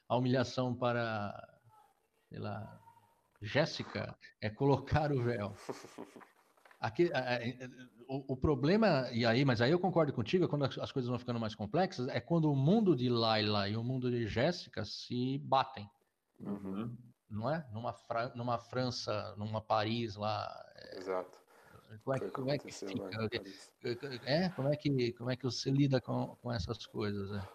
A, 0.09 0.17
humilhação 0.17 0.73
para, 0.73 1.35
sei 2.29 2.39
lá, 2.39 2.81
Jéssica 3.43 4.17
é 4.41 4.49
colocar 4.49 5.11
o 5.11 5.21
véu. 5.21 5.53
Aqui, 6.79 7.11
o, 8.09 8.35
o, 8.35 8.37
problema, 8.37 9.09
e 9.11 9.25
aí, 9.25 9.45
mas 9.45 9.61
aí 9.61 9.71
eu 9.71 9.79
concordo 9.79 10.13
contigo, 10.13 10.45
é 10.45 10.49
quando 10.49 10.65
as 10.65 10.93
coisas 10.93 11.09
vão 11.09 11.19
ficando 11.19 11.41
mais 11.41 11.55
complexas, 11.55 12.07
é 12.09 12.21
quando 12.21 12.51
o 12.51 12.57
mundo 12.57 12.95
de 12.95 13.09
Laila 13.09 13.69
e 13.69 13.77
o 13.77 13.83
mundo 13.83 14.11
de 14.11 14.27
Jéssica 14.27 14.85
se 14.85 15.39
batem. 15.39 15.89
Uhum. 16.39 16.97
Não 17.29 17.51
é? 17.51 17.67
Numa, 17.73 17.93
Fra 17.93 18.29
numa 18.35 18.59
França, 18.59 19.35
numa 19.37 19.61
Paris 19.61 20.17
lá. 20.17 20.49
É... 20.77 20.99
Exato. 20.99 21.47
Como 22.05 22.17
é, 22.17 22.31
como 22.31 22.51
é 22.51 22.59
que 22.59 22.73
fica? 22.73 23.29
É, 24.25 24.49
como 24.51 24.69
é 24.69 24.77
que, 24.77 25.13
como 25.13 25.31
é 25.31 25.37
que 25.37 25.45
você 25.45 25.71
lida 25.71 26.01
com, 26.01 26.37
com 26.43 26.53
essas 26.53 26.85
coisas? 26.85 27.31
É? 27.33 27.49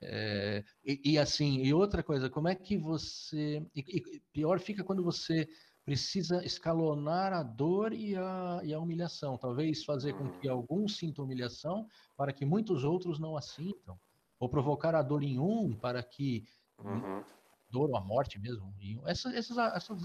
É, 0.00 0.64
e, 0.84 1.12
e, 1.12 1.18
assim, 1.18 1.62
e 1.62 1.74
outra 1.74 2.02
coisa, 2.02 2.30
como 2.30 2.48
é 2.48 2.54
que 2.54 2.76
você. 2.76 3.62
E, 3.74 3.80
e, 3.80 4.20
pior 4.32 4.60
fica 4.60 4.84
quando 4.84 5.02
você 5.02 5.48
precisa 5.88 6.44
escalonar 6.44 7.32
a 7.32 7.42
dor 7.42 7.94
e 7.94 8.14
a, 8.14 8.60
e 8.62 8.74
a 8.74 8.78
humilhação. 8.78 9.38
Talvez 9.38 9.82
fazer 9.86 10.12
com 10.12 10.28
que 10.28 10.46
alguns 10.46 10.98
sintam 10.98 11.24
humilhação 11.24 11.88
para 12.14 12.30
que 12.30 12.44
muitos 12.44 12.84
outros 12.84 13.18
não 13.18 13.38
a 13.38 13.40
sintam. 13.40 13.98
Ou 14.38 14.50
provocar 14.50 14.94
a 14.94 15.00
dor 15.00 15.22
em 15.22 15.38
um 15.38 15.72
para 15.72 16.02
que 16.02 16.44
uhum 16.78 17.24
dor 17.70 17.90
ou 17.90 17.96
a 17.98 18.00
morte 18.00 18.38
mesmo. 18.38 18.74
Essas, 19.04 19.34
esses, 19.34 19.56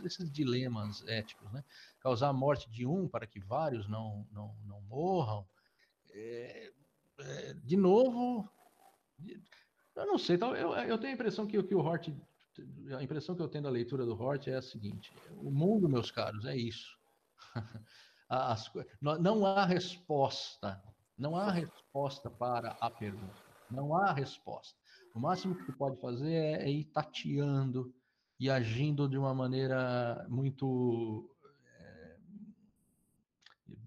esses 0.03 0.29
dilemas 0.29 1.01
éticos, 1.07 1.49
né? 1.53 1.63
Causar 2.01 2.27
a 2.27 2.33
morte 2.33 2.69
de 2.69 2.85
um 2.85 3.07
para 3.07 3.25
que 3.25 3.39
vários 3.39 3.87
não, 3.87 4.27
não, 4.33 4.53
não 4.65 4.81
morram. 4.81 5.47
É, 6.11 6.71
é, 7.19 7.53
de 7.63 7.77
novo, 7.77 8.49
eu 9.95 10.05
não 10.05 10.17
sei, 10.17 10.37
eu, 10.41 10.73
eu 10.73 10.97
tenho 10.97 11.13
a 11.13 11.15
impressão 11.15 11.47
que, 11.47 11.63
que 11.63 11.73
o 11.73 11.79
Hort, 11.79 12.13
a 12.97 13.03
impressão 13.03 13.35
que 13.35 13.41
eu 13.41 13.47
tenho 13.47 13.63
da 13.63 13.69
leitura 13.69 14.05
do 14.05 14.19
Hort 14.19 14.47
é 14.47 14.55
a 14.55 14.61
seguinte: 14.61 15.11
o 15.37 15.51
mundo, 15.51 15.89
meus 15.89 16.11
caros, 16.11 16.45
é 16.45 16.55
isso. 16.55 16.97
As, 18.29 18.71
não 19.01 19.45
há 19.45 19.65
resposta, 19.65 20.81
não 21.17 21.35
há 21.35 21.51
resposta 21.51 22.29
para 22.29 22.71
a 22.79 22.89
pergunta, 22.89 23.35
não 23.69 23.95
há 23.95 24.11
resposta. 24.11 24.77
O 25.13 25.19
máximo 25.19 25.55
que 25.55 25.65
tu 25.65 25.73
pode 25.73 25.97
fazer 25.97 26.33
é, 26.33 26.63
é 26.63 26.71
ir 26.71 26.85
tateando 26.85 27.93
e 28.39 28.49
agindo 28.49 29.07
de 29.07 29.17
uma 29.17 29.33
maneira 29.33 30.25
muito 30.27 31.29
é, 31.79 32.17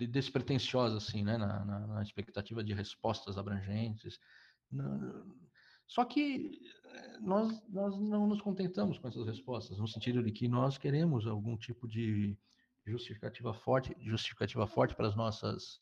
despretensiosa, 0.07 0.99
assim, 0.99 1.25
né? 1.25 1.37
Na, 1.37 1.65
na, 1.65 1.87
na, 1.87 2.03
expectativa 2.03 2.63
de 2.63 2.73
respostas 2.73 3.37
abrangentes. 3.37 4.21
Só 5.87 6.05
que 6.05 6.61
é, 6.85 7.21
nós, 7.21 7.63
nós 7.69 7.99
não 7.99 8.27
nos 8.27 8.41
contentamos 8.41 8.99
com 8.99 9.09
essas 9.09 9.27
respostas, 9.27 9.79
no 9.79 9.87
sentido 9.87 10.23
de 10.23 10.33
que 10.33 10.49
nós 10.49 10.77
queremos 10.77 11.27
algum 11.27 11.57
tipo 11.57 11.87
de 11.87 12.37
justificativa 12.85 13.53
forte, 13.55 13.97
justificativa 14.01 14.67
forte 14.67 14.95
para 14.95 15.09
as 15.09 15.17
nossas, 15.17 15.81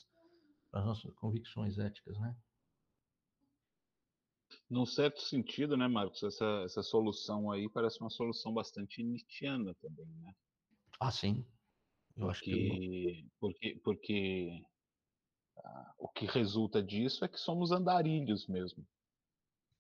para 0.71 0.81
as 0.81 0.87
nossas 0.87 1.15
convicções 1.15 1.79
éticas, 1.79 2.19
né? 2.19 2.37
Num 4.71 4.87
certo 4.87 5.21
sentido, 5.21 5.77
né, 5.77 5.89
Marcos, 5.89 6.23
essa, 6.23 6.63
essa 6.65 6.83
solução 6.83 7.51
aí 7.51 7.69
parece 7.69 8.01
uma 8.01 8.11
solução 8.11 8.53
bastante 8.53 9.03
nietzschiana 9.03 9.75
também, 9.75 10.07
né? 10.07 10.35
Ah, 11.01 11.11
sim. 11.11 11.45
Eu 12.17 12.27
porque, 12.27 12.31
acho 12.31 12.43
que... 12.43 13.29
Porque, 13.41 13.81
porque 13.83 14.63
ah, 15.57 15.95
o 15.99 16.09
que 16.09 16.27
resulta 16.27 16.83
disso 16.83 17.25
é 17.25 17.29
que 17.29 17.39
somos 17.39 17.73
andarilhos 17.73 18.47
mesmo. 18.47 18.87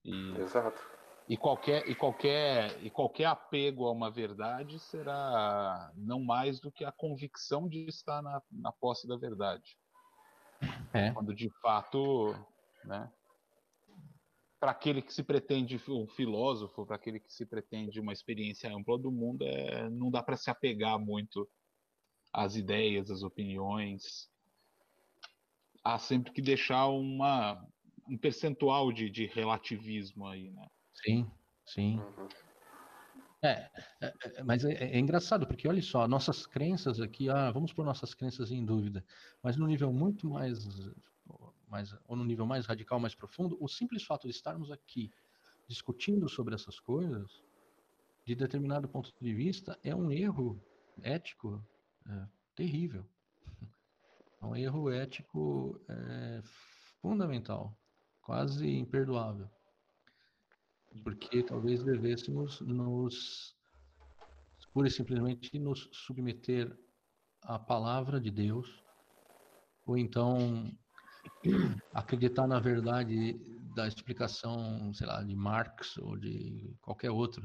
E, 0.04 0.36
Exato. 0.38 0.82
E 1.26 1.36
qualquer, 1.38 1.88
e, 1.88 1.94
qualquer, 1.94 2.84
e 2.84 2.90
qualquer 2.90 3.24
apego 3.24 3.86
a 3.86 3.92
uma 3.92 4.10
verdade 4.10 4.78
será 4.78 5.90
não 5.96 6.22
mais 6.22 6.60
do 6.60 6.70
que 6.70 6.84
a 6.84 6.92
convicção 6.92 7.66
de 7.66 7.86
estar 7.86 8.20
na, 8.20 8.42
na 8.52 8.70
posse 8.72 9.08
da 9.08 9.16
verdade. 9.16 9.78
É. 10.92 11.10
Quando 11.12 11.34
de 11.34 11.48
fato 11.62 12.34
né, 12.84 13.10
para 14.60 14.70
aquele 14.70 15.02
que 15.02 15.12
se 15.12 15.22
pretende 15.22 15.78
um 15.88 16.06
filósofo, 16.06 16.86
para 16.86 16.96
aquele 16.96 17.20
que 17.20 17.32
se 17.32 17.44
pretende 17.44 18.00
uma 18.00 18.12
experiência 18.12 18.74
ampla 18.74 18.98
do 18.98 19.10
mundo, 19.10 19.44
é, 19.44 19.88
não 19.90 20.10
dá 20.10 20.22
para 20.22 20.36
se 20.36 20.50
apegar 20.50 20.98
muito 20.98 21.46
às 22.32 22.56
ideias, 22.56 23.10
às 23.10 23.22
opiniões. 23.22 24.30
Há 25.82 25.98
sempre 25.98 26.32
que 26.32 26.40
deixar 26.40 26.86
uma, 26.88 27.62
um 28.08 28.16
percentual 28.16 28.92
de, 28.92 29.08
de 29.10 29.26
relativismo 29.26 30.26
aí, 30.26 30.50
né? 30.50 30.66
Sim, 30.94 31.30
sim. 31.64 31.98
Uhum. 31.98 32.28
É, 33.42 33.70
é, 34.00 34.14
é, 34.36 34.42
mas 34.42 34.64
é, 34.64 34.72
é, 34.72 34.98
engraçado, 34.98 35.46
porque 35.46 35.68
olha 35.68 35.82
só, 35.82 36.08
nossas 36.08 36.46
crenças 36.46 36.98
aqui, 36.98 37.28
ah, 37.28 37.50
vamos 37.50 37.72
por 37.74 37.84
nossas 37.84 38.14
crenças 38.14 38.50
em 38.50 38.64
dúvida, 38.64 39.04
mas 39.42 39.56
num 39.56 39.66
nível 39.66 39.92
muito 39.92 40.30
mais 40.30 40.66
mais, 41.74 41.92
ou 42.06 42.16
no 42.16 42.24
nível 42.24 42.46
mais 42.46 42.66
radical, 42.66 43.00
mais 43.00 43.14
profundo, 43.14 43.56
o 43.60 43.68
simples 43.68 44.04
fato 44.04 44.28
de 44.28 44.30
estarmos 44.30 44.70
aqui 44.70 45.10
discutindo 45.66 46.28
sobre 46.28 46.54
essas 46.54 46.78
coisas, 46.78 47.42
de 48.24 48.34
determinado 48.34 48.88
ponto 48.88 49.12
de 49.20 49.34
vista, 49.34 49.78
é 49.82 49.94
um 49.94 50.10
erro 50.12 50.62
ético 51.02 51.62
é, 52.08 52.26
terrível. 52.54 53.04
É 54.40 54.46
um 54.46 54.54
erro 54.54 54.90
ético 54.90 55.80
é, 55.88 56.42
fundamental, 57.00 57.74
quase 58.24 58.68
imperdoável. 58.68 59.48
Porque 61.02 61.42
talvez 61.42 61.82
devêssemos 61.84 62.60
nos, 62.60 63.54
pura 64.72 64.88
e 64.88 64.90
simplesmente, 64.90 65.58
nos 65.58 65.88
submeter 65.92 66.76
à 67.42 67.58
palavra 67.58 68.20
de 68.20 68.30
Deus, 68.30 68.82
ou 69.86 69.98
então 69.98 70.72
acreditar 71.92 72.46
na 72.46 72.60
verdade 72.60 73.34
da 73.74 73.88
explicação, 73.88 74.92
sei 74.94 75.06
lá, 75.06 75.22
de 75.22 75.34
Marx 75.34 75.96
ou 75.98 76.16
de 76.16 76.76
qualquer 76.80 77.10
outro. 77.10 77.42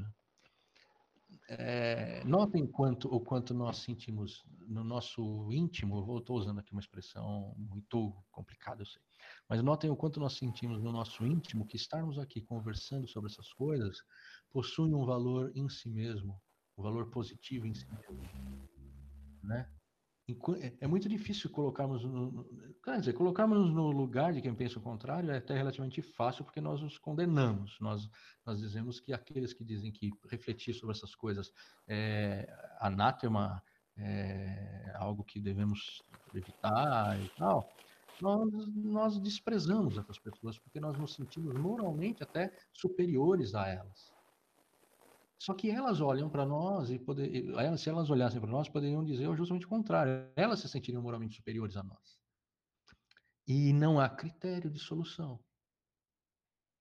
É, 1.48 2.22
notem 2.24 2.64
quanto, 2.64 3.12
o 3.12 3.20
quanto 3.20 3.52
nós 3.52 3.78
sentimos 3.78 4.44
no 4.68 4.84
nosso 4.84 5.52
íntimo, 5.52 6.18
estou 6.18 6.36
usando 6.36 6.60
aqui 6.60 6.70
uma 6.70 6.80
expressão 6.80 7.52
muito 7.56 8.14
complicada, 8.30 8.82
eu 8.82 8.86
sei, 8.86 9.02
mas 9.50 9.60
notem 9.64 9.90
o 9.90 9.96
quanto 9.96 10.20
nós 10.20 10.34
sentimos 10.34 10.80
no 10.80 10.92
nosso 10.92 11.26
íntimo 11.26 11.66
que 11.66 11.76
estarmos 11.76 12.20
aqui 12.20 12.40
conversando 12.40 13.08
sobre 13.08 13.32
essas 13.32 13.52
coisas 13.52 13.98
possui 14.52 14.94
um 14.94 15.04
valor 15.04 15.50
em 15.56 15.68
si 15.68 15.90
mesmo, 15.90 16.40
um 16.78 16.82
valor 16.84 17.10
positivo 17.10 17.66
em 17.66 17.74
si 17.74 17.84
mesmo, 17.90 18.68
né? 19.42 19.68
É, 20.60 20.76
é 20.82 20.86
muito 20.86 21.08
difícil 21.08 21.50
colocarmos 21.50 22.04
no, 22.04 22.46
quer 22.84 23.00
dizer, 23.00 23.14
colocarmos 23.14 23.74
no 23.74 23.90
lugar 23.90 24.32
de 24.32 24.40
quem 24.40 24.54
pensa 24.54 24.78
o 24.78 24.82
contrário 24.82 25.28
é 25.32 25.38
até 25.38 25.56
relativamente 25.56 26.00
fácil 26.00 26.44
porque 26.44 26.60
nós 26.60 26.80
nos 26.80 26.96
condenamos. 26.98 27.76
Nós, 27.80 28.08
nós 28.46 28.60
dizemos 28.60 29.00
que 29.00 29.12
aqueles 29.12 29.52
que 29.52 29.64
dizem 29.64 29.90
que 29.90 30.12
refletir 30.30 30.72
sobre 30.74 30.94
essas 30.94 31.16
coisas 31.16 31.52
é 31.88 32.48
anátema, 32.78 33.60
é 33.96 34.92
algo 34.94 35.24
que 35.24 35.40
devemos 35.40 36.00
evitar 36.32 37.20
e 37.20 37.28
tal, 37.30 37.68
nós, 38.22 38.50
nós 38.74 39.20
desprezamos 39.20 39.98
essas 39.98 40.18
pessoas 40.18 40.58
porque 40.58 40.80
nós 40.80 40.98
nos 40.98 41.14
sentimos 41.14 41.54
moralmente 41.54 42.22
até 42.22 42.52
superiores 42.72 43.54
a 43.54 43.66
elas. 43.68 44.12
Só 45.38 45.54
que 45.54 45.70
elas 45.70 46.02
olham 46.02 46.28
para 46.28 46.44
nós 46.44 46.90
e 46.90 46.98
poder, 46.98 47.46
se 47.78 47.88
elas 47.88 48.10
olhassem 48.10 48.38
para 48.40 48.50
nós, 48.50 48.68
poderiam 48.68 49.02
dizer 49.02 49.34
justamente 49.34 49.64
o 49.64 49.70
contrário. 49.70 50.30
Elas 50.36 50.60
se 50.60 50.68
sentiriam 50.68 51.02
moralmente 51.02 51.36
superiores 51.36 51.76
a 51.78 51.82
nós. 51.82 52.18
E 53.46 53.72
não 53.72 53.98
há 53.98 54.08
critério 54.08 54.70
de 54.70 54.78
solução. 54.78 55.40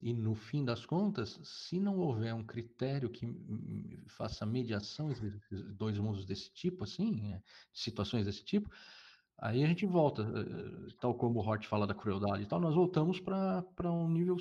E 0.02 0.14
no 0.14 0.34
fim 0.34 0.64
das 0.64 0.86
contas, 0.86 1.40
se 1.44 1.80
não 1.80 2.00
houver 2.00 2.34
um 2.34 2.46
critério 2.46 3.10
que 3.10 3.28
faça 4.08 4.46
mediação 4.46 5.12
entre 5.12 5.30
dois 5.74 5.98
mundos 5.98 6.26
desse 6.26 6.52
tipo, 6.52 6.86
assim, 6.86 7.22
né, 7.22 7.44
situações 7.74 8.26
desse 8.26 8.44
tipo, 8.44 8.70
aí 9.42 9.64
a 9.64 9.68
gente 9.68 9.86
volta, 9.86 10.22
eh, 10.24 10.94
tal 11.00 11.16
como 11.16 11.40
o 11.40 11.44
Hort 11.48 11.66
fala 11.66 11.88
da 11.88 11.94
crueldade 11.94 12.44
e 12.44 12.46
tal, 12.46 12.60
nós 12.60 12.76
voltamos 12.76 13.20
para 13.20 13.92
um 13.92 14.10
nível 14.10 14.38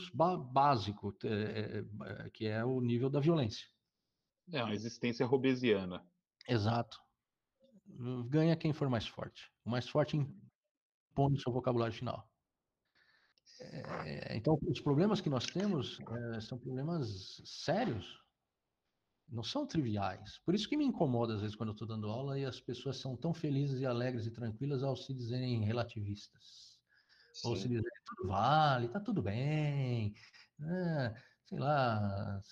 básico, 0.53 1.17
é, 1.25 2.31
que 2.31 2.47
é 2.47 2.65
o 2.65 2.81
nível 2.81 3.09
da 3.09 3.21
violência. 3.21 3.67
É 4.53 4.63
uma 4.63 4.75
existência 4.75 5.27
robesiana. 5.27 6.05
Exato. 6.49 6.99
Ganha 8.29 8.57
quem 8.57 8.73
for 8.73 8.89
mais 8.89 9.07
forte. 9.07 9.51
O 9.65 9.71
mais 9.71 9.89
forte 9.89 10.17
impõe 10.17 11.35
o 11.35 11.41
seu 11.41 11.53
vocabulário 11.53 11.95
final. 11.95 12.29
É, 13.61 14.37
então, 14.37 14.59
os 14.67 14.81
problemas 14.81 15.21
que 15.21 15.29
nós 15.29 15.45
temos 15.47 15.99
são 16.41 16.59
problemas 16.59 17.43
sérios, 17.45 18.19
não 19.31 19.43
são 19.43 19.67
triviais. 19.67 20.39
Por 20.45 20.55
isso 20.55 20.69
que 20.69 20.77
me 20.77 20.85
incomoda 20.85 21.35
às 21.35 21.41
vezes 21.41 21.57
quando 21.57 21.71
eu 21.71 21.73
estou 21.75 21.89
dando 21.89 22.09
aula 22.09 22.39
e 22.39 22.45
as 22.45 22.61
pessoas 22.61 22.97
são 22.97 23.17
tão 23.17 23.35
felizes 23.35 23.81
e 23.81 23.87
alegres 23.87 24.27
e 24.27 24.31
tranquilas 24.31 24.83
ao 24.83 24.97
se 24.97 25.13
dizerem 25.13 25.65
relativistas. 25.65 26.79
Sim. 27.33 27.49
Ou 27.49 27.57
se 27.57 27.69
dizerem 27.69 28.03
tudo 28.07 28.29
vale, 28.29 28.87
está 28.87 29.01
tudo 29.01 29.23
bem. 29.23 30.15
Né? 30.59 31.15
sei 31.49 31.59
lá, 31.59 32.43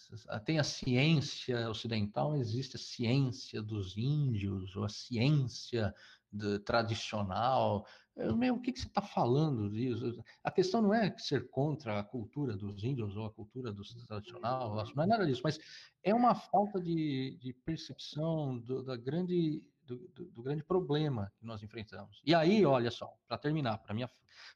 tem 0.46 0.58
a 0.58 0.64
ciência 0.64 1.68
ocidental, 1.68 2.34
existe 2.34 2.76
a 2.76 2.78
ciência 2.78 3.60
dos 3.60 3.94
índios, 3.98 4.74
ou 4.74 4.84
a 4.84 4.88
ciência 4.88 5.94
de, 6.36 6.58
tradicional. 6.60 7.86
Eu, 8.14 8.36
meu, 8.36 8.54
o 8.54 8.60
que, 8.60 8.72
que 8.72 8.80
você 8.80 8.86
está 8.86 9.02
falando 9.02 9.70
disso? 9.70 10.22
A 10.42 10.50
questão 10.50 10.80
não 10.80 10.94
é 10.94 11.16
ser 11.18 11.48
contra 11.50 11.98
a 11.98 12.04
cultura 12.04 12.56
dos 12.56 12.82
índios 12.82 13.16
ou 13.16 13.26
a 13.26 13.32
cultura 13.32 13.72
do 13.72 13.82
tradicional, 14.06 14.74
não 14.94 15.04
é 15.04 15.06
nada 15.06 15.26
disso, 15.26 15.42
mas 15.44 15.58
é 16.02 16.14
uma 16.14 16.34
falta 16.34 16.80
de, 16.80 17.36
de 17.40 17.52
percepção 17.52 18.58
do, 18.58 18.82
da 18.82 18.96
grande, 18.96 19.62
do, 19.82 19.98
do, 20.08 20.24
do, 20.30 20.42
grande 20.42 20.64
problema 20.64 21.32
que 21.38 21.44
nós 21.44 21.62
enfrentamos. 21.62 22.20
E 22.24 22.34
aí, 22.34 22.64
olha 22.64 22.90
só, 22.90 23.14
para 23.28 23.38
terminar, 23.38 23.78
para 23.78 23.94
mim, 23.94 24.04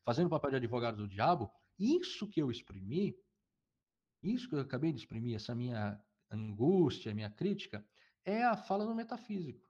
fazendo 0.04 0.26
o 0.26 0.30
papel 0.30 0.50
de 0.50 0.56
advogado 0.56 0.96
do 0.96 1.08
diabo, 1.08 1.50
isso 1.78 2.26
que 2.28 2.40
eu 2.40 2.50
exprimi 2.50 3.14
isso 4.22 4.48
que 4.48 4.54
eu 4.54 4.60
acabei 4.60 4.92
de 4.92 4.98
exprimir, 4.98 5.34
essa 5.34 5.54
minha 5.54 5.98
angústia, 6.30 7.14
minha 7.14 7.30
crítica, 7.30 7.84
é 8.24 8.44
a 8.44 8.56
fala 8.56 8.84
no 8.84 8.94
metafísico. 8.94 9.66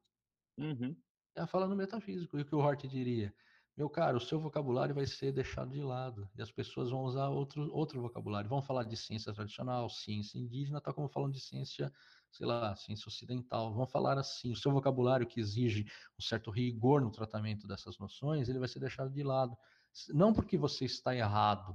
Uhum. 0.58 0.96
É 1.35 1.41
a 1.41 1.47
fala 1.47 1.66
no 1.66 1.76
metafísico. 1.76 2.39
E 2.39 2.43
o 2.43 2.45
que 2.45 2.55
o 2.55 2.59
Hort 2.59 2.87
diria? 2.87 3.35
Meu 3.76 3.89
caro, 3.89 4.18
o 4.18 4.20
seu 4.20 4.39
vocabulário 4.39 4.95
vai 4.95 5.07
ser 5.07 5.33
deixado 5.33 5.70
de 5.70 5.81
lado 5.81 6.28
e 6.37 6.43
as 6.43 6.51
pessoas 6.51 6.91
vão 6.91 7.03
usar 7.05 7.28
outro, 7.28 7.72
outro 7.72 8.01
vocabulário. 8.01 8.51
Vão 8.51 8.61
falar 8.61 8.85
de 8.85 8.97
ciência 8.97 9.33
tradicional, 9.33 9.89
ciência 9.89 10.39
indígena, 10.39 10.81
tal 10.81 10.93
como 10.93 11.09
falando 11.09 11.33
de 11.33 11.41
ciência, 11.41 11.91
sei 12.31 12.47
lá, 12.47 12.76
ciência 12.76 13.09
ocidental. 13.09 13.72
Vão 13.72 13.87
falar 13.87 14.18
assim. 14.18 14.53
O 14.53 14.57
seu 14.57 14.70
vocabulário 14.72 15.26
que 15.26 15.41
exige 15.41 15.87
um 16.18 16.22
certo 16.22 16.51
rigor 16.51 17.01
no 17.01 17.11
tratamento 17.11 17.66
dessas 17.66 17.99
noções, 17.99 18.49
ele 18.49 18.59
vai 18.59 18.68
ser 18.68 18.81
deixado 18.81 19.11
de 19.11 19.22
lado. 19.22 19.57
Não 20.11 20.33
porque 20.33 20.59
você 20.59 20.85
está 20.85 21.16
errado, 21.16 21.74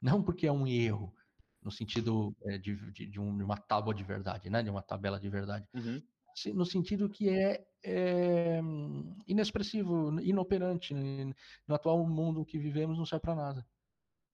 não 0.00 0.22
porque 0.22 0.46
é 0.46 0.52
um 0.52 0.66
erro, 0.66 1.14
no 1.62 1.70
sentido 1.70 2.34
é, 2.44 2.58
de, 2.58 2.74
de, 2.92 3.06
de, 3.06 3.20
uma 3.20 3.56
tábua 3.56 3.94
de 3.94 4.02
verdade, 4.02 4.50
né? 4.50 4.62
De 4.62 4.70
uma 4.70 4.82
tabela 4.82 5.18
de 5.20 5.28
verdade. 5.28 5.66
Uhum. 5.72 6.02
No 6.52 6.64
sentido 6.64 7.08
que 7.08 7.28
é, 7.28 7.64
é, 7.84 8.60
inexpressivo, 9.26 10.20
inoperante. 10.20 10.94
No 10.94 11.74
atual 11.74 12.06
mundo 12.06 12.44
que 12.44 12.58
vivemos 12.58 12.98
não 12.98 13.06
serve 13.06 13.22
para 13.22 13.34
nada. 13.34 13.66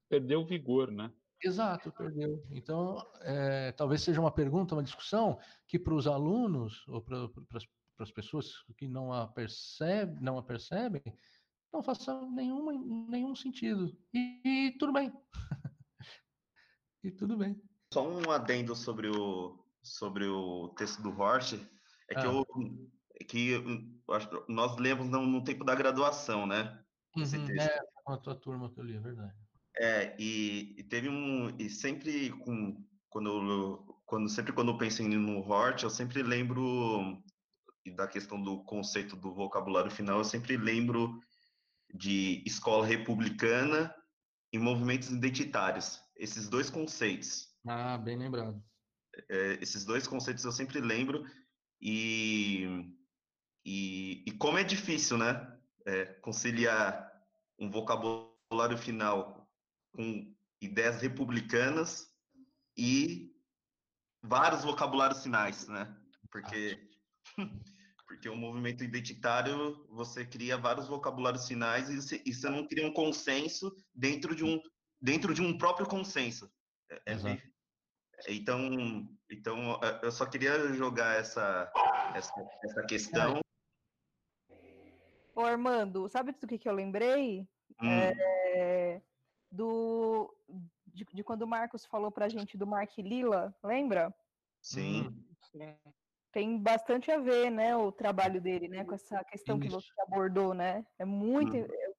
Perdeu 0.08 0.40
o 0.40 0.46
vigor, 0.46 0.90
né? 0.90 1.12
Exato, 1.42 1.90
perdeu. 1.92 2.44
Então, 2.50 2.98
é, 3.22 3.72
talvez 3.72 4.02
seja 4.02 4.20
uma 4.20 4.30
pergunta, 4.30 4.74
uma 4.74 4.82
discussão 4.82 5.38
que 5.66 5.78
para 5.78 5.94
os 5.94 6.06
alunos 6.06 6.86
ou 6.86 7.00
para 7.00 7.28
as 7.98 8.10
pessoas 8.12 8.52
que 8.76 8.86
não 8.86 9.12
a, 9.12 9.26
percebe, 9.26 10.20
não 10.20 10.36
a 10.36 10.42
percebem, 10.42 11.02
não 11.72 11.82
faça 11.82 12.20
nenhuma, 12.26 12.72
nenhum 13.08 13.34
sentido. 13.34 13.96
E, 14.12 14.40
e 14.44 14.78
tudo 14.78 14.92
bem. 14.92 15.12
e 17.02 17.10
tudo 17.10 17.36
bem. 17.36 17.60
Só 17.92 18.06
um 18.06 18.30
adendo 18.30 18.76
sobre 18.76 19.08
o, 19.08 19.64
sobre 19.82 20.26
o 20.26 20.68
texto 20.76 21.02
do 21.02 21.10
Horst, 21.10 21.58
é 22.10 22.18
ah. 22.18 22.20
que, 22.20 22.26
eu, 22.26 22.46
que 23.26 24.48
nós 24.48 24.76
lemos 24.76 25.08
no, 25.08 25.26
no 25.26 25.44
tempo 25.44 25.64
da 25.64 25.74
graduação, 25.74 26.46
né? 26.46 26.78
Esse 27.16 27.36
uhum, 27.36 27.46
texto. 27.46 27.68
É, 27.68 27.80
com 28.04 28.12
a 28.12 28.18
tua 28.18 28.34
turma 28.34 28.70
que 28.70 28.80
eu 28.80 28.84
li, 28.84 28.96
é 28.96 29.00
verdade. 29.00 29.34
É, 29.76 30.16
e, 30.18 30.74
e 30.78 30.84
teve 30.84 31.08
um. 31.08 31.54
E 31.58 31.68
sempre 31.70 32.30
com. 32.30 32.84
Quando, 33.08 33.28
eu, 33.28 34.02
quando, 34.06 34.28
sempre 34.28 34.52
quando 34.52 34.70
eu 34.70 34.78
penso 34.78 35.02
no 35.02 35.40
Hort, 35.40 35.82
eu 35.82 35.90
sempre 35.90 36.22
lembro 36.22 37.20
da 37.96 38.06
questão 38.06 38.40
do 38.40 38.62
conceito 38.62 39.16
do 39.16 39.34
vocabulário 39.34 39.90
final, 39.90 40.18
eu 40.18 40.24
sempre 40.24 40.56
lembro 40.56 41.18
de 41.92 42.40
escola 42.46 42.86
republicana 42.86 43.92
e 44.52 44.58
movimentos 44.60 45.10
identitários 45.10 46.00
esses 46.20 46.48
dois 46.48 46.68
conceitos. 46.68 47.48
Ah, 47.66 47.96
bem 47.96 48.16
lembrado. 48.16 48.62
É, 49.28 49.58
esses 49.60 49.84
dois 49.84 50.06
conceitos 50.06 50.44
eu 50.44 50.52
sempre 50.52 50.80
lembro 50.80 51.24
e, 51.80 52.94
e, 53.64 54.24
e 54.26 54.32
como 54.32 54.58
é 54.58 54.64
difícil, 54.64 55.16
né? 55.16 55.58
É, 55.86 56.04
conciliar 56.20 57.10
um 57.58 57.70
vocabulário 57.70 58.76
final 58.76 59.48
com 59.92 60.34
ideias 60.60 61.00
republicanas 61.00 62.08
e 62.76 63.34
vários 64.22 64.62
vocabulários 64.62 65.22
finais, 65.22 65.66
né? 65.68 65.96
Porque 66.30 66.88
porque 68.06 68.28
o 68.28 68.36
movimento 68.36 68.82
identitário 68.82 69.86
você 69.88 70.26
cria 70.26 70.58
vários 70.58 70.88
vocabulários 70.88 71.46
finais 71.46 71.88
e 71.88 71.96
você, 71.96 72.20
e 72.26 72.34
você 72.34 72.50
não 72.50 72.66
cria 72.66 72.84
um 72.84 72.92
consenso 72.92 73.72
dentro 73.94 74.34
de 74.34 74.44
um 74.44 74.60
dentro 75.00 75.32
de 75.32 75.40
um 75.40 75.56
próprio 75.56 75.86
consenso. 75.86 76.50
É, 76.90 77.02
é 77.06 77.42
então, 78.28 79.08
então, 79.30 79.80
eu 80.02 80.10
só 80.10 80.26
queria 80.26 80.72
jogar 80.74 81.18
essa, 81.18 81.70
essa, 82.14 82.32
essa 82.64 82.82
questão. 82.84 83.40
Ô, 85.34 85.40
Armando, 85.40 86.08
sabe 86.08 86.32
do 86.32 86.46
que, 86.46 86.58
que 86.58 86.68
eu 86.68 86.74
lembrei? 86.74 87.46
Hum. 87.80 87.88
É... 87.88 89.00
do 89.50 90.34
de, 90.86 91.04
de 91.12 91.24
quando 91.24 91.42
o 91.42 91.46
Marcos 91.46 91.84
falou 91.86 92.10
para 92.10 92.26
a 92.26 92.28
gente 92.28 92.58
do 92.58 92.66
Mark 92.66 92.98
Lila, 92.98 93.54
lembra? 93.62 94.14
Sim. 94.60 95.14
Sim. 95.50 95.76
Tem 96.32 96.58
bastante 96.58 97.10
a 97.10 97.18
ver, 97.18 97.50
né, 97.50 97.74
o 97.74 97.90
trabalho 97.90 98.40
dele, 98.40 98.68
né, 98.68 98.84
com 98.84 98.94
essa 98.94 99.24
questão 99.24 99.58
que 99.58 99.68
você 99.68 99.88
abordou, 100.02 100.54
né? 100.54 100.86
É 100.98 101.04
muito, 101.04 101.56
é 101.56 101.89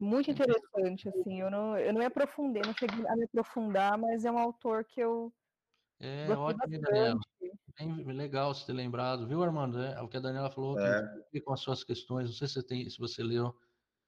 muito 0.00 0.30
interessante, 0.30 1.08
assim. 1.08 1.40
Eu 1.40 1.50
não, 1.50 1.76
eu 1.78 1.92
não 1.92 2.00
me 2.00 2.06
aprofundei, 2.06 2.62
não 2.64 2.74
cheguei 2.74 3.06
a 3.06 3.16
me 3.16 3.24
aprofundar, 3.24 3.98
mas 3.98 4.24
é 4.24 4.30
um 4.30 4.38
autor 4.38 4.84
que 4.84 5.00
eu 5.00 5.32
É 6.00 6.30
ótimo, 6.30 6.80
Daniela. 6.80 7.18
Bem 7.78 8.04
legal 8.04 8.54
você 8.54 8.66
ter 8.66 8.72
lembrado, 8.72 9.26
viu, 9.26 9.42
Armando? 9.42 9.80
É, 9.82 10.00
o 10.02 10.08
que 10.08 10.16
a 10.16 10.20
Daniela 10.20 10.50
falou 10.50 10.78
É. 10.78 11.40
com 11.44 11.52
as 11.52 11.60
suas 11.60 11.84
questões. 11.84 12.26
Não 12.26 12.32
sei 12.32 12.48
se 12.48 12.54
você 12.54 12.66
tem, 12.66 12.88
se 12.90 12.98
você 12.98 13.22
leu. 13.22 13.54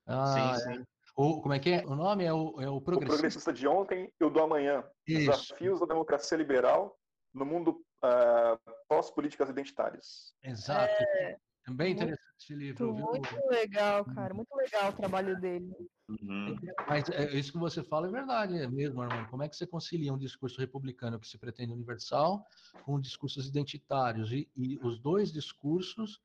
Ah, 0.07 0.57
sim, 0.57 0.71
é. 0.71 0.75
sim. 0.77 0.85
O, 1.17 1.41
como 1.41 1.55
é 1.55 1.59
que 1.59 1.71
é? 1.71 1.85
O 1.87 1.95
nome 1.95 2.25
é 2.25 2.33
o, 2.33 2.61
é 2.61 2.69
o 2.69 2.77
O 2.77 2.81
Progressista. 2.81 3.19
progressista 3.19 3.53
de 3.53 3.67
ontem 3.69 4.13
e 4.21 4.25
o 4.25 4.31
do 4.31 4.41
amanhã. 4.41 4.85
Isso. 5.07 5.31
Desafios 5.31 5.81
da 5.81 5.87
democracia 5.87 6.37
liberal 6.39 6.97
no 7.35 7.45
mundo 7.45 7.85
ah, 8.03 8.59
pós-políticas 8.89 9.49
identitárias. 9.51 10.35
Exato. 10.43 10.93
É 10.93 11.37
bem 11.75 11.89
muito- 11.89 12.03
interessante 12.03 12.37
esse 12.39 12.55
livro, 12.55 12.95
viu? 12.95 13.07
Muito 13.07 13.47
legal, 13.49 14.05
cara. 14.05 14.35
Muito 14.35 14.55
legal 14.55 14.91
o 14.91 14.93
trabalho 14.93 15.41
dele. 15.41 15.71
Uhum. 16.09 16.57
Mas 16.89 17.09
é, 17.11 17.33
isso 17.37 17.53
que 17.53 17.59
você 17.59 17.83
fala 17.85 18.09
é 18.09 18.11
verdade 18.11 18.59
é 18.59 18.67
mesmo, 18.67 19.01
Armando. 19.01 19.29
Como 19.29 19.43
é 19.43 19.49
que 19.49 19.57
você 19.57 19.67
concilia 19.67 20.13
um 20.13 20.19
discurso 20.19 20.59
republicano 20.61 21.21
que 21.21 21.29
se 21.29 21.39
pretende 21.39 21.73
universal 21.73 22.45
com 22.85 23.01
discursos 23.01 23.47
identitários? 23.47 24.33
E, 24.33 24.49
e 24.57 24.79
os 24.83 24.99
dois 24.99 25.33
discursos, 25.33 26.21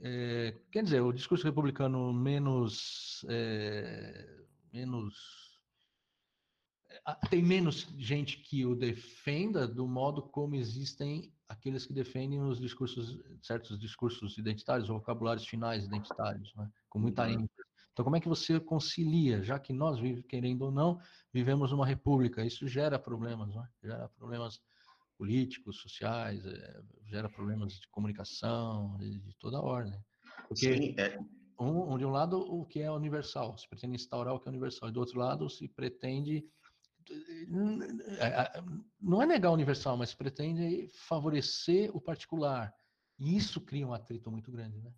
é, 0.00 0.58
quer 0.70 0.82
dizer, 0.82 1.00
o 1.00 1.12
discurso 1.12 1.44
republicano 1.44 2.12
menos, 2.12 3.24
é, 3.28 4.40
menos 4.72 5.41
tem 7.30 7.42
menos 7.42 7.88
gente 7.98 8.38
que 8.38 8.64
o 8.64 8.74
defenda 8.74 9.66
do 9.66 9.86
modo 9.86 10.22
como 10.22 10.54
existem 10.54 11.32
aqueles 11.48 11.84
que 11.84 11.92
defendem 11.92 12.40
os 12.40 12.58
discursos, 12.58 13.20
certos 13.42 13.78
discursos 13.78 14.38
identitários, 14.38 14.88
ou 14.88 14.98
vocabulários 14.98 15.46
finais 15.46 15.84
identitários, 15.84 16.54
né? 16.54 16.70
com 16.88 16.98
muita 16.98 17.24
Uhum. 17.24 17.32
ênfase. 17.32 17.72
Então, 17.92 18.04
como 18.04 18.16
é 18.16 18.20
que 18.20 18.28
você 18.28 18.58
concilia, 18.58 19.42
já 19.42 19.58
que 19.58 19.72
nós, 19.72 20.00
querendo 20.28 20.62
ou 20.62 20.70
não, 20.70 20.98
vivemos 21.32 21.70
numa 21.70 21.86
república? 21.86 22.44
Isso 22.44 22.66
gera 22.66 22.98
problemas, 22.98 23.54
né? 23.54 23.68
gera 23.82 24.08
problemas 24.08 24.62
políticos, 25.18 25.76
sociais, 25.80 26.44
eh, 26.46 26.82
gera 27.04 27.28
problemas 27.28 27.78
de 27.78 27.88
comunicação, 27.88 28.96
de, 28.96 29.20
de 29.20 29.34
toda 29.34 29.58
a 29.58 29.62
ordem. 29.62 30.02
Porque 30.48 30.74
Sim, 30.74 30.94
é, 30.98 31.18
um, 31.60 31.98
de 31.98 32.04
um 32.04 32.10
lado 32.10 32.38
o 32.38 32.64
que 32.64 32.80
é 32.80 32.90
universal, 32.90 33.56
se 33.58 33.68
pretende 33.68 33.94
instaurar 33.94 34.34
o 34.34 34.40
que 34.40 34.48
é 34.48 34.50
universal, 34.50 34.88
e 34.88 34.92
do 34.92 35.00
outro 35.00 35.18
lado 35.18 35.48
se 35.50 35.68
pretende 35.68 36.44
não 39.00 39.22
é 39.22 39.26
negar 39.26 39.50
o 39.50 39.54
universal, 39.54 39.96
mas 39.96 40.14
pretende 40.14 40.88
favorecer 40.88 41.94
o 41.94 42.00
particular. 42.00 42.74
E 43.18 43.36
isso 43.36 43.60
cria 43.60 43.86
um 43.86 43.92
atrito 43.92 44.30
muito 44.30 44.50
grande, 44.50 44.80
né? 44.80 44.92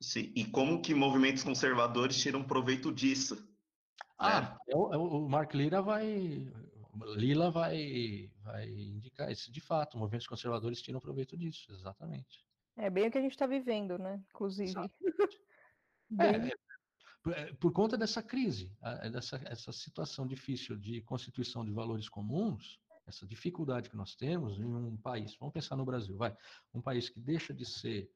sim. 0.00 0.32
E 0.34 0.44
como 0.44 0.80
que 0.80 0.94
movimentos 0.94 1.42
conservadores 1.42 2.20
tiram 2.20 2.42
proveito 2.42 2.92
disso? 2.92 3.48
Ah, 4.18 4.56
é 4.68 4.76
o, 4.76 4.94
é 4.94 4.96
o 4.96 5.28
Mark 5.28 5.52
Lira 5.54 5.82
vai 5.82 6.48
Lila 7.16 7.50
vai 7.50 8.30
vai 8.42 8.68
indicar 8.68 9.30
isso 9.30 9.50
de 9.50 9.60
fato. 9.60 9.98
Movimentos 9.98 10.26
conservadores 10.26 10.82
tiram 10.82 11.00
proveito 11.00 11.36
disso, 11.36 11.72
exatamente. 11.72 12.44
É 12.76 12.88
bem 12.88 13.08
o 13.08 13.10
que 13.10 13.18
a 13.18 13.22
gente 13.22 13.32
está 13.32 13.46
vivendo, 13.46 13.98
né? 13.98 14.22
Inclusive. 14.30 14.74
É, 16.20 16.26
é, 16.26 16.52
por- 17.22 17.32
é, 17.32 17.52
por 17.54 17.72
conta 17.72 17.96
dessa 17.96 18.22
crise, 18.22 18.76
é 18.82 19.08
dessa 19.10 19.36
essa 19.44 19.72
situação 19.72 20.26
difícil 20.26 20.76
de 20.76 21.00
constituição 21.02 21.64
de 21.64 21.70
valores 21.70 22.08
comuns, 22.08 22.80
essa 23.06 23.26
dificuldade 23.26 23.88
que 23.90 23.96
nós 23.96 24.14
temos 24.14 24.58
em 24.58 24.64
um 24.64 24.96
país, 24.96 25.36
vamos 25.38 25.52
pensar 25.52 25.76
no 25.76 25.84
Brasil, 25.84 26.16
vai, 26.16 26.36
um 26.72 26.80
país 26.80 27.08
que 27.08 27.20
deixa 27.20 27.52
de 27.52 27.64
ser 27.64 28.10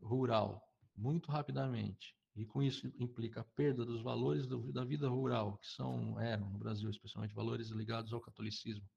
rural 0.00 0.62
muito 0.96 1.30
rapidamente, 1.30 2.16
e 2.36 2.44
com 2.44 2.62
isso 2.62 2.86
implica 2.98 3.40
a 3.40 3.44
perda 3.44 3.84
dos 3.84 4.00
valores 4.02 4.46
do- 4.46 4.72
da 4.72 4.84
vida 4.84 5.08
rural, 5.08 5.58
que 5.58 5.66
são, 5.66 6.18
eram 6.20 6.50
no 6.50 6.58
Brasil, 6.58 6.88
especialmente 6.90 7.34
valores 7.34 7.68
ligados 7.70 8.12
ao 8.12 8.20
catolicismo, 8.20 8.88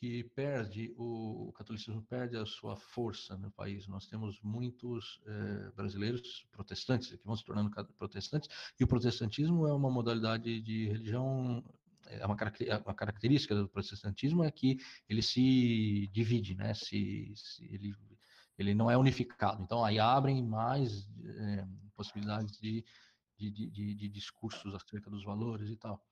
que 0.00 0.24
perde, 0.34 0.94
o, 0.96 1.48
o 1.48 1.52
catolicismo 1.52 2.02
perde 2.02 2.34
a 2.34 2.46
sua 2.46 2.74
força 2.74 3.36
no 3.36 3.50
país. 3.50 3.86
Nós 3.86 4.06
temos 4.06 4.40
muitos 4.42 5.20
eh, 5.26 5.70
brasileiros 5.76 6.46
protestantes 6.50 7.10
que 7.10 7.22
vão 7.22 7.36
se 7.36 7.44
tornando 7.44 7.70
protestantes, 7.98 8.48
e 8.80 8.82
o 8.82 8.88
protestantismo 8.88 9.66
é 9.68 9.74
uma 9.74 9.90
modalidade 9.90 10.62
de 10.62 10.86
religião, 10.88 11.62
é 12.06 12.24
uma, 12.24 12.34
caracte- 12.34 12.66
uma 12.86 12.94
característica 12.94 13.54
do 13.54 13.68
protestantismo 13.68 14.42
é 14.42 14.50
que 14.50 14.78
ele 15.06 15.20
se 15.20 16.08
divide, 16.10 16.54
né? 16.54 16.72
Se, 16.72 17.30
se 17.36 17.62
ele, 17.66 17.94
ele 18.56 18.74
não 18.74 18.90
é 18.90 18.96
unificado. 18.96 19.62
Então, 19.62 19.84
aí 19.84 19.98
abrem 19.98 20.42
mais 20.42 21.06
eh, 21.26 21.66
possibilidades 21.94 22.58
de, 22.58 22.82
de, 23.38 23.50
de, 23.50 23.70
de- 23.70 23.94
de 23.96 24.08
discursos 24.08 24.74
acerca 24.74 25.10
dos 25.10 25.24
valores 25.24 25.68
e 25.68 25.76
tal. 25.76 26.02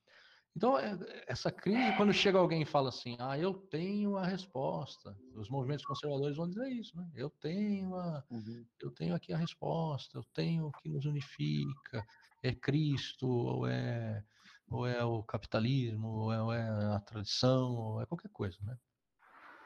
Então, 0.56 0.78
é- 0.78 1.24
essa 1.26 1.52
crise, 1.52 1.92
quando 1.96 2.12
chega 2.12 2.38
alguém 2.38 2.62
e 2.62 2.66
fala 2.66 2.88
assim, 2.88 3.16
ah, 3.20 3.38
eu 3.38 3.54
tenho 3.54 4.16
a 4.16 4.26
resposta, 4.26 5.16
os 5.34 5.48
movimentos 5.48 5.84
conservadores 5.84 6.36
vão 6.36 6.48
dizer 6.48 6.68
isso, 6.72 6.96
né? 6.96 7.08
Eu 7.14 7.30
tenho, 7.30 7.94
a, 7.96 8.24
eu 8.80 8.90
tenho 8.92 9.14
aqui 9.14 9.32
a 9.32 9.36
resposta, 9.38 10.18
eu 10.18 10.24
tenho 10.32 10.66
o 10.66 10.72
que 10.72 10.88
nos 10.88 11.04
unifica, 11.06 12.04
é 12.42 12.52
Cristo, 12.54 13.28
ou 13.28 13.66
é, 13.66 14.24
ou 14.70 14.86
é 14.86 15.04
o 15.04 15.22
capitalismo, 15.22 16.08
ou 16.08 16.32
é, 16.32 16.42
ou 16.42 16.52
é 16.52 16.94
a 16.96 17.00
tradição, 17.00 17.74
ou 17.76 18.02
é 18.02 18.06
qualquer 18.06 18.30
coisa, 18.30 18.58
né? 18.62 18.76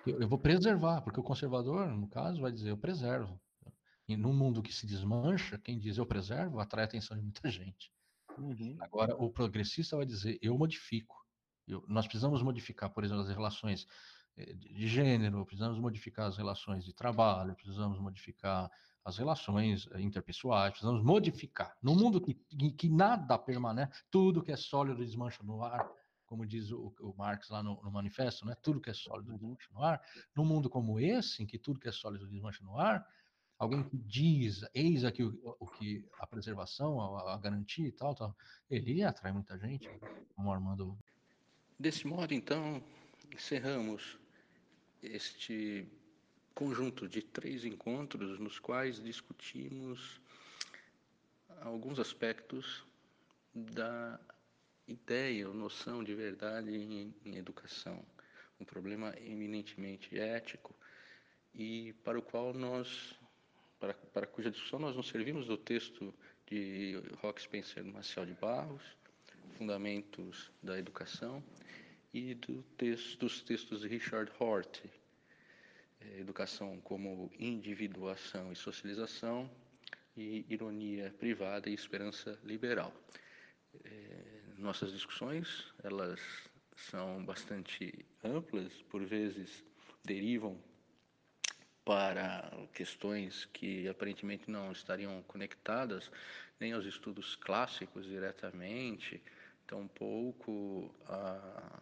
Eu, 0.06 0.20
eu 0.20 0.28
vou 0.28 0.38
preservar, 0.38 1.02
porque 1.02 1.20
o 1.20 1.22
conservador, 1.24 1.86
no 1.88 2.08
caso, 2.08 2.40
vai 2.40 2.52
dizer, 2.52 2.70
eu 2.70 2.78
preservo. 2.78 3.40
E 4.08 4.16
num 4.16 4.34
mundo 4.34 4.62
que 4.62 4.72
se 4.72 4.86
desmancha, 4.86 5.58
quem 5.58 5.78
diz 5.78 5.96
eu 5.98 6.06
preservo 6.06 6.58
atrai 6.60 6.84
a 6.84 6.88
atenção 6.88 7.16
de 7.16 7.22
muita 7.22 7.48
gente. 7.50 7.91
Agora, 8.80 9.14
o 9.16 9.30
progressista 9.30 9.96
vai 9.96 10.06
dizer, 10.06 10.38
eu 10.42 10.56
modifico. 10.56 11.16
Eu- 11.66 11.84
nós 11.88 12.06
precisamos 12.06 12.42
modificar, 12.42 12.90
por 12.90 13.04
exemplo, 13.04 13.22
as 13.22 13.28
relações 13.28 13.86
eh, 14.36 14.54
de 14.54 14.88
gênero, 14.88 15.44
precisamos 15.44 15.78
modificar 15.78 16.26
as 16.26 16.36
relações 16.38 16.84
de 16.84 16.94
trabalho, 16.94 17.54
precisamos 17.54 17.98
modificar 18.00 18.70
as 19.04 19.18
relações 19.18 19.86
eh, 19.92 20.00
interpessoais, 20.00 20.70
precisamos 20.70 21.02
modificar. 21.02 21.76
No 21.82 21.94
mundo 21.94 22.20
que, 22.20 22.34
que, 22.34 22.70
que 22.72 22.88
nada 22.88 23.38
permanece, 23.38 23.92
tudo 24.10 24.42
que 24.42 24.50
é 24.52 24.56
sólido 24.56 25.04
desmancha 25.04 25.42
no 25.42 25.62
ar, 25.62 25.86
como 26.24 26.46
diz 26.46 26.70
o, 26.72 26.94
o 27.00 27.14
Marx 27.14 27.50
lá 27.50 27.62
no, 27.62 27.82
no 27.82 27.90
manifesto, 27.92 28.46
né? 28.46 28.54
tudo 28.62 28.80
que 28.80 28.88
é 28.88 28.94
sólido 28.94 29.32
desmancha 29.32 29.68
no 29.70 29.82
ar. 29.82 30.00
Num 30.34 30.46
mundo 30.46 30.70
como 30.70 30.98
esse, 30.98 31.42
em 31.42 31.46
que 31.46 31.58
tudo 31.58 31.78
que 31.78 31.88
é 31.88 31.92
sólido 31.92 32.26
desmancha 32.26 32.64
no 32.64 32.78
ar, 32.78 33.06
alguém 33.62 33.84
que 33.84 33.96
diz, 33.96 34.64
eis 34.74 35.04
aqui 35.04 35.22
o, 35.22 35.56
o 35.60 35.66
que 35.68 36.04
a 36.18 36.26
preservação, 36.26 37.00
a, 37.00 37.34
a 37.34 37.38
garantia 37.38 37.86
e 37.86 37.92
tal, 37.92 38.12
tal, 38.12 38.36
ele 38.68 39.04
atrai 39.04 39.30
muita 39.30 39.56
gente, 39.56 39.88
como 40.34 40.52
Armando. 40.52 40.98
Desse 41.78 42.04
modo, 42.04 42.34
então, 42.34 42.82
encerramos 43.32 44.18
este 45.00 45.86
conjunto 46.52 47.08
de 47.08 47.22
três 47.22 47.64
encontros 47.64 48.36
nos 48.40 48.58
quais 48.58 49.00
discutimos 49.00 50.20
alguns 51.60 52.00
aspectos 52.00 52.84
da 53.54 54.18
ideia 54.88 55.48
ou 55.48 55.54
noção 55.54 56.02
de 56.02 56.16
verdade 56.16 56.74
em, 56.74 57.14
em 57.24 57.36
educação, 57.36 58.04
um 58.58 58.64
problema 58.64 59.14
eminentemente 59.20 60.18
ético 60.18 60.74
e 61.54 61.92
para 62.02 62.18
o 62.18 62.22
qual 62.22 62.52
nós, 62.52 63.14
para, 63.82 63.94
para 63.94 64.26
cuja 64.28 64.48
discussão 64.48 64.78
nós 64.78 64.94
nos 64.94 65.08
servimos 65.08 65.46
do 65.46 65.56
texto 65.56 66.14
de 66.46 67.02
Rock 67.20 67.42
Spencer 67.42 67.84
Marcial 67.84 68.24
de 68.24 68.32
Barros, 68.34 68.96
Fundamentos 69.58 70.52
da 70.62 70.78
Educação, 70.78 71.42
e 72.14 72.34
do 72.36 72.62
texto, 72.76 73.18
dos 73.18 73.42
textos 73.42 73.80
de 73.80 73.88
Richard 73.88 74.30
Hort, 74.38 74.84
eh, 76.00 76.20
Educação 76.20 76.80
como 76.82 77.28
Individuação 77.36 78.52
e 78.52 78.56
Socialização, 78.56 79.50
e 80.16 80.46
Ironia 80.48 81.12
Privada 81.18 81.68
e 81.68 81.74
Esperança 81.74 82.38
Liberal. 82.44 82.94
Eh, 83.84 84.42
nossas 84.58 84.92
discussões, 84.92 85.64
elas 85.82 86.20
são 86.76 87.24
bastante 87.24 88.06
amplas, 88.22 88.80
por 88.82 89.04
vezes 89.04 89.64
derivam 90.04 90.56
para 91.84 92.50
questões 92.72 93.44
que 93.52 93.88
aparentemente 93.88 94.50
não 94.50 94.70
estariam 94.70 95.22
conectadas 95.22 96.10
nem 96.60 96.72
aos 96.72 96.84
estudos 96.84 97.34
clássicos 97.36 98.06
diretamente, 98.06 99.20
tampouco 99.66 100.94
a, 101.06 101.80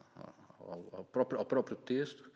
ao, 0.61 0.89
ao, 0.93 1.05
próprio, 1.05 1.39
ao 1.39 1.45
próprio 1.45 1.77
texto, 1.77 2.31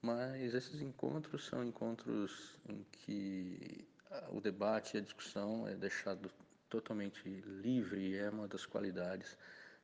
mas 0.00 0.54
esses 0.54 0.80
encontros 0.80 1.44
são 1.44 1.62
encontros 1.62 2.58
em 2.68 2.84
que 2.92 3.86
o 4.30 4.40
debate 4.40 4.96
e 4.96 4.98
a 4.98 5.02
discussão 5.02 5.66
é 5.68 5.74
deixado 5.74 6.30
totalmente 6.68 7.22
livre 7.28 8.16
é 8.16 8.30
uma 8.30 8.48
das 8.48 8.64
qualidades 8.64 9.36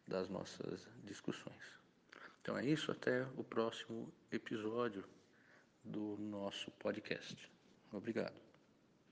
das 0.06 0.28
nossas 0.30 0.88
discussões. 1.04 1.78
Então 2.40 2.56
é 2.56 2.64
isso, 2.64 2.90
até 2.90 3.26
o 3.36 3.44
próximo 3.44 4.10
episódio 4.32 5.04
do 5.88 6.16
nosso 6.18 6.70
podcast. 6.72 7.50
Obrigado. 7.92 8.47